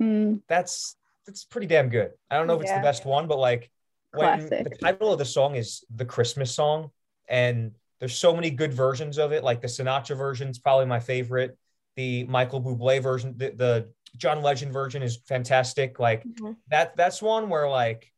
Mm, 0.02 0.40
that's 0.48 0.96
that's 1.26 1.44
pretty 1.44 1.66
damn 1.68 1.88
good. 1.88 2.10
I 2.30 2.36
don't 2.36 2.46
know 2.46 2.54
if 2.54 2.62
it's 2.62 2.72
the 2.72 2.80
best 2.80 3.06
one, 3.06 3.28
but 3.28 3.38
like 3.38 3.70
when 4.12 4.48
the 4.48 4.76
title 4.82 5.12
of 5.12 5.18
the 5.18 5.24
song 5.24 5.54
is 5.54 5.84
the 5.94 6.04
Christmas 6.04 6.52
song, 6.54 6.90
and 7.28 7.72
there's 8.00 8.16
so 8.16 8.34
many 8.34 8.50
good 8.50 8.72
versions 8.74 9.18
of 9.18 9.32
it. 9.32 9.44
Like 9.44 9.60
the 9.60 9.68
Sinatra 9.68 10.16
version 10.16 10.48
is 10.48 10.58
probably 10.58 10.86
my 10.86 11.00
favorite. 11.00 11.56
The 11.96 12.24
Michael 12.24 12.60
Bublé 12.60 13.00
version, 13.00 13.34
the, 13.36 13.50
the 13.50 13.92
John 14.16 14.42
Legend 14.42 14.72
version 14.72 15.02
is 15.02 15.18
fantastic. 15.28 15.98
Like 16.00 16.24
Mhm. 16.24 16.56
that 16.68 16.96
that's 16.96 17.22
one 17.22 17.48
where 17.48 17.68
like 17.68 18.12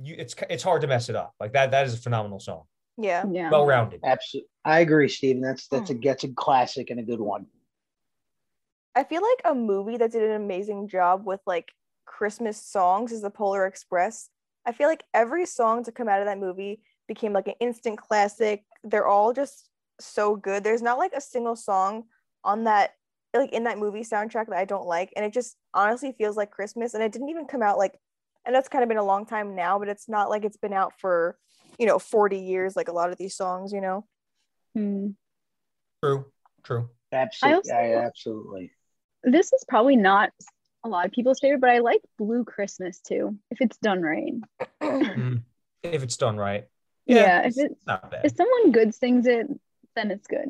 you 0.00 0.14
it's 0.18 0.34
it's 0.50 0.62
hard 0.62 0.82
to 0.82 0.86
mess 0.86 1.08
it 1.08 1.16
up. 1.16 1.34
Like 1.40 1.54
that 1.54 1.70
that 1.70 1.86
is 1.86 1.94
a 1.94 1.98
phenomenal 1.98 2.38
song. 2.38 2.64
Yeah. 2.96 3.24
yeah. 3.30 3.50
Well 3.50 3.66
rounded. 3.66 4.00
Absolutely, 4.04 4.48
I 4.64 4.80
agree, 4.80 5.08
Steven. 5.08 5.42
That's 5.42 5.66
that's 5.68 5.90
a 5.90 5.94
hmm. 5.94 6.00
that's 6.02 6.24
a 6.24 6.28
classic 6.28 6.90
and 6.90 7.00
a 7.00 7.02
good 7.02 7.20
one. 7.20 7.46
I 8.94 9.02
feel 9.04 9.22
like 9.22 9.52
a 9.52 9.54
movie 9.54 9.96
that 9.96 10.12
did 10.12 10.22
an 10.22 10.36
amazing 10.36 10.88
job 10.88 11.26
with 11.26 11.40
like 11.46 11.72
Christmas 12.06 12.62
songs 12.62 13.10
is 13.10 13.22
The 13.22 13.30
Polar 13.30 13.66
Express. 13.66 14.28
I 14.64 14.72
feel 14.72 14.88
like 14.88 15.02
every 15.12 15.46
song 15.46 15.84
to 15.84 15.92
come 15.92 16.08
out 16.08 16.20
of 16.20 16.26
that 16.26 16.38
movie 16.38 16.80
became 17.08 17.32
like 17.32 17.48
an 17.48 17.54
instant 17.60 17.98
classic. 17.98 18.64
They're 18.84 19.06
all 19.06 19.32
just 19.32 19.68
so 20.00 20.36
good. 20.36 20.62
There's 20.62 20.82
not 20.82 20.98
like 20.98 21.12
a 21.12 21.20
single 21.20 21.56
song 21.56 22.04
on 22.44 22.64
that 22.64 22.92
like 23.34 23.52
in 23.52 23.64
that 23.64 23.78
movie 23.78 24.02
soundtrack 24.02 24.46
that 24.46 24.58
I 24.58 24.64
don't 24.64 24.86
like 24.86 25.12
and 25.16 25.24
it 25.24 25.32
just 25.32 25.56
honestly 25.72 26.14
feels 26.16 26.36
like 26.36 26.52
Christmas 26.52 26.94
and 26.94 27.02
it 27.02 27.10
didn't 27.10 27.30
even 27.30 27.46
come 27.46 27.62
out 27.62 27.78
like 27.78 27.98
and 28.44 28.54
that's 28.54 28.68
kind 28.68 28.82
of 28.82 28.88
been 28.88 28.98
a 28.98 29.04
long 29.04 29.26
time 29.26 29.54
now, 29.54 29.78
but 29.78 29.88
it's 29.88 30.08
not 30.08 30.28
like 30.28 30.44
it's 30.44 30.56
been 30.56 30.72
out 30.72 30.92
for, 30.98 31.36
you 31.78 31.86
know, 31.86 31.98
40 31.98 32.38
years 32.38 32.76
like 32.76 32.88
a 32.88 32.92
lot 32.92 33.10
of 33.10 33.18
these 33.18 33.34
songs, 33.36 33.72
you 33.72 33.80
know. 33.80 34.06
Mm. 34.76 35.14
True. 36.02 36.26
True. 36.62 36.88
Absolutely, 37.12 37.70
also- 37.70 37.82
yeah, 37.88 38.06
absolutely. 38.06 38.72
This 39.22 39.52
is 39.52 39.64
probably 39.68 39.96
not 39.96 40.30
a 40.84 40.88
lot 40.88 41.06
of 41.06 41.12
people's 41.12 41.40
favorite, 41.40 41.60
but 41.60 41.70
I 41.70 41.78
like 41.78 42.00
Blue 42.18 42.44
Christmas 42.44 43.00
too, 43.00 43.38
if 43.50 43.60
it's 43.60 43.76
done 43.78 44.02
right. 44.02 44.32
Mm, 44.82 45.42
if 45.82 46.02
it's 46.02 46.16
done 46.16 46.36
right. 46.36 46.64
Yeah, 47.06 47.40
if 47.40 47.46
it's 47.48 47.58
it- 47.58 47.76
not 47.86 48.10
bad. 48.10 48.22
If 48.24 48.36
someone 48.36 48.72
good 48.72 48.94
sings 48.94 49.26
it, 49.26 49.46
then 49.94 50.10
it's 50.10 50.26
good. 50.26 50.48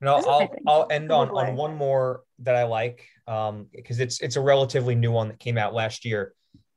No, 0.00 0.16
That's 0.16 0.26
what 0.26 0.42
I 0.42 0.48
I'll. 0.66 0.80
I'll 0.82 0.88
end 0.90 1.10
on 1.10 1.30
on 1.30 1.56
one 1.56 1.76
more 1.76 2.22
that 2.40 2.54
I 2.56 2.64
like 2.64 3.08
um 3.26 3.66
because 3.72 4.00
it's 4.00 4.20
it's 4.20 4.36
a 4.36 4.40
relatively 4.40 4.94
new 4.94 5.10
one 5.10 5.28
that 5.28 5.38
came 5.38 5.56
out 5.58 5.72
last 5.74 6.04
year. 6.04 6.34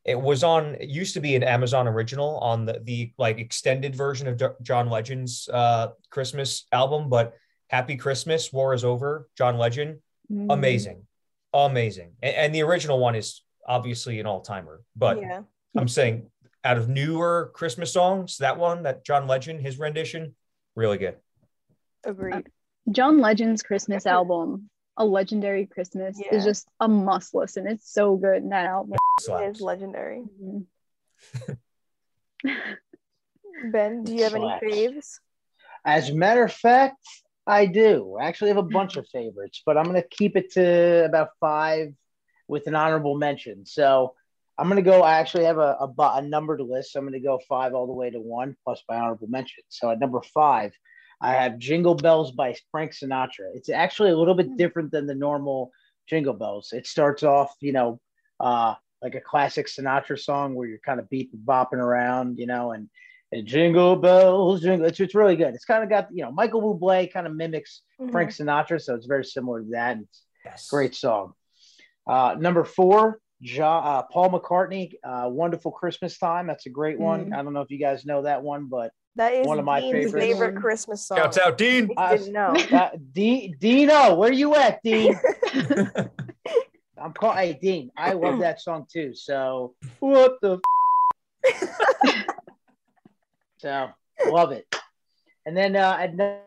It 0.07 0.19
was 0.19 0.43
on 0.43 0.75
it 0.75 0.89
used 0.89 1.13
to 1.15 1.19
be 1.19 1.35
an 1.35 1.43
Amazon 1.43 1.87
original 1.87 2.37
on 2.39 2.65
the 2.65 2.79
the 2.83 3.11
like 3.17 3.39
extended 3.39 3.93
version 3.95 4.27
of 4.27 4.37
Jo- 4.37 4.55
John 4.61 4.89
Legend's 4.89 5.49
uh 5.51 5.89
Christmas 6.09 6.65
album, 6.71 7.09
but 7.09 7.33
Happy 7.69 7.97
Christmas, 7.97 8.51
War 8.53 8.73
is 8.73 8.83
Over, 8.85 9.29
John 9.37 9.57
Legend, 9.57 9.99
Mm. 10.31 10.51
amazing. 10.51 11.07
Amazing. 11.53 12.11
And, 12.21 12.35
and 12.35 12.55
the 12.55 12.63
original 12.63 12.99
one 12.99 13.15
is 13.15 13.41
obviously 13.65 14.19
an 14.19 14.25
all-timer, 14.25 14.81
but 14.95 15.21
yeah. 15.21 15.41
I'm 15.77 15.87
saying 15.87 16.29
out 16.65 16.77
of 16.77 16.89
newer 16.89 17.51
Christmas 17.53 17.93
songs, 17.93 18.37
that 18.39 18.57
one, 18.57 18.83
that 18.83 19.05
John 19.05 19.25
Legend, 19.27 19.61
his 19.61 19.79
rendition, 19.79 20.35
really 20.75 20.97
good. 20.97 21.15
Agreed. 22.05 22.47
John 22.91 23.19
Legend's 23.19 23.63
Christmas 23.63 24.05
album, 24.05 24.69
A 24.97 25.05
Legendary 25.05 25.65
Christmas, 25.67 26.19
Yeah. 26.19 26.35
is 26.35 26.43
just 26.43 26.67
a 26.79 26.87
must 26.87 27.33
listen. 27.35 27.67
It's 27.67 27.91
so 27.91 28.15
good 28.17 28.37
in 28.43 28.49
that 28.49 28.65
album. 28.65 28.93
It 28.93 29.23
Slaps. 29.23 29.57
is 29.57 29.61
legendary. 29.61 30.23
Mhm. 30.41 30.65
Ben, 33.71 34.03
do 34.03 34.13
you 34.13 34.23
have 34.23 34.35
any 34.35 34.45
Slaps. 34.45 34.63
faves? 34.65 35.19
As 35.85 36.09
a 36.09 36.13
matter 36.15 36.43
of 36.43 36.53
fact, 36.53 36.97
I 37.45 37.65
do. 37.65 38.17
I 38.19 38.25
actually 38.27 38.49
have 38.49 38.57
a 38.57 38.63
bunch 38.63 38.97
of 38.97 39.07
favorites, 39.07 39.61
but 39.65 39.77
I'm 39.77 39.85
going 39.85 40.01
to 40.01 40.07
keep 40.07 40.35
it 40.35 40.51
to 40.53 41.05
about 41.05 41.29
five 41.39 41.93
with 42.47 42.67
an 42.67 42.75
honorable 42.75 43.17
mention. 43.17 43.65
So 43.65 44.13
I'm 44.57 44.67
going 44.67 44.83
to 44.83 44.89
go. 44.89 45.01
I 45.01 45.13
actually 45.19 45.45
have 45.45 45.57
a, 45.57 45.77
a, 45.79 45.87
bu- 45.87 46.01
a 46.17 46.21
numbered 46.21 46.61
list. 46.61 46.91
So 46.91 46.99
I'm 46.99 47.05
going 47.05 47.13
to 47.13 47.25
go 47.25 47.39
five 47.47 47.73
all 47.73 47.87
the 47.87 47.93
way 47.93 48.09
to 48.09 48.19
one 48.19 48.55
plus 48.63 48.83
my 48.89 48.97
honorable 48.97 49.27
mention. 49.27 49.63
So 49.69 49.89
at 49.91 49.99
number 49.99 50.21
five, 50.33 50.73
I 51.21 51.33
have 51.33 51.57
Jingle 51.57 51.95
Bells 51.95 52.31
by 52.31 52.55
Frank 52.71 52.91
Sinatra. 52.93 53.49
It's 53.55 53.69
actually 53.69 54.11
a 54.11 54.17
little 54.17 54.35
bit 54.35 54.55
different 54.57 54.91
than 54.91 55.07
the 55.07 55.15
normal 55.15 55.71
Jingle 56.07 56.33
Bells. 56.33 56.73
It 56.73 56.85
starts 56.87 57.23
off, 57.23 57.55
you 57.59 57.73
know, 57.73 57.99
uh, 58.39 58.75
like 59.01 59.15
a 59.15 59.21
classic 59.21 59.67
Sinatra 59.67 60.19
song 60.19 60.53
where 60.55 60.67
you're 60.67 60.79
kind 60.85 60.99
of 60.99 61.09
beeping, 61.09 61.43
bopping 61.43 61.73
around, 61.73 62.37
you 62.37 62.47
know, 62.47 62.71
and 62.71 62.89
and 63.33 63.45
jingle 63.45 63.97
bells, 63.97 64.61
jingle. 64.61 64.87
It's, 64.87 65.01
it's 65.01 65.13
really 65.13 65.35
good. 65.35 65.53
It's 65.53 65.65
kind 65.65 65.83
of 65.83 65.89
got, 65.89 66.07
you 66.13 66.23
know, 66.23 66.31
Michael 66.31 66.61
Bublé 66.61 67.11
kind 67.11 67.27
of 67.27 67.35
mimics 67.35 67.81
Mhm. 67.99 68.11
Frank 68.11 68.29
Sinatra, 68.29 68.79
so 68.81 68.95
it's 68.95 69.05
very 69.05 69.25
similar 69.25 69.61
to 69.63 69.69
that. 69.71 69.97
It's 69.97 70.23
Yes. 70.45 70.67
a 70.71 70.75
great 70.75 70.95
song. 70.95 71.33
Uh, 72.07 72.35
number 72.39 72.63
four, 72.63 73.19
ja, 73.41 73.79
uh, 73.79 74.03
Paul 74.03 74.29
McCartney, 74.29 74.93
uh, 75.03 75.27
"Wonderful 75.29 75.71
Christmas 75.73 76.17
Time." 76.17 76.47
That's 76.47 76.67
a 76.67 76.69
great 76.69 76.99
one. 76.99 77.31
Mm. 77.31 77.33
I 77.37 77.43
don't 77.43 77.51
know 77.53 77.61
if 77.61 77.69
you 77.69 77.79
guys 77.79 78.05
know 78.05 78.21
that 78.21 78.43
one, 78.43 78.67
but 78.67 78.93
That 79.17 79.33
is 79.33 79.47
One 79.47 79.57
of 79.59 79.65
my 79.65 79.79
Dean's 79.81 80.11
favorites. 80.11 80.25
favorite 80.25 80.55
Christmas 80.55 81.05
song. 81.07 81.17
Shouts 81.17 81.37
out, 81.39 81.57
Dean. 81.57 81.85
If 81.85 81.89
you 81.89 81.95
Uh, 81.97 82.15
didn't 82.17 82.33
know. 82.33 82.53
uh, 82.71 82.89
D- 83.13 83.55
Dino, 83.59 84.13
where 84.15 84.31
you 84.31 84.53
at, 84.55 84.79
Dean? 84.83 85.15
I'm 86.99 87.13
called. 87.13 87.35
Hey, 87.37 87.57
Dean, 87.59 87.91
I 87.97 88.13
love 88.13 88.39
that 88.39 88.61
song 88.61 88.85
too. 88.91 89.13
So 89.15 89.75
what 89.99 90.37
the? 90.41 90.59
so 93.57 93.89
love 94.29 94.51
it. 94.51 94.65
And 95.45 95.55
then 95.57 95.75
uh, 95.75 95.97
at 95.99 96.09
n- 96.19 96.39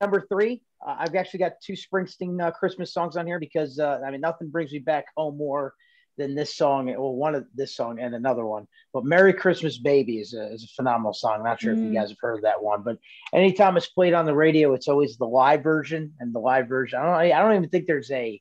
number 0.00 0.26
three, 0.32 0.62
uh, 0.86 0.96
I've 0.98 1.14
actually 1.14 1.40
got 1.40 1.52
two 1.62 1.74
Springsteen 1.74 2.40
uh, 2.40 2.50
Christmas 2.52 2.92
songs 2.92 3.16
on 3.16 3.26
here 3.26 3.38
because 3.40 3.78
uh, 3.78 4.00
I 4.04 4.10
mean 4.10 4.20
nothing 4.20 4.48
brings 4.48 4.72
me 4.72 4.78
back 4.78 5.06
home 5.16 5.36
more 5.36 5.74
than 6.18 6.34
this 6.34 6.54
song. 6.56 6.86
Well, 6.86 7.14
one 7.14 7.34
of 7.34 7.46
this 7.54 7.74
song 7.74 7.98
and 8.00 8.14
another 8.14 8.44
one. 8.44 8.66
But 8.92 9.04
"Merry 9.04 9.32
Christmas, 9.32 9.78
Baby" 9.78 10.18
is 10.18 10.34
a, 10.34 10.52
is 10.52 10.64
a 10.64 10.74
phenomenal 10.76 11.14
song. 11.14 11.42
Not 11.42 11.60
sure 11.60 11.72
if 11.72 11.78
you 11.78 11.90
Mm. 11.90 11.94
guys 11.94 12.10
have 12.10 12.18
heard 12.20 12.34
of 12.36 12.42
that 12.42 12.62
one, 12.62 12.82
but 12.82 12.98
anytime 13.32 13.76
it's 13.76 13.88
played 13.88 14.12
on 14.14 14.26
the 14.26 14.34
radio, 14.34 14.74
it's 14.74 14.88
always 14.88 15.16
the 15.16 15.26
live 15.26 15.62
version 15.62 16.12
and 16.20 16.34
the 16.34 16.40
live 16.40 16.68
version. 16.68 16.98
I 17.00 17.04
don't. 17.04 17.32
I 17.38 17.40
don't 17.42 17.56
even 17.56 17.70
think 17.70 17.86
there's 17.86 18.10
a 18.10 18.40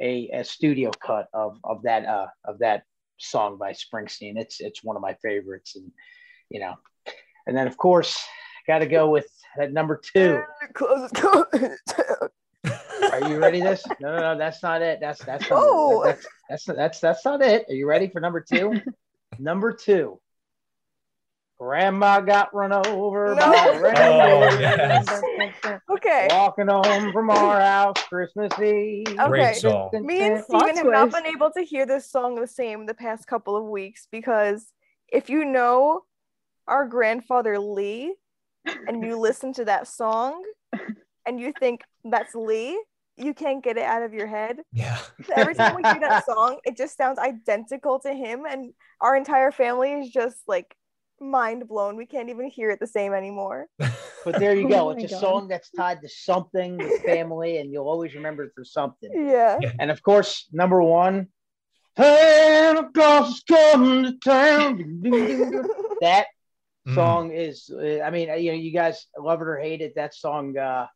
a, 0.00 0.30
a 0.32 0.44
studio 0.44 0.90
cut 0.90 1.28
of 1.32 1.58
of 1.62 1.82
that 1.82 2.06
uh 2.06 2.26
of 2.44 2.58
that 2.58 2.84
song 3.18 3.58
by 3.58 3.72
Springsteen. 3.72 4.36
It's 4.36 4.60
it's 4.60 4.82
one 4.82 4.96
of 4.96 5.02
my 5.02 5.14
favorites, 5.22 5.76
and 5.76 5.92
you 6.50 6.60
know, 6.60 6.74
and 7.46 7.56
then 7.56 7.66
of 7.66 7.76
course, 7.76 8.18
got 8.66 8.78
to 8.80 8.86
go 8.86 9.10
with 9.10 9.28
at 9.60 9.72
number 9.72 10.00
two. 10.14 10.42
Are 13.10 13.28
you 13.28 13.38
ready? 13.38 13.60
This? 13.60 13.84
No, 14.00 14.14
no, 14.14 14.20
no. 14.20 14.38
That's 14.38 14.62
not 14.62 14.82
it. 14.82 14.98
That's 15.00 15.22
that's 15.24 15.48
not, 15.50 15.58
Oh. 15.62 16.02
that's, 16.04 16.26
that's 16.48 16.64
that's 16.64 17.00
that's 17.00 17.24
not 17.24 17.42
it. 17.42 17.66
Are 17.68 17.74
you 17.74 17.86
ready 17.88 18.08
for 18.08 18.20
number 18.20 18.40
two? 18.40 18.80
number 19.38 19.72
two. 19.72 20.18
Grandma 21.58 22.20
got 22.20 22.52
run 22.54 22.72
over 22.72 23.36
No. 23.36 23.52
by 23.52 23.66
a 23.66 23.80
Oh, 23.80 24.58
yes. 24.58 25.22
okay. 25.90 26.26
Walking 26.30 26.66
home 26.66 27.12
from 27.12 27.30
our 27.30 27.60
house 27.60 28.02
Christmas 28.08 28.52
Eve. 28.58 29.06
Okay. 29.08 29.28
Great 29.28 29.56
song. 29.56 29.90
Me 29.92 30.22
and 30.22 30.44
Plot 30.46 30.62
Steven 30.62 30.76
have 30.76 30.86
not 30.86 31.12
been 31.12 31.26
able 31.32 31.50
to 31.52 31.62
hear 31.62 31.86
this 31.86 32.10
song 32.10 32.34
the 32.34 32.48
same 32.48 32.86
the 32.86 32.94
past 32.94 33.28
couple 33.28 33.56
of 33.56 33.64
weeks 33.64 34.08
because 34.10 34.72
if 35.12 35.30
you 35.30 35.44
know 35.44 36.02
our 36.66 36.84
grandfather 36.86 37.58
Lee 37.60 38.12
and 38.64 39.04
you 39.04 39.16
listen 39.18 39.52
to 39.52 39.64
that 39.66 39.86
song 39.86 40.42
and 41.26 41.38
you 41.38 41.52
think 41.60 41.82
that's 42.04 42.34
Lee, 42.34 42.80
you 43.16 43.34
can't 43.34 43.62
get 43.62 43.76
it 43.76 43.84
out 43.84 44.02
of 44.02 44.14
your 44.14 44.26
head. 44.26 44.58
Yeah. 44.72 44.98
Every 45.34 45.54
time 45.54 45.76
we 45.76 45.82
hear 45.82 46.00
that 46.00 46.24
song, 46.26 46.58
it 46.64 46.76
just 46.76 46.96
sounds 46.96 47.18
identical 47.18 47.98
to 48.00 48.12
him, 48.12 48.44
and 48.48 48.72
our 49.00 49.16
entire 49.16 49.50
family 49.52 49.92
is 49.92 50.10
just 50.10 50.38
like 50.46 50.74
mind 51.20 51.68
blown. 51.68 51.96
We 51.96 52.06
can't 52.06 52.30
even 52.30 52.46
hear 52.46 52.70
it 52.70 52.80
the 52.80 52.86
same 52.86 53.12
anymore. 53.12 53.66
But 54.24 54.38
there 54.38 54.54
you 54.54 54.68
go. 54.76 54.86
Oh 54.86 54.90
it's 54.90 55.04
a 55.04 55.08
God. 55.08 55.20
song 55.20 55.48
that's 55.48 55.68
tied 55.72 56.00
to 56.02 56.08
something 56.08 56.78
with 56.78 57.02
family, 57.02 57.58
and 57.58 57.72
you'll 57.72 57.88
always 57.88 58.14
remember 58.14 58.44
it 58.44 58.52
for 58.54 58.64
something. 58.64 59.10
Yeah. 59.12 59.58
And 59.80 59.90
of 59.90 60.00
course, 60.00 60.46
number 60.52 60.80
one, 60.80 61.26
Santa 61.96 62.88
Claus 62.94 63.30
is 63.34 63.42
coming 63.48 64.04
to 64.04 64.12
town. 64.18 65.02
that 66.00 66.26
Mm. 66.88 66.94
song 66.96 67.30
is, 67.32 67.70
uh, 67.70 68.00
I 68.00 68.10
mean, 68.10 68.28
you 68.42 68.50
know, 68.50 68.58
you 68.58 68.72
guys 68.72 69.06
love 69.16 69.40
it 69.40 69.46
or 69.46 69.56
hate 69.56 69.80
it. 69.82 69.94
That 69.94 70.14
song 70.14 70.56
uh, 70.58 70.88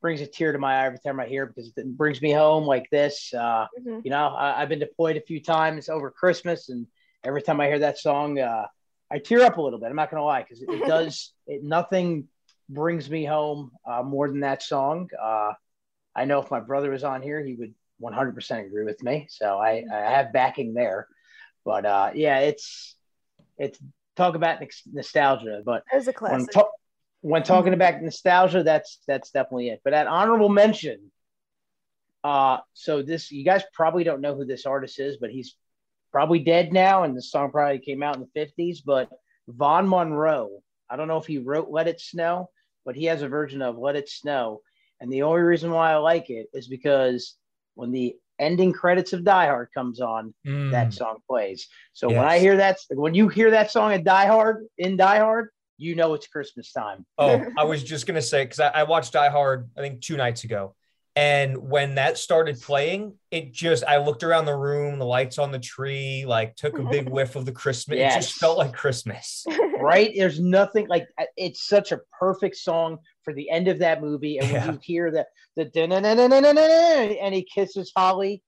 brings 0.00 0.20
a 0.20 0.26
tear 0.26 0.52
to 0.52 0.58
my 0.58 0.74
eye 0.82 0.86
every 0.86 0.98
time 0.98 1.20
I 1.20 1.26
hear 1.26 1.44
it 1.44 1.54
because 1.54 1.72
it 1.76 1.96
brings 1.96 2.20
me 2.22 2.32
home 2.32 2.64
like 2.64 2.88
this. 2.90 3.32
Uh, 3.34 3.66
Mhm. 3.78 4.04
you 4.04 4.10
know, 4.10 4.28
I, 4.28 4.60
I've 4.62 4.68
been 4.68 4.78
deployed 4.78 5.16
a 5.16 5.20
few 5.20 5.42
times 5.42 5.88
over 5.88 6.10
Christmas, 6.10 6.68
and 6.68 6.86
every 7.24 7.42
time 7.42 7.60
I 7.60 7.66
hear 7.66 7.80
that 7.80 7.98
song, 7.98 8.38
uh, 8.38 8.66
I 9.10 9.18
tear 9.18 9.42
up 9.42 9.56
a 9.56 9.62
little 9.62 9.78
bit. 9.78 9.88
I'm 9.90 9.96
not 9.96 10.10
gonna 10.10 10.24
lie 10.24 10.42
because 10.42 10.62
it 10.62 10.68
does. 10.86 11.32
It 11.46 11.62
nothing 11.62 12.28
brings 12.68 13.10
me 13.10 13.24
home 13.24 13.72
uh, 13.86 14.02
more 14.02 14.28
than 14.28 14.40
that 14.40 14.62
song. 14.62 15.08
Uh, 15.20 15.52
I 16.14 16.24
know 16.24 16.40
if 16.40 16.50
my 16.50 16.60
brother 16.60 16.90
was 16.90 17.04
on 17.04 17.22
here, 17.22 17.42
he 17.44 17.54
would 17.54 17.74
100% 18.02 18.66
agree 18.66 18.84
with 18.84 19.02
me. 19.02 19.26
So 19.28 19.58
I, 19.58 19.84
I 19.92 19.96
have 19.96 20.32
backing 20.32 20.74
there. 20.74 21.06
But 21.64 21.84
uh, 21.84 22.10
yeah, 22.14 22.38
it's 22.40 22.96
it's 23.58 23.78
talk 24.16 24.34
about 24.34 24.62
nostalgia. 24.92 25.62
But 25.64 25.82
There's 25.90 26.08
a 26.08 26.12
when, 26.12 26.46
classic. 26.46 26.52
ta- 26.54 26.70
when 27.22 27.42
talking 27.42 27.74
about 27.74 28.02
nostalgia, 28.02 28.62
that's 28.62 28.98
that's 29.06 29.30
definitely 29.30 29.68
it. 29.68 29.80
But 29.84 29.92
at 29.94 30.06
honorable 30.06 30.48
mention, 30.48 31.10
uh, 32.24 32.58
so 32.74 33.02
this 33.02 33.30
you 33.30 33.44
guys 33.44 33.62
probably 33.72 34.04
don't 34.04 34.20
know 34.20 34.34
who 34.34 34.44
this 34.44 34.66
artist 34.66 34.98
is, 35.00 35.16
but 35.16 35.30
he's 35.30 35.56
probably 36.12 36.40
dead 36.40 36.72
now, 36.72 37.04
and 37.04 37.16
the 37.16 37.22
song 37.22 37.50
probably 37.50 37.78
came 37.78 38.02
out 38.02 38.16
in 38.16 38.22
the 38.22 38.28
fifties. 38.34 38.80
But 38.80 39.10
Vaughn 39.48 39.88
Monroe, 39.88 40.62
I 40.88 40.96
don't 40.96 41.08
know 41.08 41.18
if 41.18 41.26
he 41.26 41.38
wrote 41.38 41.70
"Let 41.70 41.88
It 41.88 42.00
Snow," 42.00 42.50
but 42.84 42.96
he 42.96 43.06
has 43.06 43.22
a 43.22 43.28
version 43.28 43.62
of 43.62 43.78
"Let 43.78 43.96
It 43.96 44.08
Snow," 44.08 44.62
and 45.00 45.12
the 45.12 45.22
only 45.22 45.42
reason 45.42 45.70
why 45.70 45.92
I 45.92 45.96
like 45.96 46.30
it 46.30 46.48
is 46.52 46.68
because 46.68 47.36
when 47.74 47.90
the 47.92 48.16
ending 48.38 48.72
credits 48.72 49.12
of 49.12 49.22
Die 49.24 49.46
Hard 49.46 49.68
comes 49.74 50.00
on, 50.00 50.34
Mm. 50.46 50.70
that 50.72 50.94
song 50.94 51.18
plays. 51.28 51.68
So 51.92 52.08
when 52.08 52.24
I 52.24 52.38
hear 52.38 52.56
that, 52.56 52.78
when 52.90 53.14
you 53.14 53.28
hear 53.28 53.50
that 53.50 53.70
song 53.70 53.92
in 53.92 54.02
Die 54.02 54.26
Hard, 54.26 54.66
in 54.78 54.96
Die 54.96 55.18
Hard, 55.18 55.50
you 55.80 55.94
know 55.96 56.14
it's 56.14 56.26
Christmas 56.26 56.72
time. 56.72 57.06
Oh, 57.18 57.42
I 57.56 57.64
was 57.64 57.82
just 57.82 58.06
gonna 58.06 58.22
say 58.22 58.44
because 58.44 58.60
I, 58.60 58.68
I 58.68 58.82
watched 58.84 59.12
Die 59.12 59.28
Hard 59.28 59.70
I 59.76 59.80
think 59.80 60.00
two 60.00 60.16
nights 60.16 60.44
ago, 60.44 60.74
and 61.16 61.56
when 61.70 61.96
that 61.96 62.18
started 62.18 62.60
playing, 62.60 63.14
it 63.30 63.52
just 63.52 63.84
I 63.84 63.98
looked 63.98 64.22
around 64.22 64.44
the 64.44 64.56
room, 64.56 64.98
the 64.98 65.06
lights 65.06 65.38
on 65.38 65.50
the 65.52 65.58
tree, 65.58 66.24
like 66.26 66.56
took 66.56 66.78
a 66.78 66.84
big 66.84 67.08
whiff 67.08 67.36
of 67.36 67.46
the 67.46 67.52
Christmas. 67.52 67.98
It 67.98 68.20
just 68.20 68.34
felt 68.34 68.58
like 68.58 68.72
Christmas. 68.72 69.44
right? 69.80 70.12
There's 70.14 70.38
nothing 70.38 70.86
like 70.88 71.08
it's 71.36 71.66
such 71.66 71.92
a 71.92 72.00
perfect 72.18 72.56
song 72.56 72.98
for 73.24 73.32
the 73.34 73.50
end 73.50 73.68
of 73.68 73.78
that 73.80 74.00
movie. 74.00 74.38
And 74.38 74.50
when 74.52 74.62
Yeah. 74.62 74.72
you 74.72 74.78
hear 74.82 75.10
the 75.10 75.26
the 75.56 77.18
and 77.20 77.34
he 77.34 77.42
kisses 77.42 77.92
Holly, 77.96 78.42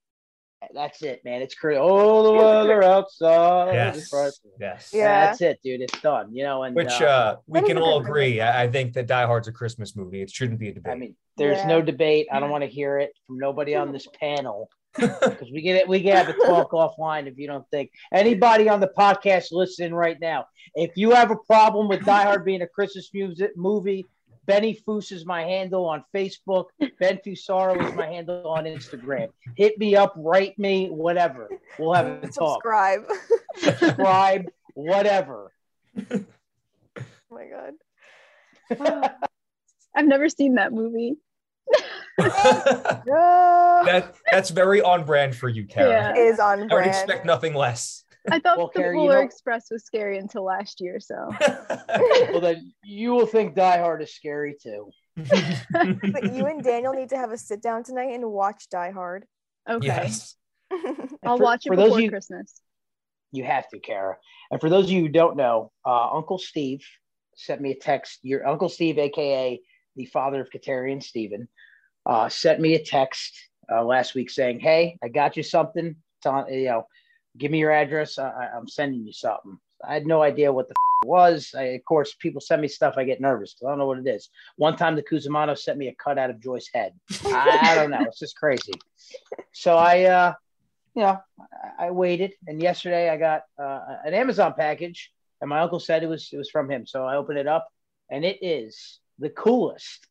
that's 0.73 1.01
it, 1.01 1.21
man. 1.25 1.41
It's 1.41 1.55
crazy. 1.55 1.79
Oh, 1.81 2.23
the 2.23 2.31
weather 2.33 2.83
outside. 2.83 3.73
Yes, 3.73 4.11
yes. 4.59 4.91
Yeah. 4.93 5.25
That's 5.25 5.41
it, 5.41 5.59
dude. 5.63 5.81
It's 5.81 5.99
done. 6.01 6.33
You 6.35 6.43
know, 6.43 6.63
and 6.63 6.75
Which 6.75 7.01
uh, 7.01 7.05
uh, 7.05 7.35
we 7.47 7.61
can 7.61 7.77
all 7.77 7.99
agree. 7.99 8.41
I, 8.41 8.63
I 8.63 8.71
think 8.71 8.93
that 8.93 9.07
Die 9.07 9.25
Hard's 9.25 9.47
a 9.47 9.51
Christmas 9.51 9.95
movie. 9.95 10.21
It 10.21 10.29
shouldn't 10.29 10.59
be 10.59 10.69
a 10.69 10.73
debate. 10.73 10.93
I 10.93 10.95
mean, 10.95 11.15
there's 11.37 11.57
Yeah. 11.59 11.67
no 11.67 11.81
debate. 11.81 12.27
I 12.31 12.39
don't 12.39 12.49
want 12.49 12.63
to 12.63 12.69
hear 12.69 12.99
it 12.99 13.11
from 13.27 13.39
nobody 13.39 13.75
on 13.75 13.91
this 13.91 14.07
panel 14.19 14.69
because 14.99 15.49
we 15.51 15.61
get 15.61 15.75
it. 15.75 15.87
We 15.87 16.01
can 16.03 16.15
have 16.15 16.29
a 16.29 16.33
talk 16.33 16.71
offline 16.73 17.27
if 17.27 17.37
you 17.37 17.47
don't 17.47 17.67
think 17.71 17.91
anybody 18.11 18.69
on 18.69 18.79
the 18.79 18.91
podcast 18.95 19.51
listening 19.51 19.93
right 19.93 20.17
now. 20.19 20.45
If 20.75 20.91
you 20.95 21.11
have 21.11 21.31
a 21.31 21.35
problem 21.35 21.87
with 21.87 22.05
Die 22.05 22.23
Hard 22.23 22.45
being 22.45 22.61
a 22.61 22.67
Christmas 22.67 23.09
music 23.13 23.51
movie, 23.57 24.05
Benny 24.45 24.79
Foose 24.87 25.11
is 25.11 25.25
my 25.25 25.43
handle 25.43 25.85
on 25.85 26.03
Facebook. 26.13 26.65
Ben 26.99 27.19
Fusaro 27.25 27.81
is 27.87 27.95
my 27.95 28.07
handle 28.07 28.47
on 28.47 28.65
Instagram. 28.65 29.29
Hit 29.55 29.77
me 29.77 29.95
up, 29.95 30.13
write 30.17 30.57
me, 30.59 30.87
whatever. 30.87 31.49
We'll 31.79 31.93
have 31.93 32.07
a 32.07 32.27
talk. 32.27 32.61
Subscribe. 32.61 33.05
Subscribe, 33.57 34.49
whatever. 34.73 35.51
oh 36.11 36.25
my 37.31 37.47
god. 37.47 39.11
I've 39.95 40.07
never 40.07 40.27
seen 40.29 40.55
that 40.55 40.73
movie. 40.73 41.15
that, 42.17 44.13
that's 44.31 44.49
very 44.49 44.81
on 44.81 45.05
brand 45.05 45.35
for 45.35 45.49
you, 45.49 45.65
Kara. 45.65 45.89
Yeah. 45.89 46.15
Is 46.15 46.39
on 46.39 46.57
brand. 46.57 46.71
I 46.71 46.75
would 46.75 46.81
brand. 46.83 46.89
expect 46.89 47.25
nothing 47.25 47.53
less. 47.53 48.02
I 48.31 48.39
thought 48.39 48.57
Well, 48.57 48.71
the 48.73 48.79
Carrie, 48.79 48.95
you 48.97 49.01
Polar 49.03 49.15
know- 49.19 49.21
Express 49.25 49.67
was 49.71 49.83
scary 49.83 50.17
until 50.17 50.43
last 50.45 50.79
year, 50.81 50.99
so 50.99 51.15
Well, 52.31 52.39
then 52.41 52.73
you 52.83 53.11
will 53.11 53.25
think 53.25 53.55
Die 53.55 53.77
Hard 53.77 54.01
is 54.01 54.13
scary 54.15 54.55
too. 54.61 54.89
But 55.71 56.33
you 56.33 56.45
and 56.45 56.63
Daniel 56.63 56.93
need 56.93 57.09
to 57.09 57.17
have 57.17 57.31
a 57.31 57.37
sit 57.37 57.61
down 57.61 57.83
tonight 57.83 58.13
and 58.13 58.31
watch 58.31 58.67
Die 58.69 58.91
Hard. 58.91 59.25
okay. 59.69 59.87
Yes. 59.87 60.35
I'll 61.25 61.37
for- 61.37 61.43
watch 61.43 61.65
it 61.65 61.75
before 61.75 61.99
you- 62.01 62.09
Christmas. 62.09 62.53
You 63.31 63.43
have 63.45 63.67
to, 63.69 63.79
Kara. 63.79 64.17
And 64.51 64.61
for 64.61 64.69
those 64.69 64.85
of 64.85 64.91
you 64.91 65.01
who 65.01 65.09
don't 65.09 65.35
know, 65.35 65.71
uh, 65.85 66.11
Uncle 66.11 66.37
Steve 66.37 66.85
sent 67.35 67.61
me 67.61 67.71
a 67.71 67.75
text. 67.75 68.19
Your 68.21 68.47
Uncle 68.47 68.69
Steve, 68.69 68.99
aka 68.99 69.59
the 69.95 70.05
father 70.05 70.39
of 70.41 70.51
Kateri 70.51 70.91
and 70.91 71.03
Stephen, 71.03 71.47
uh, 72.05 72.29
sent 72.29 72.59
me 72.59 72.75
a 72.75 72.83
text 72.85 73.33
uh, 73.71 73.83
last 73.83 74.13
week 74.13 74.29
saying, 74.29 74.59
"Hey, 74.59 74.99
I 75.03 75.07
got 75.07 75.35
you 75.35 75.41
something. 75.41 75.95
Tell, 76.21 76.47
you 76.47 76.65
know, 76.65 76.83
give 77.37 77.51
me 77.51 77.59
your 77.59 77.71
address. 77.71 78.17
I, 78.19 78.49
I'm 78.55 78.67
sending 78.67 79.05
you 79.05 79.13
something." 79.13 79.57
I 79.85 79.93
had 79.93 80.07
no 80.07 80.21
idea 80.21 80.51
what 80.51 80.67
the 80.67 80.73
f- 80.73 81.03
it 81.03 81.07
was. 81.07 81.53
I, 81.57 81.63
of 81.63 81.83
course, 81.83 82.13
people 82.13 82.39
send 82.39 82.61
me 82.61 82.67
stuff. 82.69 82.95
I 82.97 83.03
get 83.03 83.19
nervous 83.19 83.53
'cause 83.53 83.67
I 83.67 83.71
don't 83.71 83.79
know 83.79 83.87
what 83.87 83.99
it 83.99 84.07
is. 84.07 84.29
One 84.55 84.77
time, 84.77 84.95
the 84.95 85.03
Kuzumano 85.03 85.57
sent 85.57 85.77
me 85.77 85.89
a 85.89 85.95
cut 85.95 86.17
out 86.17 86.29
of 86.29 86.39
Joy's 86.39 86.69
head. 86.73 86.93
I, 87.25 87.71
I 87.71 87.75
don't 87.75 87.91
know. 87.91 88.05
It's 88.07 88.19
just 88.19 88.37
crazy. 88.37 88.81
So 89.51 89.77
I, 89.77 90.03
uh, 90.03 90.33
you 90.95 91.01
know, 91.03 91.19
I, 91.79 91.87
I 91.87 91.91
waited, 91.91 92.33
and 92.47 92.61
yesterday 92.61 93.09
I 93.09 93.17
got 93.17 93.41
uh, 93.61 93.79
an 94.05 94.13
Amazon 94.13 94.53
package, 94.57 95.11
and 95.41 95.49
my 95.49 95.59
uncle 95.59 95.79
said 95.79 96.03
it 96.03 96.07
was 96.07 96.29
it 96.31 96.37
was 96.37 96.49
from 96.49 96.69
him. 96.71 96.85
So 96.85 97.05
I 97.05 97.17
opened 97.17 97.39
it 97.39 97.47
up, 97.47 97.67
and 98.09 98.23
it 98.23 98.37
is 98.41 98.99
the 99.19 99.29
coolest, 99.29 100.07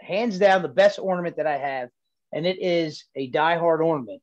hands 0.00 0.38
down, 0.38 0.62
the 0.62 0.68
best 0.68 0.98
ornament 0.98 1.36
that 1.36 1.46
I 1.46 1.56
have, 1.56 1.88
and 2.32 2.46
it 2.46 2.60
is 2.60 3.04
a 3.16 3.28
Die 3.28 3.56
Hard 3.56 3.80
ornament. 3.80 4.20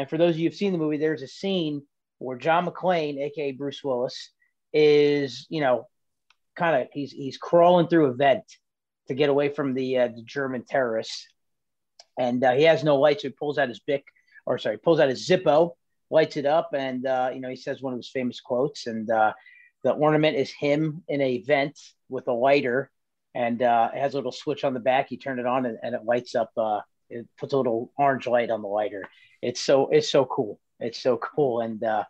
And 0.00 0.08
for 0.08 0.16
those 0.16 0.34
of 0.34 0.38
you 0.38 0.48
who've 0.48 0.56
seen 0.56 0.72
the 0.72 0.78
movie, 0.78 0.96
there's 0.96 1.20
a 1.20 1.28
scene 1.28 1.82
where 2.16 2.38
John 2.38 2.66
McClane, 2.66 3.18
aka 3.18 3.52
Bruce 3.52 3.84
Willis, 3.84 4.30
is 4.72 5.46
you 5.50 5.60
know, 5.60 5.88
kind 6.56 6.80
of 6.80 6.88
he's 6.90 7.12
he's 7.12 7.36
crawling 7.36 7.86
through 7.86 8.06
a 8.06 8.14
vent 8.14 8.44
to 9.08 9.14
get 9.14 9.28
away 9.28 9.50
from 9.50 9.74
the 9.74 9.98
uh, 9.98 10.08
the 10.08 10.22
German 10.22 10.64
terrorists, 10.66 11.26
and 12.18 12.42
uh, 12.42 12.52
he 12.52 12.62
has 12.62 12.82
no 12.82 12.96
light, 12.96 13.20
so 13.20 13.28
he 13.28 13.34
pulls 13.34 13.58
out 13.58 13.68
his 13.68 13.80
bic 13.80 14.04
or 14.46 14.56
sorry, 14.56 14.78
pulls 14.78 15.00
out 15.00 15.10
his 15.10 15.28
Zippo, 15.28 15.72
lights 16.08 16.38
it 16.38 16.46
up, 16.46 16.70
and 16.72 17.04
uh, 17.04 17.30
you 17.34 17.40
know 17.40 17.50
he 17.50 17.56
says 17.56 17.82
one 17.82 17.92
of 17.92 17.98
his 17.98 18.08
famous 18.08 18.40
quotes, 18.40 18.86
and 18.86 19.10
uh, 19.10 19.34
the 19.84 19.92
ornament 19.92 20.34
is 20.34 20.50
him 20.50 21.04
in 21.08 21.20
a 21.20 21.42
vent 21.42 21.78
with 22.08 22.26
a 22.26 22.32
lighter, 22.32 22.90
and 23.34 23.60
uh, 23.60 23.90
it 23.94 24.00
has 24.00 24.14
a 24.14 24.16
little 24.16 24.32
switch 24.32 24.64
on 24.64 24.72
the 24.72 24.80
back. 24.80 25.10
You 25.10 25.18
turn 25.18 25.38
it 25.38 25.44
on, 25.44 25.66
and, 25.66 25.76
and 25.82 25.94
it 25.94 26.06
lights 26.06 26.34
up. 26.34 26.52
It 27.10 27.26
puts 27.38 27.52
a 27.52 27.56
little 27.56 27.92
orange 27.98 28.26
light 28.26 28.50
on 28.50 28.62
the 28.62 28.68
lighter. 28.68 29.04
It's 29.42 29.60
so 29.60 29.88
it's 29.88 30.10
so 30.10 30.24
cool. 30.24 30.60
It's 30.78 30.98
so 31.02 31.18
cool, 31.18 31.60
and 31.60 31.82
uh, 31.84 32.04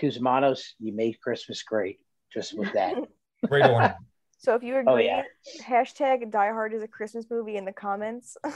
Kuzmanos, 0.00 0.60
you 0.78 0.92
made 0.94 1.20
Christmas 1.20 1.62
great 1.62 1.98
just 2.32 2.56
with 2.56 2.72
that. 2.74 2.94
Great 3.48 3.64
ornament. 3.66 3.94
So 4.38 4.54
if 4.54 4.62
you 4.62 4.76
agree, 4.76 4.92
Oh, 4.92 4.96
yeah. 4.96 5.22
hashtag 5.64 6.30
Die 6.30 6.48
Hard 6.48 6.72
is 6.74 6.82
a 6.82 6.88
Christmas 6.88 7.26
movie 7.30 7.56
in 7.56 7.64
the 7.64 7.72
comments. 7.72 8.36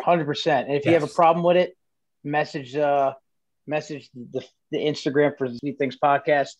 Hundred 0.00 0.24
percent. 0.24 0.68
And 0.68 0.76
if 0.76 0.84
you 0.84 0.92
have 0.92 1.02
a 1.02 1.06
problem 1.08 1.44
with 1.44 1.56
it, 1.56 1.76
message 2.24 2.74
uh 2.76 3.14
message 3.66 4.08
the, 4.14 4.44
the 4.70 4.78
Instagram 4.78 5.36
for 5.38 5.48
the 5.48 5.56
Sweet 5.58 5.78
Things 5.78 5.96
podcast, 6.02 6.50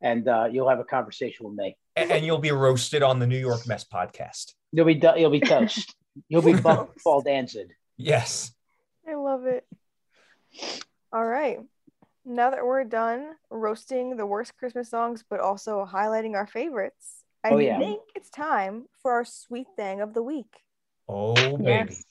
and 0.00 0.28
uh, 0.28 0.48
you'll 0.50 0.68
have 0.68 0.78
a 0.78 0.84
conversation 0.84 1.46
with 1.46 1.54
me. 1.56 1.76
and, 1.96 2.10
and 2.12 2.24
you'll 2.24 2.38
be 2.38 2.52
roasted 2.52 3.02
on 3.02 3.18
the 3.18 3.26
New 3.26 3.38
York 3.38 3.66
Mess 3.66 3.84
podcast. 3.84 4.52
You'll 4.72 4.86
be 4.86 4.94
do- 4.94 5.14
you'll 5.16 5.30
be 5.30 5.40
toast. 5.40 5.94
You'll 6.28 6.42
be 6.42 6.54
buck 6.54 6.98
fall 7.00 7.22
dancing. 7.22 7.68
Yes. 7.96 8.52
I 9.08 9.14
love 9.14 9.46
it. 9.46 9.66
All 11.12 11.24
right. 11.26 11.58
Now 12.24 12.50
that 12.50 12.64
we're 12.64 12.84
done 12.84 13.30
roasting 13.50 14.16
the 14.16 14.26
worst 14.26 14.56
Christmas 14.56 14.88
songs, 14.88 15.24
but 15.28 15.40
also 15.40 15.84
highlighting 15.90 16.34
our 16.34 16.46
favorites, 16.46 17.24
I 17.44 17.50
Oh, 17.50 17.58
yeah. 17.58 17.78
think 17.78 18.00
it's 18.14 18.30
time 18.30 18.86
for 19.02 19.12
our 19.12 19.24
sweet 19.24 19.66
thing 19.76 20.00
of 20.00 20.14
the 20.14 20.22
week. 20.22 20.54
Oh 21.08 21.34
baby. 21.34 21.64
Yes. 21.64 22.04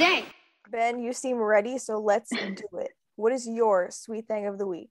This 0.00 0.08
special 0.08 0.22
today? 0.22 0.32
Ben, 0.70 1.00
you 1.00 1.12
seem 1.12 1.36
ready, 1.36 1.78
so 1.78 1.98
let's 1.98 2.30
do 2.30 2.78
it. 2.78 2.90
What 3.16 3.32
is 3.32 3.46
your 3.46 3.88
sweet 3.90 4.26
thing 4.26 4.46
of 4.46 4.58
the 4.58 4.66
week? 4.66 4.90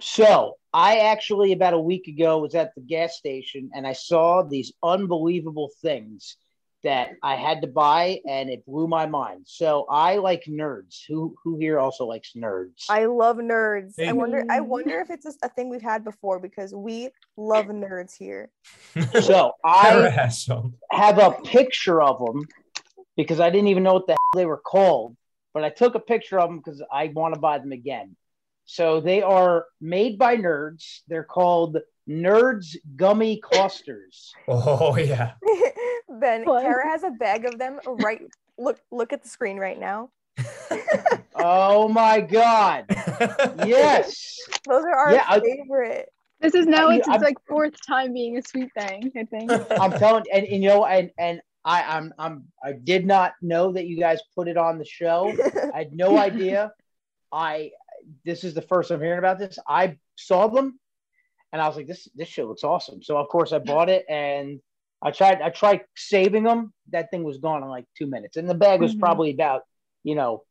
So 0.00 0.54
I 0.72 0.98
actually 0.98 1.52
about 1.52 1.74
a 1.74 1.78
week 1.78 2.06
ago 2.06 2.38
was 2.38 2.54
at 2.54 2.74
the 2.74 2.82
gas 2.82 3.16
station 3.16 3.70
and 3.74 3.86
I 3.86 3.92
saw 3.94 4.42
these 4.42 4.72
unbelievable 4.82 5.70
things 5.80 6.36
that 6.84 7.10
I 7.22 7.34
had 7.34 7.62
to 7.62 7.66
buy 7.66 8.20
and 8.28 8.50
it 8.50 8.64
blew 8.66 8.86
my 8.86 9.06
mind. 9.06 9.46
So 9.46 9.86
I 9.90 10.16
like 10.16 10.44
nerds. 10.44 11.00
Who 11.08 11.34
who 11.42 11.58
here 11.58 11.78
also 11.78 12.04
likes 12.04 12.32
nerds? 12.36 12.84
I 12.90 13.06
love 13.06 13.38
nerds. 13.38 13.98
I 13.98 14.12
wonder. 14.12 14.44
I 14.50 14.60
wonder 14.60 15.00
if 15.00 15.10
it's 15.10 15.26
a, 15.26 15.32
a 15.42 15.48
thing 15.48 15.70
we've 15.70 15.82
had 15.82 16.04
before 16.04 16.38
because 16.38 16.74
we 16.74 17.08
love 17.36 17.66
nerds 17.66 18.16
here. 18.16 18.50
so 19.22 19.52
I 19.64 20.28
have 20.92 21.18
a 21.18 21.32
picture 21.42 22.02
of 22.02 22.24
them 22.24 22.46
because 23.16 23.40
I 23.40 23.50
didn't 23.50 23.68
even 23.68 23.82
know 23.82 23.94
what 23.94 24.06
the 24.06 24.12
hell 24.12 24.18
they 24.34 24.46
were 24.46 24.56
called, 24.58 25.16
but 25.54 25.64
I 25.64 25.70
took 25.70 25.94
a 25.94 26.00
picture 26.00 26.38
of 26.38 26.48
them 26.50 26.58
because 26.58 26.82
I 26.92 27.08
want 27.14 27.34
to 27.34 27.40
buy 27.40 27.58
them 27.58 27.72
again. 27.72 28.16
So 28.64 29.00
they 29.00 29.22
are 29.22 29.66
made 29.80 30.18
by 30.18 30.36
nerds. 30.36 31.00
They're 31.08 31.24
called 31.24 31.78
Nerds 32.08 32.76
Gummy 32.96 33.40
Clusters. 33.40 34.32
Oh 34.48 34.96
yeah. 34.96 35.32
ben, 36.20 36.44
What? 36.44 36.62
Kara 36.62 36.88
has 36.88 37.02
a 37.04 37.10
bag 37.10 37.44
of 37.44 37.58
them. 37.58 37.78
Right. 37.86 38.22
Look. 38.58 38.78
Look 38.90 39.12
at 39.12 39.22
the 39.22 39.28
screen 39.28 39.56
right 39.58 39.78
now. 39.78 40.10
Oh 41.38 41.86
my 41.88 42.22
god! 42.22 42.86
Yes, 43.66 44.38
Those 44.66 44.84
are 44.84 44.94
our 44.94 45.12
Yeah, 45.12 45.24
I- 45.28 45.40
favorite. 45.40 46.08
This 46.40 46.54
is 46.54 46.66
now 46.66 46.88
I- 46.88 46.96
it's, 46.96 47.08
it's 47.08 47.22
like 47.22 47.36
fourth 47.46 47.74
time 47.86 48.14
being 48.14 48.38
a 48.38 48.42
sweet 48.42 48.70
thing, 48.78 49.12
I 49.16 49.24
think. 49.24 49.50
I'm 49.80 49.92
telling, 49.92 50.24
and, 50.32 50.46
and 50.46 50.62
you 50.62 50.68
know, 50.70 50.86
and 50.86 51.10
and 51.18 51.40
I, 51.66 51.82
I'm, 51.96 52.14
I'm, 52.18 52.44
I 52.64 52.72
did 52.72 53.04
not 53.04 53.34
know 53.42 53.72
that 53.72 53.86
you 53.86 53.98
guys 53.98 54.20
put 54.36 54.46
it 54.46 54.56
on 54.56 54.78
the 54.78 54.84
show. 54.84 55.34
I 55.74 55.78
had 55.78 55.92
no 55.92 56.16
idea. 56.16 56.72
I, 57.32 57.72
this 58.24 58.44
is 58.44 58.54
the 58.54 58.62
first 58.62 58.90
I'm 58.92 59.00
hearing 59.02 59.18
about 59.18 59.38
this. 59.40 59.58
I 59.68 59.98
saw 60.14 60.46
them, 60.46 60.78
and 61.52 61.60
I 61.60 61.66
was 61.66 61.76
like, 61.76 61.88
this, 61.88 62.06
this 62.14 62.28
shit 62.28 62.46
looks 62.46 62.62
awesome. 62.62 63.02
So 63.02 63.18
of 63.18 63.28
course 63.28 63.52
I 63.52 63.58
bought 63.58 63.88
it, 63.88 64.04
and 64.08 64.60
I 65.02 65.10
tried, 65.10 65.42
I 65.42 65.50
tried 65.50 65.80
saving 65.96 66.44
them. 66.44 66.72
That 66.92 67.10
thing 67.10 67.24
was 67.24 67.38
gone 67.38 67.64
in 67.64 67.68
like 67.68 67.86
two 67.98 68.06
minutes, 68.06 68.36
and 68.36 68.48
the 68.48 68.54
bag 68.54 68.80
was 68.80 68.94
Mhm. 68.94 69.00
probably 69.00 69.30
about, 69.32 69.62
you 70.04 70.14
know, 70.14 70.44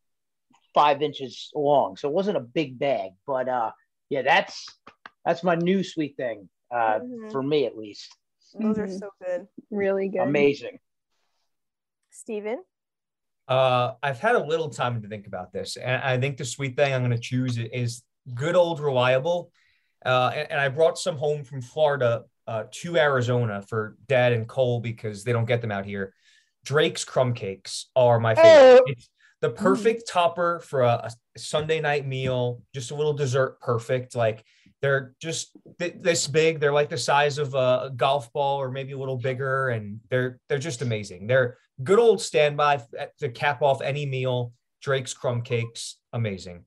five 0.73 1.01
inches 1.01 1.49
long. 1.55 1.95
So 1.95 2.09
it 2.09 2.13
wasn't 2.13 2.35
a 2.37 2.41
big 2.41 2.77
bag, 2.77 3.11
but 3.25 3.47
uh, 3.47 3.71
yeah, 4.09 4.21
that's 4.21 4.67
that's 5.23 5.43
my 5.43 5.55
new 5.55 5.81
sweet 5.81 6.17
thing. 6.17 6.49
Uh, 6.69 6.99
Mhm. 6.99 7.31
for 7.31 7.41
me 7.41 7.65
at 7.65 7.77
least. 7.77 8.13
Those 8.53 8.77
are 8.77 8.87
Mhm. 8.87 8.99
so 8.99 9.09
good. 9.23 9.47
Really 9.71 10.09
good. 10.09 10.21
Amazing. 10.21 10.79
Steven? 12.15 12.63
Uh, 13.47 13.93
I've 14.01 14.19
had 14.19 14.35
a 14.35 14.43
little 14.43 14.69
time 14.69 15.01
to 15.01 15.07
think 15.07 15.27
about 15.27 15.51
this, 15.51 15.75
and 15.75 16.01
I 16.01 16.17
think 16.17 16.37
the 16.37 16.45
sweet 16.45 16.75
thing 16.75 16.93
I'm 16.93 17.01
going 17.01 17.11
to 17.11 17.19
choose 17.19 17.57
is 17.57 18.03
good 18.33 18.55
old 18.55 18.79
reliable. 18.79 19.51
Uh, 20.03 20.31
and, 20.33 20.51
and 20.51 20.59
I 20.59 20.69
brought 20.69 20.97
some 20.97 21.17
home 21.17 21.43
from 21.43 21.61
Florida 21.61 22.23
uh, 22.47 22.63
to 22.71 22.97
Arizona 22.97 23.61
for 23.61 23.97
Dad 24.07 24.33
and 24.33 24.47
Cole 24.47 24.79
because 24.79 25.23
they 25.23 25.33
don't 25.33 25.45
get 25.45 25.61
them 25.61 25.71
out 25.71 25.85
here. 25.85 26.13
Drake's 26.63 27.03
crumb 27.03 27.33
cakes 27.33 27.87
are 27.95 28.19
my 28.19 28.33
favorite. 28.33 28.81
Oh. 28.81 28.83
It's 28.87 29.09
the 29.41 29.49
perfect 29.49 30.07
topper 30.07 30.59
for 30.61 30.81
a, 30.81 31.11
a 31.35 31.39
Sunday 31.39 31.79
night 31.81 32.07
meal, 32.07 32.61
just 32.73 32.91
a 32.91 32.95
little 32.95 33.13
dessert, 33.13 33.59
perfect. 33.59 34.15
Like 34.15 34.43
they're 34.81 35.13
just 35.21 35.51
th- 35.79 35.97
this 35.99 36.27
big. 36.27 36.59
They're 36.59 36.73
like 36.73 36.89
the 36.89 36.97
size 36.97 37.37
of 37.37 37.53
a 37.53 37.91
golf 37.95 38.31
ball 38.33 38.57
or 38.59 38.71
maybe 38.71 38.93
a 38.93 38.97
little 38.97 39.17
bigger, 39.17 39.69
and 39.69 39.99
they're 40.09 40.39
they're 40.49 40.57
just 40.57 40.81
amazing. 40.81 41.27
They're 41.27 41.57
good 41.83 41.99
old 41.99 42.21
standby 42.21 42.75
f- 42.75 42.87
eh, 42.97 43.07
to 43.19 43.29
cap 43.29 43.61
off 43.61 43.81
any 43.81 44.05
meal. 44.05 44.53
Drake's 44.81 45.13
crumb 45.13 45.41
cakes, 45.41 45.97
amazing, 46.13 46.65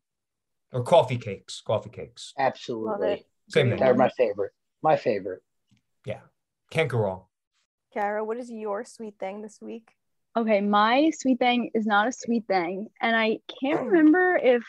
or 0.73 0.83
coffee 0.83 1.19
cakes, 1.19 1.63
coffee 1.65 1.91
cakes, 1.91 2.35
Absolutely. 2.37 3.25
same 3.49 3.71
thing. 3.71 3.79
They're 3.79 3.95
my 3.95 4.09
favorite. 4.11 4.53
My 4.83 4.97
favorite. 4.97 5.43
Yeah, 6.05 6.21
can't 6.71 6.89
go 6.89 6.99
wrong. 6.99 7.25
Kara, 7.93 8.25
what 8.25 8.37
is 8.39 8.51
your 8.51 8.85
sweet 8.85 9.15
thing 9.21 9.41
this 9.41 9.59
week? 9.61 9.89
Okay, 10.37 10.61
my 10.61 11.11
sweet 11.17 11.39
thing 11.39 11.71
is 11.75 11.87
not 11.87 12.09
a 12.09 12.13
sweet 12.13 12.47
thing. 12.49 12.89
And 13.01 13.15
I 13.15 13.39
can't 13.61 13.81
remember 13.87 14.37
if 14.37 14.65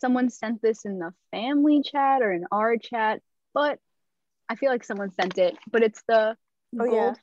someone 0.00 0.30
sent 0.30 0.62
this 0.62 0.84
in 0.84 0.98
the 0.98 1.12
family 1.30 1.82
chat 1.82 2.22
or 2.22 2.32
in 2.32 2.46
our 2.50 2.76
chat, 2.76 3.20
but 3.52 3.78
I 4.48 4.54
feel 4.54 4.70
like 4.70 4.84
someone 4.84 5.12
sent 5.20 5.36
it. 5.38 5.56
But 5.70 5.82
it's 5.82 6.02
the 6.08 6.36
Oh, 6.78 6.84
yeah. 6.84 7.14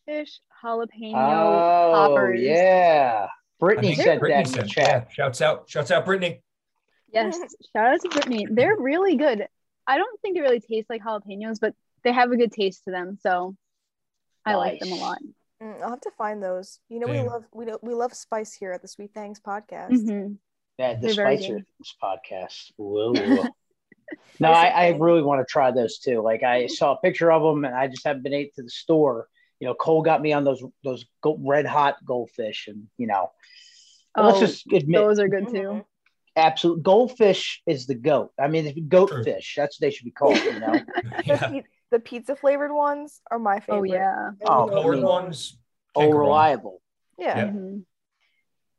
Goldfish 0.66 1.00
jalapeno 1.00 1.14
Oh 1.14 1.92
poppers. 2.10 2.42
yeah. 2.42 3.28
I 3.30 3.34
Brittany 3.60 3.96
said 3.96 4.20
Brittany 4.20 4.44
that 4.44 4.58
in 4.58 4.64
the 4.64 4.68
chat. 4.68 4.88
yeah, 4.88 5.14
shouts 5.14 5.42
out, 5.42 5.70
shouts 5.70 5.92
out, 5.92 6.06
Brittany. 6.06 6.42
Yes, 7.14 7.38
shout 7.76 7.94
out 7.94 8.02
to 8.02 8.10
Brittany. 8.10 8.46
They're 8.50 8.76
really 8.78 9.16
good. 9.16 9.48
I 9.88 9.98
don't 9.98 10.20
think 10.22 10.36
they 10.36 10.42
really 10.42 10.60
taste 10.60 10.90
like 10.90 11.02
jalapenos, 11.04 11.60
but 11.62 11.74
they 12.04 12.12
have 12.12 12.32
a 12.32 12.38
good 12.38 12.52
taste 12.52 12.84
to 12.86 12.92
them. 12.92 13.18
So 13.22 13.56
I 14.46 14.56
like 14.56 14.80
them 14.80 14.92
a 14.92 14.96
lot. 14.96 15.20
Mm, 15.64 15.82
I'll 15.82 15.92
have 15.92 16.02
to 16.02 16.12
find 16.18 16.44
those. 16.44 16.80
You 16.90 17.00
know, 17.00 17.08
we 17.08 17.20
love 17.22 17.46
we 17.54 17.66
know 17.66 17.80
we 17.82 17.94
love 17.94 18.14
spice 18.14 18.54
here 18.54 18.72
at 18.74 18.82
the 18.82 18.88
Sweet 18.90 19.14
Things 19.14 19.40
podcast. 19.40 19.92
Mhm. 19.92 20.38
Yeah, 20.78 20.96
the 20.96 21.02
They're 21.02 21.12
Spicer 21.14 21.62
podcast. 22.04 22.72
Whoa. 22.76 23.14
no, 24.40 24.52
I, 24.52 24.66
I 24.68 24.88
really 25.00 25.22
want 25.22 25.40
to 25.40 25.50
try 25.50 25.72
those 25.72 26.00
too. 26.00 26.22
Like 26.22 26.44
I 26.44 26.68
saw 26.68 26.94
a 26.96 26.98
picture 26.98 27.32
of 27.32 27.42
them, 27.42 27.64
and 27.64 27.74
I 27.74 27.88
just 27.88 28.06
haven't 28.06 28.24
been 28.24 28.34
able 28.34 28.52
to 28.58 28.64
the 28.64 28.70
store. 28.70 29.28
You 29.60 29.68
know, 29.68 29.74
Cole 29.74 30.02
got 30.02 30.22
me 30.22 30.34
on 30.34 30.44
those 30.44 30.64
those 30.84 31.06
go- 31.22 31.40
red 31.42 31.66
hot 31.66 31.96
goldfish, 32.06 32.68
and 32.68 32.88
you 32.98 33.08
know, 33.08 33.32
let's 34.18 34.38
Oh, 34.38 34.40
just 34.40 34.66
admit, 34.72 35.02
those 35.02 35.20
are 35.20 35.28
good 35.28 35.50
too. 35.50 35.86
Absolute 36.36 36.84
goldfish 36.84 37.62
is 37.66 37.88
the 37.88 37.96
goat. 37.96 38.32
I 38.38 38.48
mean, 38.50 38.66
the 38.66 38.82
goat 38.82 39.10
True. 39.10 39.24
fish. 39.24 39.54
That's 39.56 39.80
what 39.80 39.86
they 39.88 39.92
should 39.92 40.04
be 40.06 40.12
called. 40.12 40.38
You 40.38 40.60
know. 40.60 40.74
The, 41.04 41.24
yeah. 41.26 41.38
pi- 41.48 41.64
the 41.92 42.00
pizza 42.00 42.36
flavored 42.36 42.74
ones 42.74 43.22
are 43.32 43.40
my 43.40 43.60
favorite. 43.62 43.92
Oh 43.92 43.94
yeah. 43.94 44.32
Oh, 44.46 44.70
Those 44.70 44.86
I 44.86 44.90
mean- 44.96 45.04
ones. 45.04 45.58
oh, 45.96 46.02
can't 46.02 46.12
go 46.12 46.18
wrong. 46.18 46.28
reliable. 46.28 46.82
Yeah. 47.18 47.38
Yeah. 47.38 47.46
Mhm. 47.52 47.84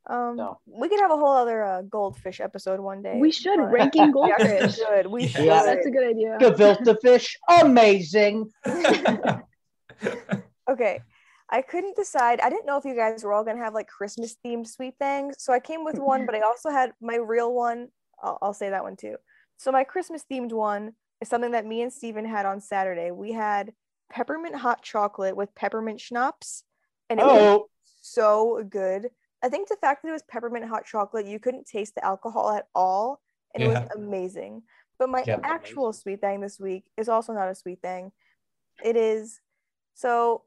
Um, 0.08 0.36
No. 0.36 0.60
we 0.66 0.88
could 0.88 1.00
have 1.00 1.10
a 1.10 1.16
whole 1.16 1.32
other 1.32 1.64
uh, 1.64 1.82
goldfish 1.82 2.40
episode 2.40 2.78
one 2.78 3.00
day. 3.02 3.16
We 3.18 3.32
should 3.32 3.56
but- 3.56 3.72
ranking 3.72 4.12
goldfish. 4.18 4.76
should. 4.76 5.06
We 5.06 5.22
Yeah. 5.22 5.28
should. 5.28 5.44
Yeah. 5.46 5.62
That's 5.64 5.86
a 5.86 5.90
good 5.90 6.06
idea. 6.10 6.38
Gefilte 6.40 6.96
fish, 7.00 7.38
amazing. 7.48 8.50
Okay. 10.68 11.00
I 11.48 11.62
couldn't 11.62 11.94
decide. 11.96 12.40
I 12.40 12.50
didn't 12.50 12.66
know 12.66 12.76
if 12.76 12.84
you 12.84 12.96
guys 12.96 13.22
were 13.22 13.32
all 13.32 13.44
gonna 13.44 13.62
have 13.62 13.74
like 13.74 13.86
Christmas 13.86 14.36
themed 14.44 14.66
sweet 14.66 14.94
things. 14.98 15.36
So 15.38 15.52
I 15.52 15.60
came 15.60 15.84
with 15.84 15.98
one, 15.98 16.26
but 16.26 16.34
I 16.34 16.40
also 16.40 16.70
had 16.70 16.92
my 17.00 17.16
real 17.16 17.54
one. 17.54 17.88
I'll, 18.22 18.38
I'll 18.42 18.54
say 18.54 18.70
that 18.70 18.82
one 18.82 18.96
too. 18.96 19.16
So 19.56 19.70
my 19.70 19.84
Christmas 19.84 20.24
themed 20.30 20.52
one 20.52 20.92
is 21.20 21.28
something 21.28 21.52
that 21.52 21.66
me 21.66 21.82
and 21.82 21.92
Steven 21.92 22.24
had 22.24 22.46
on 22.46 22.60
Saturday. 22.60 23.10
We 23.10 23.32
had 23.32 23.72
peppermint 24.10 24.56
hot 24.56 24.82
chocolate 24.82 25.36
with 25.36 25.54
peppermint 25.54 26.00
schnapps, 26.00 26.64
and 27.08 27.20
it 27.20 27.26
was 27.26 27.36
Oh, 27.36 27.66
so 28.02 28.64
good. 28.68 29.10
I 29.42 29.48
think 29.48 29.68
the 29.68 29.76
fact 29.80 30.02
that 30.02 30.08
it 30.08 30.12
was 30.12 30.22
peppermint 30.28 30.64
hot 30.66 30.84
chocolate, 30.84 31.26
you 31.26 31.38
couldn't 31.38 31.66
taste 31.66 31.94
the 31.94 32.04
alcohol 32.04 32.50
at 32.50 32.66
all, 32.74 33.20
and 33.54 33.62
it 33.62 33.68
was 33.68 33.78
amazing. 33.96 34.62
But 34.98 35.10
my 35.10 35.24
Yep. 35.26 35.42
actual 35.44 35.92
sweet 35.92 36.20
thing 36.20 36.40
this 36.40 36.58
week 36.58 36.84
is 36.96 37.08
also 37.08 37.32
not 37.32 37.48
a 37.48 37.54
sweet 37.54 37.80
thing. 37.82 38.10
It 38.84 38.96
is 38.96 39.40
so. 39.94 40.42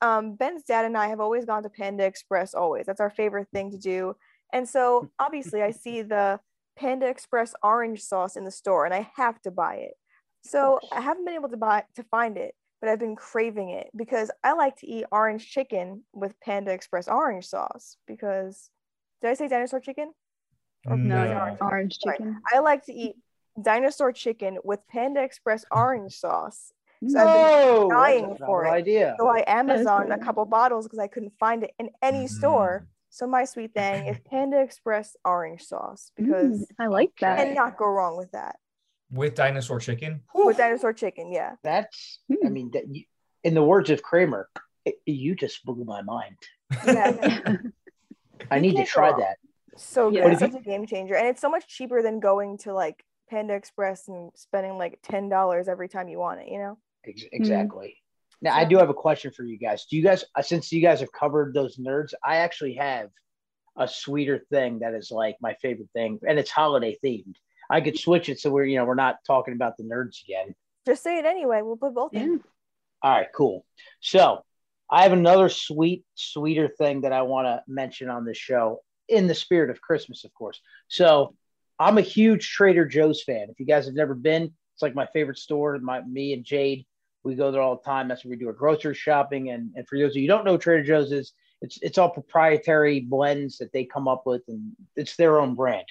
Um, 0.00 0.34
Ben's 0.34 0.62
dad 0.64 0.84
and 0.84 0.96
I 0.96 1.08
have 1.08 1.20
always 1.20 1.44
gone 1.44 1.62
to 1.62 1.70
Panda 1.70 2.04
Express. 2.04 2.54
Always, 2.54 2.86
that's 2.86 3.00
our 3.00 3.10
favorite 3.10 3.48
thing 3.52 3.70
to 3.70 3.78
do. 3.78 4.14
And 4.52 4.68
so 4.68 5.08
obviously, 5.18 5.62
I 5.62 5.70
see 5.70 6.02
the 6.02 6.40
Panda 6.78 7.06
Express 7.08 7.54
orange 7.62 8.02
sauce 8.02 8.36
in 8.36 8.44
the 8.44 8.50
store, 8.50 8.84
and 8.84 8.94
I 8.94 9.10
have 9.16 9.40
to 9.42 9.50
buy 9.50 9.76
it. 9.76 9.94
So 10.44 10.80
I 10.92 11.00
haven't 11.00 11.24
been 11.24 11.34
able 11.34 11.48
to 11.48 11.56
buy 11.56 11.84
to 11.96 12.04
find 12.04 12.36
it, 12.36 12.54
but 12.80 12.88
I've 12.90 13.00
been 13.00 13.16
craving 13.16 13.70
it 13.70 13.88
because 13.96 14.30
I 14.44 14.52
like 14.52 14.76
to 14.76 14.86
eat 14.86 15.06
orange 15.10 15.50
chicken 15.50 16.04
with 16.12 16.38
Panda 16.40 16.72
Express 16.72 17.08
orange 17.08 17.46
sauce. 17.46 17.96
Because 18.06 18.70
did 19.22 19.30
I 19.30 19.34
say 19.34 19.48
dinosaur 19.48 19.80
chicken? 19.80 20.12
Or 20.86 20.96
No, 20.96 21.24
No. 21.24 21.36
orange? 21.36 21.58
orange 21.60 21.98
Sorry. 22.00 22.18
chicken. 22.18 22.40
I 22.52 22.58
like 22.60 22.84
to 22.84 22.92
eat 22.92 23.16
dinosaur 23.60 24.12
chicken 24.12 24.58
with 24.62 24.86
Panda 24.88 25.22
Express 25.22 25.64
orange 25.70 26.14
sauce. 26.16 26.72
So 27.06 27.18
I've 27.18 27.32
been 27.32 27.42
no, 27.42 27.88
dying 27.90 28.28
that's 28.28 28.40
a 28.40 28.46
for 28.46 28.62
phenomenal 28.64 28.72
it. 28.72 28.76
idea. 28.76 29.16
so 29.18 29.28
I 29.28 29.44
Amazoned 29.46 30.12
a 30.14 30.18
couple 30.18 30.44
bottles 30.46 30.86
because 30.86 30.98
I 30.98 31.06
couldn't 31.08 31.32
find 31.38 31.62
it 31.64 31.72
in 31.78 31.90
any 32.02 32.26
store. 32.26 32.84
Mm. 32.84 32.88
So 33.10 33.26
my 33.26 33.44
sweet 33.44 33.72
thing 33.74 34.06
is 34.06 34.18
Panda 34.30 34.60
Express 34.60 35.16
orange 35.24 35.62
sauce 35.64 36.10
because 36.16 36.60
Mm, 36.60 36.64
I 36.78 36.86
like 36.88 37.12
that. 37.20 37.38
and 37.46 37.54
not 37.54 37.76
go 37.76 37.86
wrong 37.86 38.16
with 38.16 38.32
that 38.32 38.56
With 39.10 39.34
dinosaur 39.34 39.78
chicken. 39.80 40.22
with 40.34 40.56
dinosaur 40.56 40.92
chicken. 40.92 41.32
Yeah. 41.32 41.56
That's, 41.62 42.20
I 42.30 42.34
Hmm. 42.46 42.52
mean, 42.52 42.70
that 42.72 42.84
you, 42.94 43.04
in 43.44 43.54
the 43.54 43.62
words 43.62 43.90
of 43.90 44.02
Kramer, 44.02 44.48
it- 44.84 45.00
you 45.06 45.34
just 45.34 45.64
blew 45.64 45.84
my 45.84 46.02
mind. 46.02 46.36
Yeah. 46.86 47.58
I 48.50 48.58
need 48.58 48.76
to 48.76 48.84
try 48.84 49.12
that. 49.12 49.36
So 49.76 50.10
good. 50.10 50.22
But 50.22 50.32
It's 50.32 50.40
such 50.40 50.54
a 50.54 50.60
game 50.60 50.86
changer. 50.86 51.14
And 51.14 51.26
it's 51.28 51.40
so 51.40 51.50
much 51.50 51.68
cheaper 51.68 52.02
than 52.02 52.20
going 52.20 52.58
to 52.58 52.72
like 52.74 53.04
Panda 53.30 53.54
Express 53.54 54.08
and 54.08 54.30
spending 54.34 54.78
like 54.78 54.98
ten 55.02 55.28
dollars 55.28 55.68
every 55.68 55.88
time 55.88 56.08
you 56.08 56.18
want 56.18 56.40
it, 56.40 56.48
you 56.48 56.58
know? 56.58 56.78
Ex- 57.06 57.24
Exactly. 57.32 57.96
Now, 58.42 58.52
So- 58.52 58.56
I 58.58 58.64
do 58.64 58.76
have 58.78 58.90
a 58.90 58.94
question 58.94 59.30
for 59.30 59.44
you 59.44 59.58
guys. 59.58 59.86
Do 59.86 59.96
you 59.96 60.02
guys, 60.02 60.24
uh, 60.34 60.42
since 60.42 60.70
you 60.72 60.82
guys 60.82 61.00
have 61.00 61.12
covered 61.12 61.54
those 61.54 61.76
nerds, 61.78 62.12
I 62.22 62.36
actually 62.36 62.74
have 62.74 63.10
a 63.76 63.86
sweeter 63.88 64.38
thing 64.50 64.78
that 64.80 64.94
is 64.94 65.10
like 65.10 65.36
my 65.40 65.54
favorite 65.54 65.90
thing, 65.92 66.18
and 66.26 66.38
it's 66.38 66.50
holiday 66.50 66.96
themed. 67.04 67.36
I 67.68 67.80
could 67.80 67.98
switch 67.98 68.28
it 68.28 68.38
so 68.40 68.50
we're, 68.50 68.64
you 68.64 68.76
know, 68.78 68.84
we're 68.84 68.94
not 68.94 69.18
talking 69.26 69.54
about 69.54 69.76
the 69.76 69.84
nerds 69.84 70.22
again. 70.24 70.54
Just 70.86 71.02
say 71.02 71.18
it 71.18 71.24
anyway. 71.24 71.62
We'll 71.62 71.76
put 71.76 71.94
both 71.94 72.12
Yeah. 72.14 72.22
in. 72.22 72.44
All 73.02 73.10
right, 73.10 73.28
cool. 73.34 73.66
So 74.00 74.44
I 74.90 75.02
have 75.02 75.12
another 75.12 75.48
sweet, 75.48 76.04
sweeter 76.14 76.68
thing 76.68 77.00
that 77.02 77.12
I 77.12 77.22
want 77.22 77.46
to 77.46 77.62
mention 77.66 78.08
on 78.08 78.24
this 78.24 78.38
show 78.38 78.82
in 79.08 79.26
the 79.26 79.34
spirit 79.34 79.70
of 79.70 79.80
Christmas, 79.80 80.24
of 80.24 80.32
course. 80.32 80.60
So 80.88 81.34
I'm 81.78 81.98
a 81.98 82.02
huge 82.02 82.48
Trader 82.52 82.86
Joe's 82.86 83.22
fan. 83.22 83.48
If 83.50 83.58
you 83.60 83.66
guys 83.66 83.86
have 83.86 83.94
never 83.94 84.14
been, 84.14 84.44
it's 84.74 84.82
like 84.82 84.94
my 84.94 85.06
favorite 85.06 85.38
store. 85.38 85.76
My 85.78 86.02
me 86.02 86.32
and 86.32 86.44
Jade, 86.44 86.86
we 87.26 87.34
go 87.34 87.50
there 87.50 87.60
all 87.60 87.76
the 87.76 87.82
time. 87.82 88.08
That's 88.08 88.24
where 88.24 88.30
we 88.30 88.36
do 88.36 88.46
our 88.46 88.52
grocery 88.52 88.94
shopping. 88.94 89.50
And, 89.50 89.72
and 89.74 89.86
for 89.86 89.98
those 89.98 90.12
of 90.12 90.16
you 90.16 90.22
who 90.22 90.28
don't 90.28 90.44
know, 90.44 90.56
Trader 90.56 90.84
Joe's 90.84 91.12
is 91.12 91.32
it's 91.60 91.78
it's 91.82 91.98
all 91.98 92.10
proprietary 92.10 93.00
blends 93.00 93.58
that 93.58 93.72
they 93.72 93.84
come 93.84 94.08
up 94.08 94.22
with, 94.26 94.42
and 94.48 94.72
it's 94.94 95.16
their 95.16 95.40
own 95.40 95.54
brand. 95.54 95.86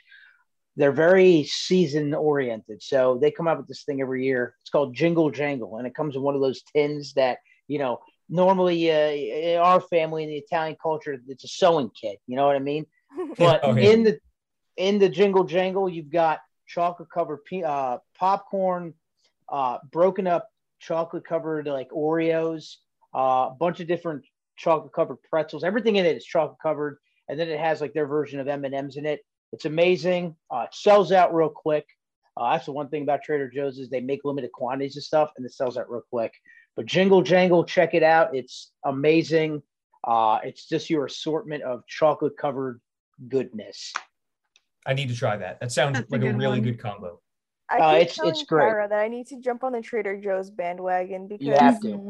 They're 0.78 0.92
very 0.92 1.44
season 1.44 2.14
oriented, 2.14 2.82
so 2.84 3.18
they 3.22 3.32
come 3.32 3.48
up 3.48 3.58
with 3.58 3.68
this 3.68 3.84
thing 3.84 4.02
every 4.02 4.26
year. 4.26 4.56
It's 4.62 4.70
called 4.70 4.96
Jingle 4.96 5.32
Jangle, 5.32 5.78
and 5.78 5.88
it 5.88 5.96
comes 5.96 6.16
in 6.16 6.22
one 6.22 6.36
of 6.36 6.42
those 6.42 6.62
tins 6.74 7.14
that 7.14 7.40
you 7.68 7.80
know 7.80 8.00
normally 8.30 8.92
uh, 8.92 9.10
in 9.10 9.58
our 9.60 9.82
family 9.82 10.24
in 10.24 10.30
the 10.30 10.38
Italian 10.38 10.78
culture, 10.82 11.18
it's 11.28 11.44
a 11.44 11.48
sewing 11.48 11.92
kit. 12.00 12.20
You 12.28 12.36
know 12.36 12.46
what 12.46 12.56
I 12.56 12.60
mean? 12.60 12.86
But 13.38 13.62
Oh, 13.64 13.76
yeah. 13.76 13.90
in 13.90 14.04
the 14.04 14.20
in 14.78 15.00
the 15.00 15.10
Jingle 15.10 15.46
Jangle, 15.46 15.90
you've 15.90 16.12
got 16.12 16.40
chocolate 16.68 17.10
covered 17.10 17.44
pe- 17.46 17.64
uh, 17.64 17.98
popcorn, 18.18 18.94
uh, 19.50 19.80
broken 19.92 20.28
up 20.28 20.50
chocolate 20.86 21.26
covered 21.26 21.68
like 21.68 21.90
Oreos, 21.90 22.76
uh, 23.16 23.50
a 23.50 23.56
bunch 23.60 23.80
of 23.80 23.88
different 23.88 24.24
chocolate 24.58 24.94
covered 24.94 25.18
pretzels. 25.30 25.64
Everything 25.64 25.96
in 25.96 26.06
it 26.06 26.16
is 26.16 26.26
chocolate 26.26 26.60
covered, 26.62 26.98
and 27.30 27.40
then 27.40 27.50
it 27.50 27.60
has 27.60 27.82
like 27.82 27.94
their 27.94 28.08
version 28.08 28.40
of 28.40 28.48
M 28.48 28.66
and 28.66 28.76
M's 28.76 28.98
in 28.98 29.06
it. 29.06 29.22
It's 29.52 29.66
amazing. 29.66 30.36
Uh, 30.52 30.66
it 30.68 30.74
sells 30.74 31.12
out 31.12 31.34
real 31.34 31.50
quick. 31.50 31.86
Uh, 32.38 32.52
that's 32.52 32.66
the 32.66 32.72
one 32.72 32.90
thing 32.90 33.04
about 33.04 33.24
Trader 33.24 33.50
Joe's 33.50 33.80
is 33.80 33.90
they 33.90 34.02
make 34.02 34.22
limited 34.26 34.52
quantities 34.52 34.98
of 34.98 35.04
stuff 35.04 35.32
and 35.38 35.46
it 35.46 35.54
sells 35.54 35.78
out 35.78 35.90
real 35.90 36.04
quick. 36.10 36.34
But 36.76 36.86
Jingle 36.86 37.22
Jangle, 37.22 37.64
check 37.64 37.94
it 37.94 38.04
out. 38.04 38.36
It's 38.36 38.72
amazing. 38.84 39.64
Uh, 40.04 40.40
it's 40.44 40.68
just 40.68 40.90
your 40.90 41.06
assortment 41.06 41.64
of 41.64 41.88
chocolate 41.88 42.38
covered 42.38 42.82
goodness. 43.30 43.94
I 44.86 44.94
need 44.94 45.08
to 45.10 45.16
try 45.16 45.38
that. 45.38 45.62
That 45.62 45.72
sounds 45.72 45.94
That's 45.98 46.12
like 46.12 46.22
a, 46.22 46.26
good 46.26 46.38
really 46.38 46.60
one. 46.60 46.64
good 46.64 46.80
combo. 46.80 47.22
I 47.70 47.78
Uh, 47.80 47.96
it's- 47.96 48.20
it's 48.24 48.44
great. 48.44 48.90
That 48.90 49.00
I 49.00 49.08
need 49.08 49.28
to 49.28 49.40
jump 49.40 49.64
on 49.64 49.72
the 49.72 49.82
Trader 49.82 50.20
Joe's 50.20 50.50
bandwagon 50.52 51.28
because. 51.28 51.48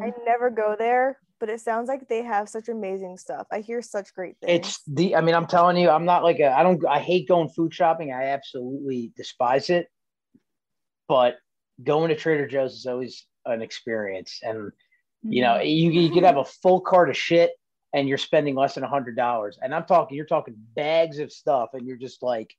I 0.04 0.14
never 0.26 0.50
go 0.50 0.76
there, 0.78 1.20
but 1.40 1.50
it 1.50 1.62
sounds 1.62 1.88
like 1.88 2.08
they 2.10 2.24
have 2.24 2.50
such 2.50 2.68
amazing 2.68 3.18
stuff. 3.18 3.48
I 3.52 3.60
hear 3.62 3.82
such 3.82 4.14
great 4.14 4.38
things. 4.40 4.52
It's 4.68 4.84
the. 4.84 5.16
I 5.16 5.22
mean, 5.22 5.34
I'm 5.36 5.48
telling 5.48 5.78
you, 5.78 5.90
I'm 5.90 6.06
not 6.06 6.24
like 6.24 6.40
a. 6.40 6.48
I 6.52 6.62
don't. 6.64 6.86
I 6.86 7.00
hate 7.00 7.28
going 7.28 7.50
food 7.50 7.74
shopping. 7.74 8.12
I 8.12 8.26
absolutely 8.26 9.14
despise 9.16 9.70
it. 9.70 9.88
But 11.08 11.38
going 11.84 12.10
to 12.10 12.16
Trader 12.16 12.48
Joe's 12.48 12.74
is 12.74 12.86
always 12.86 13.26
an 13.46 13.62
experience, 13.62 14.40
and 14.44 14.72
you 15.24 15.42
know, 15.42 15.60
you 15.62 15.92
you 15.92 16.10
could 16.12 16.24
have 16.26 16.38
a 16.38 16.46
full 16.46 16.82
cart 16.82 17.10
of 17.10 17.16
shit, 17.18 17.52
and 17.94 18.10
you're 18.10 18.18
spending 18.18 18.56
less 18.56 18.76
than 18.76 18.84
a 18.84 18.90
hundred 18.90 19.16
dollars. 19.16 19.58
And 19.62 19.74
I'm 19.74 19.86
talking, 19.86 20.18
you're 20.18 20.26
talking 20.26 20.56
bags 20.76 21.20
of 21.20 21.32
stuff, 21.32 21.70
and 21.74 21.86
you're 21.88 21.98
just 21.98 22.22
like, 22.24 22.54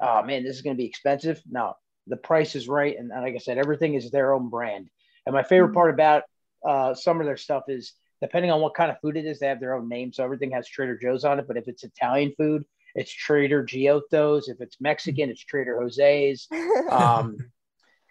oh 0.00 0.22
man, 0.22 0.44
this 0.44 0.54
is 0.56 0.62
going 0.62 0.76
to 0.76 0.80
be 0.80 0.86
expensive. 0.86 1.42
No, 1.50 1.74
the 2.06 2.16
price 2.16 2.54
is 2.54 2.68
right, 2.68 2.96
and 2.98 3.08
like 3.08 3.34
I 3.34 3.38
said, 3.38 3.58
everything 3.58 3.94
is 3.94 4.10
their 4.10 4.32
own 4.34 4.48
brand. 4.50 4.90
And 5.26 5.34
my 5.34 5.42
favorite 5.42 5.70
Mhm. 5.70 5.74
part 5.74 5.90
about 5.90 6.24
uh, 6.64 6.94
some 6.94 7.20
of 7.20 7.26
their 7.26 7.36
stuff 7.36 7.64
is 7.68 7.92
depending 8.20 8.50
on 8.50 8.60
what 8.60 8.74
kind 8.74 8.90
of 8.90 8.98
food 9.00 9.16
it 9.18 9.26
is, 9.26 9.38
they 9.38 9.48
have 9.48 9.60
their 9.60 9.74
own 9.74 9.88
name. 9.88 10.12
So 10.12 10.24
everything 10.24 10.50
has 10.52 10.66
Trader 10.66 10.96
Joe's 10.96 11.24
on 11.24 11.38
it. 11.38 11.46
But 11.46 11.58
if 11.58 11.68
it's 11.68 11.84
Italian 11.84 12.32
food, 12.38 12.64
it's 12.94 13.12
Trader 13.12 13.62
Giotto's. 13.64 14.48
If 14.48 14.60
it's 14.60 14.80
Mexican, 14.80 15.28
it's 15.30 15.44
Trader 15.44 15.78
Jose's. 15.80 16.48
Um, 16.90 17.36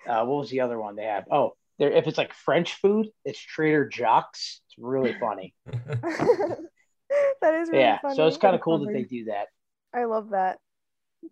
uh, 0.08 0.26
what 0.26 0.38
was 0.40 0.50
the 0.50 0.62
other 0.62 0.80
one 0.80 0.96
they 0.96 1.06
have? 1.06 1.26
Oh, 1.32 1.56
there. 1.80 1.92
If 1.92 2.08
it's 2.08 2.18
like 2.18 2.34
French 2.34 2.74
food, 2.76 3.08
it's 3.24 3.40
Trader 3.40 3.90
Jacques. 3.90 4.34
It's 4.34 4.76
really 4.78 5.16
funny. 5.20 5.54
that 5.66 7.54
is 7.54 7.70
really 7.70 7.82
yeah. 7.82 8.00
funny. 8.00 8.16
So 8.16 8.28
it's 8.28 8.38
kind 8.38 8.56
of 8.56 8.62
cool 8.62 8.80
that 8.80 8.92
they 8.94 9.04
do 9.04 9.26
that. 9.26 9.48
I 9.94 10.06
love 10.06 10.32
that. 10.32 10.60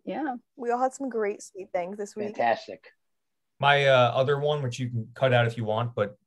Yeah. 0.05 0.35
We 0.55 0.71
all 0.71 0.79
had 0.79 0.93
some 0.93 1.09
great 1.09 1.41
sweet 1.41 1.69
things 1.71 1.97
this 1.97 2.15
week. 2.15 2.35
Fantastic. 2.35 2.87
My 3.59 3.85
uh, 3.85 4.11
other 4.15 4.39
one, 4.39 4.61
which 4.63 4.79
you 4.79 4.89
can 4.89 5.07
cut 5.13 5.33
out 5.33 5.45
if 5.45 5.57
you 5.57 5.63
want, 5.65 5.93
but 5.95 6.17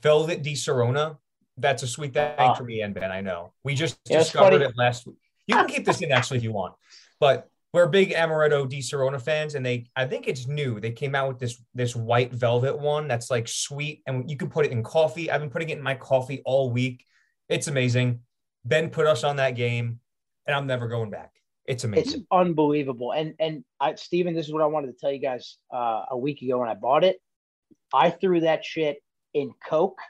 Velvet 0.00 0.42
Disaronno. 0.42 1.18
That's 1.56 1.82
a 1.82 1.88
sweet 1.88 2.14
thing 2.14 2.34
Ah. 2.38 2.54
for 2.54 2.62
me 2.62 2.82
and 2.82 2.94
Ben. 2.94 3.10
I 3.10 3.20
know. 3.20 3.52
We 3.64 3.74
just 3.74 3.98
Yeah, 4.08 4.20
discovered 4.20 4.62
it 4.62 4.76
last 4.76 5.06
week. 5.06 5.16
You 5.48 5.56
can 5.56 5.66
keep 5.66 5.84
this 5.84 6.00
in 6.00 6.12
actually 6.12 6.36
if 6.36 6.44
you 6.44 6.52
want, 6.52 6.74
but 7.18 7.48
we're 7.72 7.88
big 7.88 8.12
Amaretto 8.12 8.70
Disaronno 8.70 9.20
fans, 9.20 9.56
and 9.56 9.66
they 9.66 9.86
I 9.96 10.06
think 10.06 10.28
it's 10.28 10.46
new. 10.46 10.78
They 10.78 10.92
came 10.92 11.14
out 11.16 11.28
with 11.28 11.38
this 11.40 11.60
this 11.74 11.96
white 11.96 12.32
velvet 12.32 12.78
one 12.78 13.08
that's 13.08 13.28
like 13.30 13.48
sweet, 13.48 14.02
and 14.06 14.30
you 14.30 14.36
can 14.36 14.50
put 14.50 14.66
it 14.66 14.70
in 14.72 14.84
coffee. 14.84 15.30
I've 15.30 15.40
been 15.40 15.50
putting 15.50 15.70
it 15.70 15.78
in 15.78 15.82
my 15.82 15.94
coffee 15.96 16.42
all 16.44 16.70
week. 16.70 17.04
It's 17.48 17.66
amazing. 17.66 18.20
Ben 18.64 18.90
put 18.90 19.06
us 19.06 19.24
on 19.24 19.36
that 19.36 19.52
game, 19.56 19.98
and 20.46 20.54
I'm 20.54 20.66
never 20.68 20.86
going 20.86 21.10
back. 21.10 21.32
It's 21.68 21.84
amazing. 21.84 22.20
It's 22.20 22.22
unbelievable. 22.32 23.12
And 23.12 23.34
and 23.38 23.64
I, 23.78 23.94
Steven, 23.94 24.34
this 24.34 24.46
is 24.46 24.52
what 24.52 24.62
I 24.62 24.66
wanted 24.66 24.86
to 24.88 24.92
tell 24.94 25.12
you 25.12 25.20
guys 25.20 25.58
uh, 25.72 26.06
a 26.10 26.16
week 26.16 26.40
ago 26.42 26.58
when 26.58 26.68
I 26.68 26.74
bought 26.74 27.04
it. 27.04 27.20
I 27.92 28.10
threw 28.10 28.40
that 28.40 28.64
shit 28.64 28.98
in 29.34 29.52
Coke. 29.64 30.00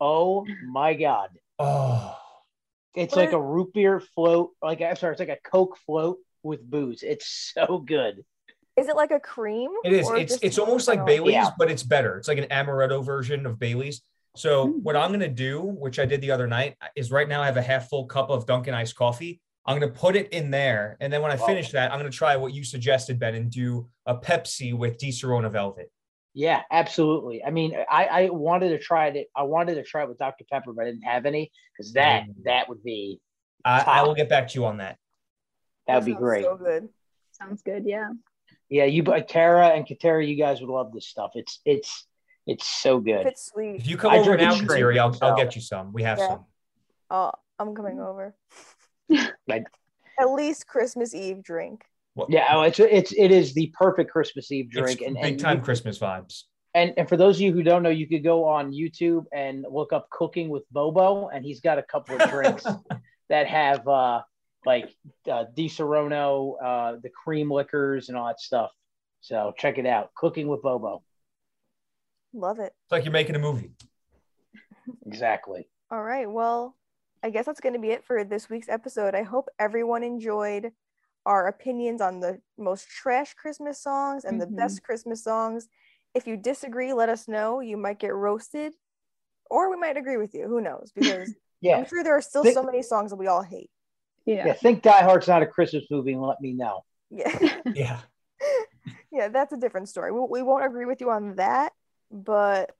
Oh 0.00 0.46
my 0.66 0.94
god. 0.94 1.28
oh, 1.58 2.16
It's 2.96 3.14
What 3.14 3.24
like 3.26 3.32
a 3.32 3.40
root 3.40 3.72
beer 3.74 4.00
float. 4.00 4.50
Like 4.62 4.80
I'm 4.80 4.96
sorry, 4.96 5.12
it's 5.12 5.20
like 5.20 5.28
a 5.28 5.38
Coke 5.48 5.76
float 5.86 6.18
with 6.42 6.68
booze. 6.68 7.02
It's 7.02 7.52
so 7.54 7.78
good. 7.78 8.24
Is 8.76 8.88
it 8.88 8.96
like 8.96 9.10
a 9.10 9.20
cream? 9.20 9.70
It 9.84 9.92
is. 9.92 10.08
or 10.08 10.16
It's 10.16 10.38
it's 10.42 10.58
almost 10.58 10.88
like? 10.88 11.04
Bailey's, 11.04 11.34
Yeah. 11.34 11.50
but 11.58 11.70
it's 11.70 11.82
better. 11.82 12.16
It's 12.16 12.26
like 12.26 12.38
an 12.38 12.46
amaretto 12.50 13.04
version 13.04 13.44
of 13.44 13.58
Bailey's. 13.58 14.00
So 14.34 14.66
Mm. 14.68 14.82
what 14.82 14.96
I'm 14.96 15.12
gonna 15.12 15.28
do, 15.28 15.60
which 15.60 15.98
I 15.98 16.06
did 16.06 16.22
the 16.22 16.30
other 16.30 16.46
night, 16.46 16.76
is 16.96 17.12
right 17.12 17.28
now 17.28 17.42
I 17.42 17.46
have 17.46 17.58
a 17.58 17.62
half 17.62 17.90
full 17.90 18.06
cup 18.06 18.30
of 18.30 18.46
Dunkin' 18.46 18.72
iced 18.72 18.96
coffee. 18.96 19.42
I'm 19.64 19.78
gonna 19.78 19.92
put 19.92 20.16
it 20.16 20.30
in 20.30 20.50
there, 20.50 20.96
and 21.00 21.12
then 21.12 21.22
when 21.22 21.30
I 21.30 21.36
Wow. 21.36 21.46
finish 21.46 21.70
that, 21.70 21.92
I'm 21.92 21.98
gonna 21.98 22.10
try 22.10 22.36
what 22.36 22.52
you 22.52 22.64
suggested, 22.64 23.18
Ben, 23.18 23.34
and 23.34 23.50
do 23.50 23.88
a 24.06 24.16
Pepsi 24.16 24.76
with 24.76 24.98
Disaronno 24.98 25.50
Velvet. 25.50 25.90
Yeah, 26.34 26.62
absolutely. 26.70 27.44
I 27.44 27.50
mean, 27.50 27.76
I, 27.90 28.06
I 28.06 28.28
wanted 28.30 28.70
to 28.70 28.78
try 28.78 29.08
it. 29.08 29.28
I 29.36 29.42
wanted 29.42 29.74
to 29.74 29.84
try 29.84 30.02
it 30.02 30.08
with 30.08 30.18
Dr. 30.18 30.44
Pepper, 30.50 30.72
but 30.72 30.82
I 30.82 30.86
didn't 30.86 31.02
have 31.02 31.26
any 31.26 31.52
because 31.76 31.92
that 31.92 32.24
Mm. 32.24 32.44
that 32.44 32.68
would 32.68 32.82
be 32.82 33.20
I, 33.64 33.80
I 33.82 34.02
will 34.02 34.14
get 34.14 34.28
back 34.28 34.48
to 34.48 34.54
you 34.58 34.64
on 34.64 34.78
that. 34.78 34.98
that 35.86 35.96
would 35.96 36.06
be 36.06 36.14
great. 36.14 36.44
So 36.44 36.56
good. 36.56 36.88
Sounds 37.32 37.62
good. 37.62 37.84
Yeah. 37.86 38.10
Yeah, 38.68 38.84
you 38.86 39.02
but 39.02 39.28
Tara 39.28 39.68
and 39.68 39.86
Kateri, 39.86 40.26
you 40.26 40.36
guys 40.36 40.60
would 40.60 40.70
love 40.70 40.92
this 40.92 41.06
stuff. 41.06 41.32
It's 41.34 41.60
it's 41.64 42.06
it's 42.46 42.66
so 42.66 42.98
good. 42.98 43.26
it's 43.26 43.46
sweet, 43.52 43.76
If 43.76 43.86
you 43.86 43.96
come 43.96 44.12
I 44.12 44.18
over 44.18 44.34
drink 44.36 44.40
now, 44.40 44.54
it 44.54 44.62
Kateri, 44.62 44.98
I'll, 44.98 45.16
I'll 45.22 45.36
get 45.36 45.54
you 45.54 45.60
some. 45.60 45.92
We 45.92 46.02
have 46.02 46.18
Yeah. 46.18 46.28
some. 46.28 46.46
oh, 47.10 47.30
I'm 47.58 47.74
coming 47.76 48.00
over. 48.00 48.34
Like- 49.46 49.66
At 50.20 50.30
least 50.32 50.66
Christmas 50.66 51.14
Eve 51.14 51.42
drink. 51.42 51.84
Well, 52.14 52.26
Yeah, 52.30 52.46
oh, 52.50 52.62
it's 52.62 52.78
it's 52.78 53.12
it 53.12 53.30
is 53.30 53.54
the 53.54 53.72
perfect 53.78 54.10
Christmas 54.10 54.52
Eve 54.52 54.66
it's 54.70 54.78
drink. 54.78 55.00
And 55.00 55.14
big 55.16 55.24
and 55.32 55.40
time 55.40 55.58
you- 55.58 55.64
Christmas 55.64 55.98
vibes. 55.98 56.42
And 56.74 56.94
and 56.96 57.08
for 57.08 57.16
those 57.16 57.36
of 57.36 57.40
you 57.42 57.52
who 57.52 57.62
don't 57.62 57.82
know, 57.82 57.90
you 57.90 58.06
could 58.08 58.22
go 58.24 58.44
on 58.44 58.72
YouTube 58.72 59.24
and 59.32 59.64
look 59.70 59.92
up 59.92 60.08
cooking 60.10 60.48
with 60.48 60.64
Bobo, 60.70 61.28
and 61.28 61.44
he's 61.44 61.60
got 61.60 61.78
a 61.78 61.82
couple 61.82 62.20
of 62.20 62.30
drinks 62.30 62.64
that 63.28 63.46
have 63.46 63.86
uh 63.88 64.22
like 64.64 64.94
uh, 65.30 65.44
Disaronno, 65.56 66.54
uh, 66.62 66.96
the 67.02 67.10
cream 67.10 67.50
liquors, 67.50 68.08
and 68.08 68.16
all 68.16 68.26
that 68.28 68.40
stuff. 68.40 68.70
So 69.20 69.52
check 69.58 69.78
it 69.78 69.86
out, 69.86 70.14
cooking 70.14 70.48
with 70.48 70.62
Bobo. 70.62 71.02
Love 72.32 72.58
it. 72.58 72.72
It's 72.84 72.92
like 72.92 73.04
you're 73.04 73.12
making 73.12 73.36
a 73.36 73.40
movie. 73.40 73.72
Exactly. 75.06 75.68
All 75.90 76.02
right. 76.02 76.30
Well, 76.30 76.76
I 77.22 77.30
guess 77.30 77.46
that's 77.46 77.60
going 77.60 77.74
to 77.74 77.78
be 77.78 77.90
it 77.90 78.04
for 78.04 78.24
this 78.24 78.50
week's 78.50 78.68
episode. 78.68 79.14
I 79.14 79.22
hope 79.22 79.48
everyone 79.58 80.02
enjoyed 80.02 80.72
our 81.24 81.46
opinions 81.46 82.00
on 82.00 82.18
the 82.20 82.40
most 82.58 82.88
trash 82.88 83.34
Christmas 83.34 83.80
songs 83.80 84.24
and 84.24 84.36
Mhm. 84.40 84.40
the 84.40 84.46
best 84.48 84.82
Christmas 84.82 85.22
songs. 85.22 85.68
If 86.14 86.26
you 86.26 86.36
disagree, 86.36 86.92
let 86.92 87.08
us 87.08 87.28
know. 87.28 87.60
You 87.60 87.76
might 87.76 87.98
get 88.00 88.12
roasted, 88.14 88.74
or 89.48 89.70
we 89.70 89.76
might 89.76 89.96
agree 89.96 90.16
with 90.16 90.34
you. 90.34 90.46
Who 90.48 90.60
knows? 90.60 90.90
Because 90.96 91.34
Yeah. 91.60 91.76
I'm 91.78 91.86
sure 91.86 92.02
there 92.02 92.16
are 92.16 92.20
still 92.22 92.42
Think- 92.42 92.54
so 92.54 92.62
many 92.64 92.82
songs 92.82 93.10
that 93.10 93.16
we 93.16 93.28
all 93.28 93.42
hate. 93.42 93.70
yeah. 94.26 94.46
Yeah. 94.46 94.52
Think 94.54 94.82
Die 94.82 95.02
Hard's 95.02 95.28
not 95.28 95.42
a 95.42 95.46
Christmas 95.46 95.84
movie, 95.90 96.12
and 96.14 96.22
let 96.22 96.40
me 96.40 96.52
know. 96.54 96.84
Yeah. 97.10 97.30
Yeah. 97.74 98.00
yeah, 99.12 99.28
that's 99.28 99.52
a 99.52 99.56
different 99.56 99.88
story. 99.88 100.10
We, 100.10 100.20
we 100.28 100.42
won't 100.42 100.64
agree 100.64 100.86
with 100.86 101.00
you 101.00 101.10
on 101.10 101.36
that, 101.36 101.72
but 102.10 102.74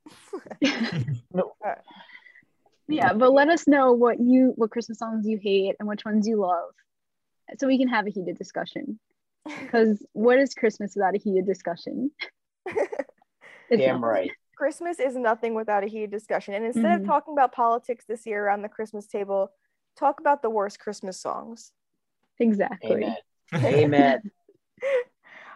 Yeah, 2.87 3.13
but 3.13 3.31
let 3.31 3.49
us 3.49 3.67
know 3.67 3.93
what 3.93 4.19
you 4.19 4.53
what 4.55 4.71
Christmas 4.71 4.99
songs 4.99 5.25
you 5.27 5.39
hate 5.41 5.75
and 5.79 5.87
which 5.87 6.03
ones 6.05 6.27
you 6.27 6.37
love, 6.37 6.71
so 7.57 7.67
we 7.67 7.77
can 7.77 7.87
have 7.87 8.07
a 8.07 8.09
heated 8.09 8.37
discussion. 8.37 8.99
Because 9.59 10.05
what 10.13 10.39
is 10.39 10.53
Christmas 10.53 10.93
without 10.95 11.15
a 11.15 11.17
heated 11.17 11.45
discussion? 11.45 12.11
It's 13.69 13.79
Damn 13.83 14.01
not. 14.01 14.07
right. 14.07 14.31
Christmas 14.55 14.99
is 14.99 15.15
nothing 15.15 15.53
without 15.53 15.83
a 15.83 15.87
heated 15.87 16.11
discussion. 16.11 16.53
And 16.53 16.65
instead 16.65 16.91
of 16.95 17.01
Mhm. 17.01 17.05
talking 17.05 17.33
about 17.33 17.53
politics 17.53 18.05
this 18.05 18.25
year 18.25 18.45
around 18.45 18.61
the 18.61 18.69
Christmas 18.69 19.05
table, 19.07 19.51
talk 19.97 20.19
about 20.19 20.41
the 20.41 20.49
worst 20.49 20.79
Christmas 20.79 21.19
songs. 21.19 21.71
Exactly. 22.39 23.03
Amen. 23.03 23.17
Amen. 23.65 24.31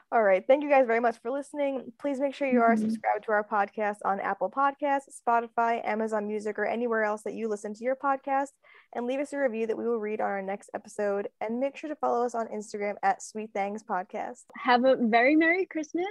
All 0.10 0.24
right. 0.24 0.42
Thank 0.48 0.64
you 0.64 0.70
guys 0.70 0.88
very 0.88 1.02
much 1.02 1.18
for 1.22 1.32
listening. 1.32 1.92
Please 2.00 2.18
make 2.18 2.34
sure 2.34 2.48
you 2.48 2.62
are 2.62 2.76
Mhm. 2.76 2.80
subscribed 2.80 3.26
to 3.26 3.34
our 3.34 3.44
podcast 3.44 3.98
on 4.06 4.22
Apple 4.22 4.50
Podcasts, 4.50 5.22
Spotify, 5.22 5.86
Amazon 5.86 6.28
Music, 6.28 6.58
or 6.58 6.66
anywhere 6.66 7.04
else 7.04 7.24
that 7.24 7.34
you 7.34 7.50
listen 7.50 7.74
to 7.74 7.84
your 7.84 7.98
podcast. 7.98 8.52
And 8.94 9.06
leave 9.06 9.20
us 9.20 9.34
a 9.34 9.38
review 9.38 9.68
that 9.68 9.78
we 9.78 9.86
will 9.86 10.00
read 10.00 10.22
on 10.22 10.28
our 10.30 10.42
next 10.42 10.70
episode. 10.74 11.28
And 11.42 11.60
make 11.60 11.76
sure 11.76 11.90
to 11.90 11.96
follow 11.98 12.26
us 12.26 12.36
on 12.36 12.48
Instagram 12.48 12.96
at 13.04 13.22
Sweet 13.22 13.52
Things 13.52 13.84
Podcast. 13.84 14.46
Have 14.56 14.86
a 14.86 14.96
very 14.96 15.36
Merry 15.36 15.66
Christmas. 15.66 16.06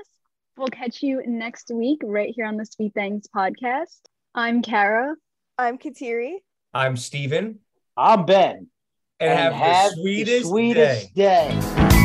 We'll 0.58 0.68
catch 0.68 1.02
you 1.02 1.22
next 1.26 1.70
week 1.72 2.02
right 2.04 2.34
here 2.36 2.44
on 2.44 2.58
the 2.58 2.66
Sweet 2.66 2.92
Things 2.92 3.26
podcast. 3.34 4.02
I'm 4.34 4.60
Kara. 4.60 5.14
I'm 5.56 5.78
Kateri. 5.78 6.34
I'm 6.74 6.98
Steven. 6.98 7.60
I'm 7.96 8.26
Ben. 8.26 8.68
And, 9.20 9.54
have, 9.54 9.92
the 9.92 9.96
sweetest, 10.02 10.48
sweetest 10.50 11.14
day. 11.14 11.58
day. 11.58 11.95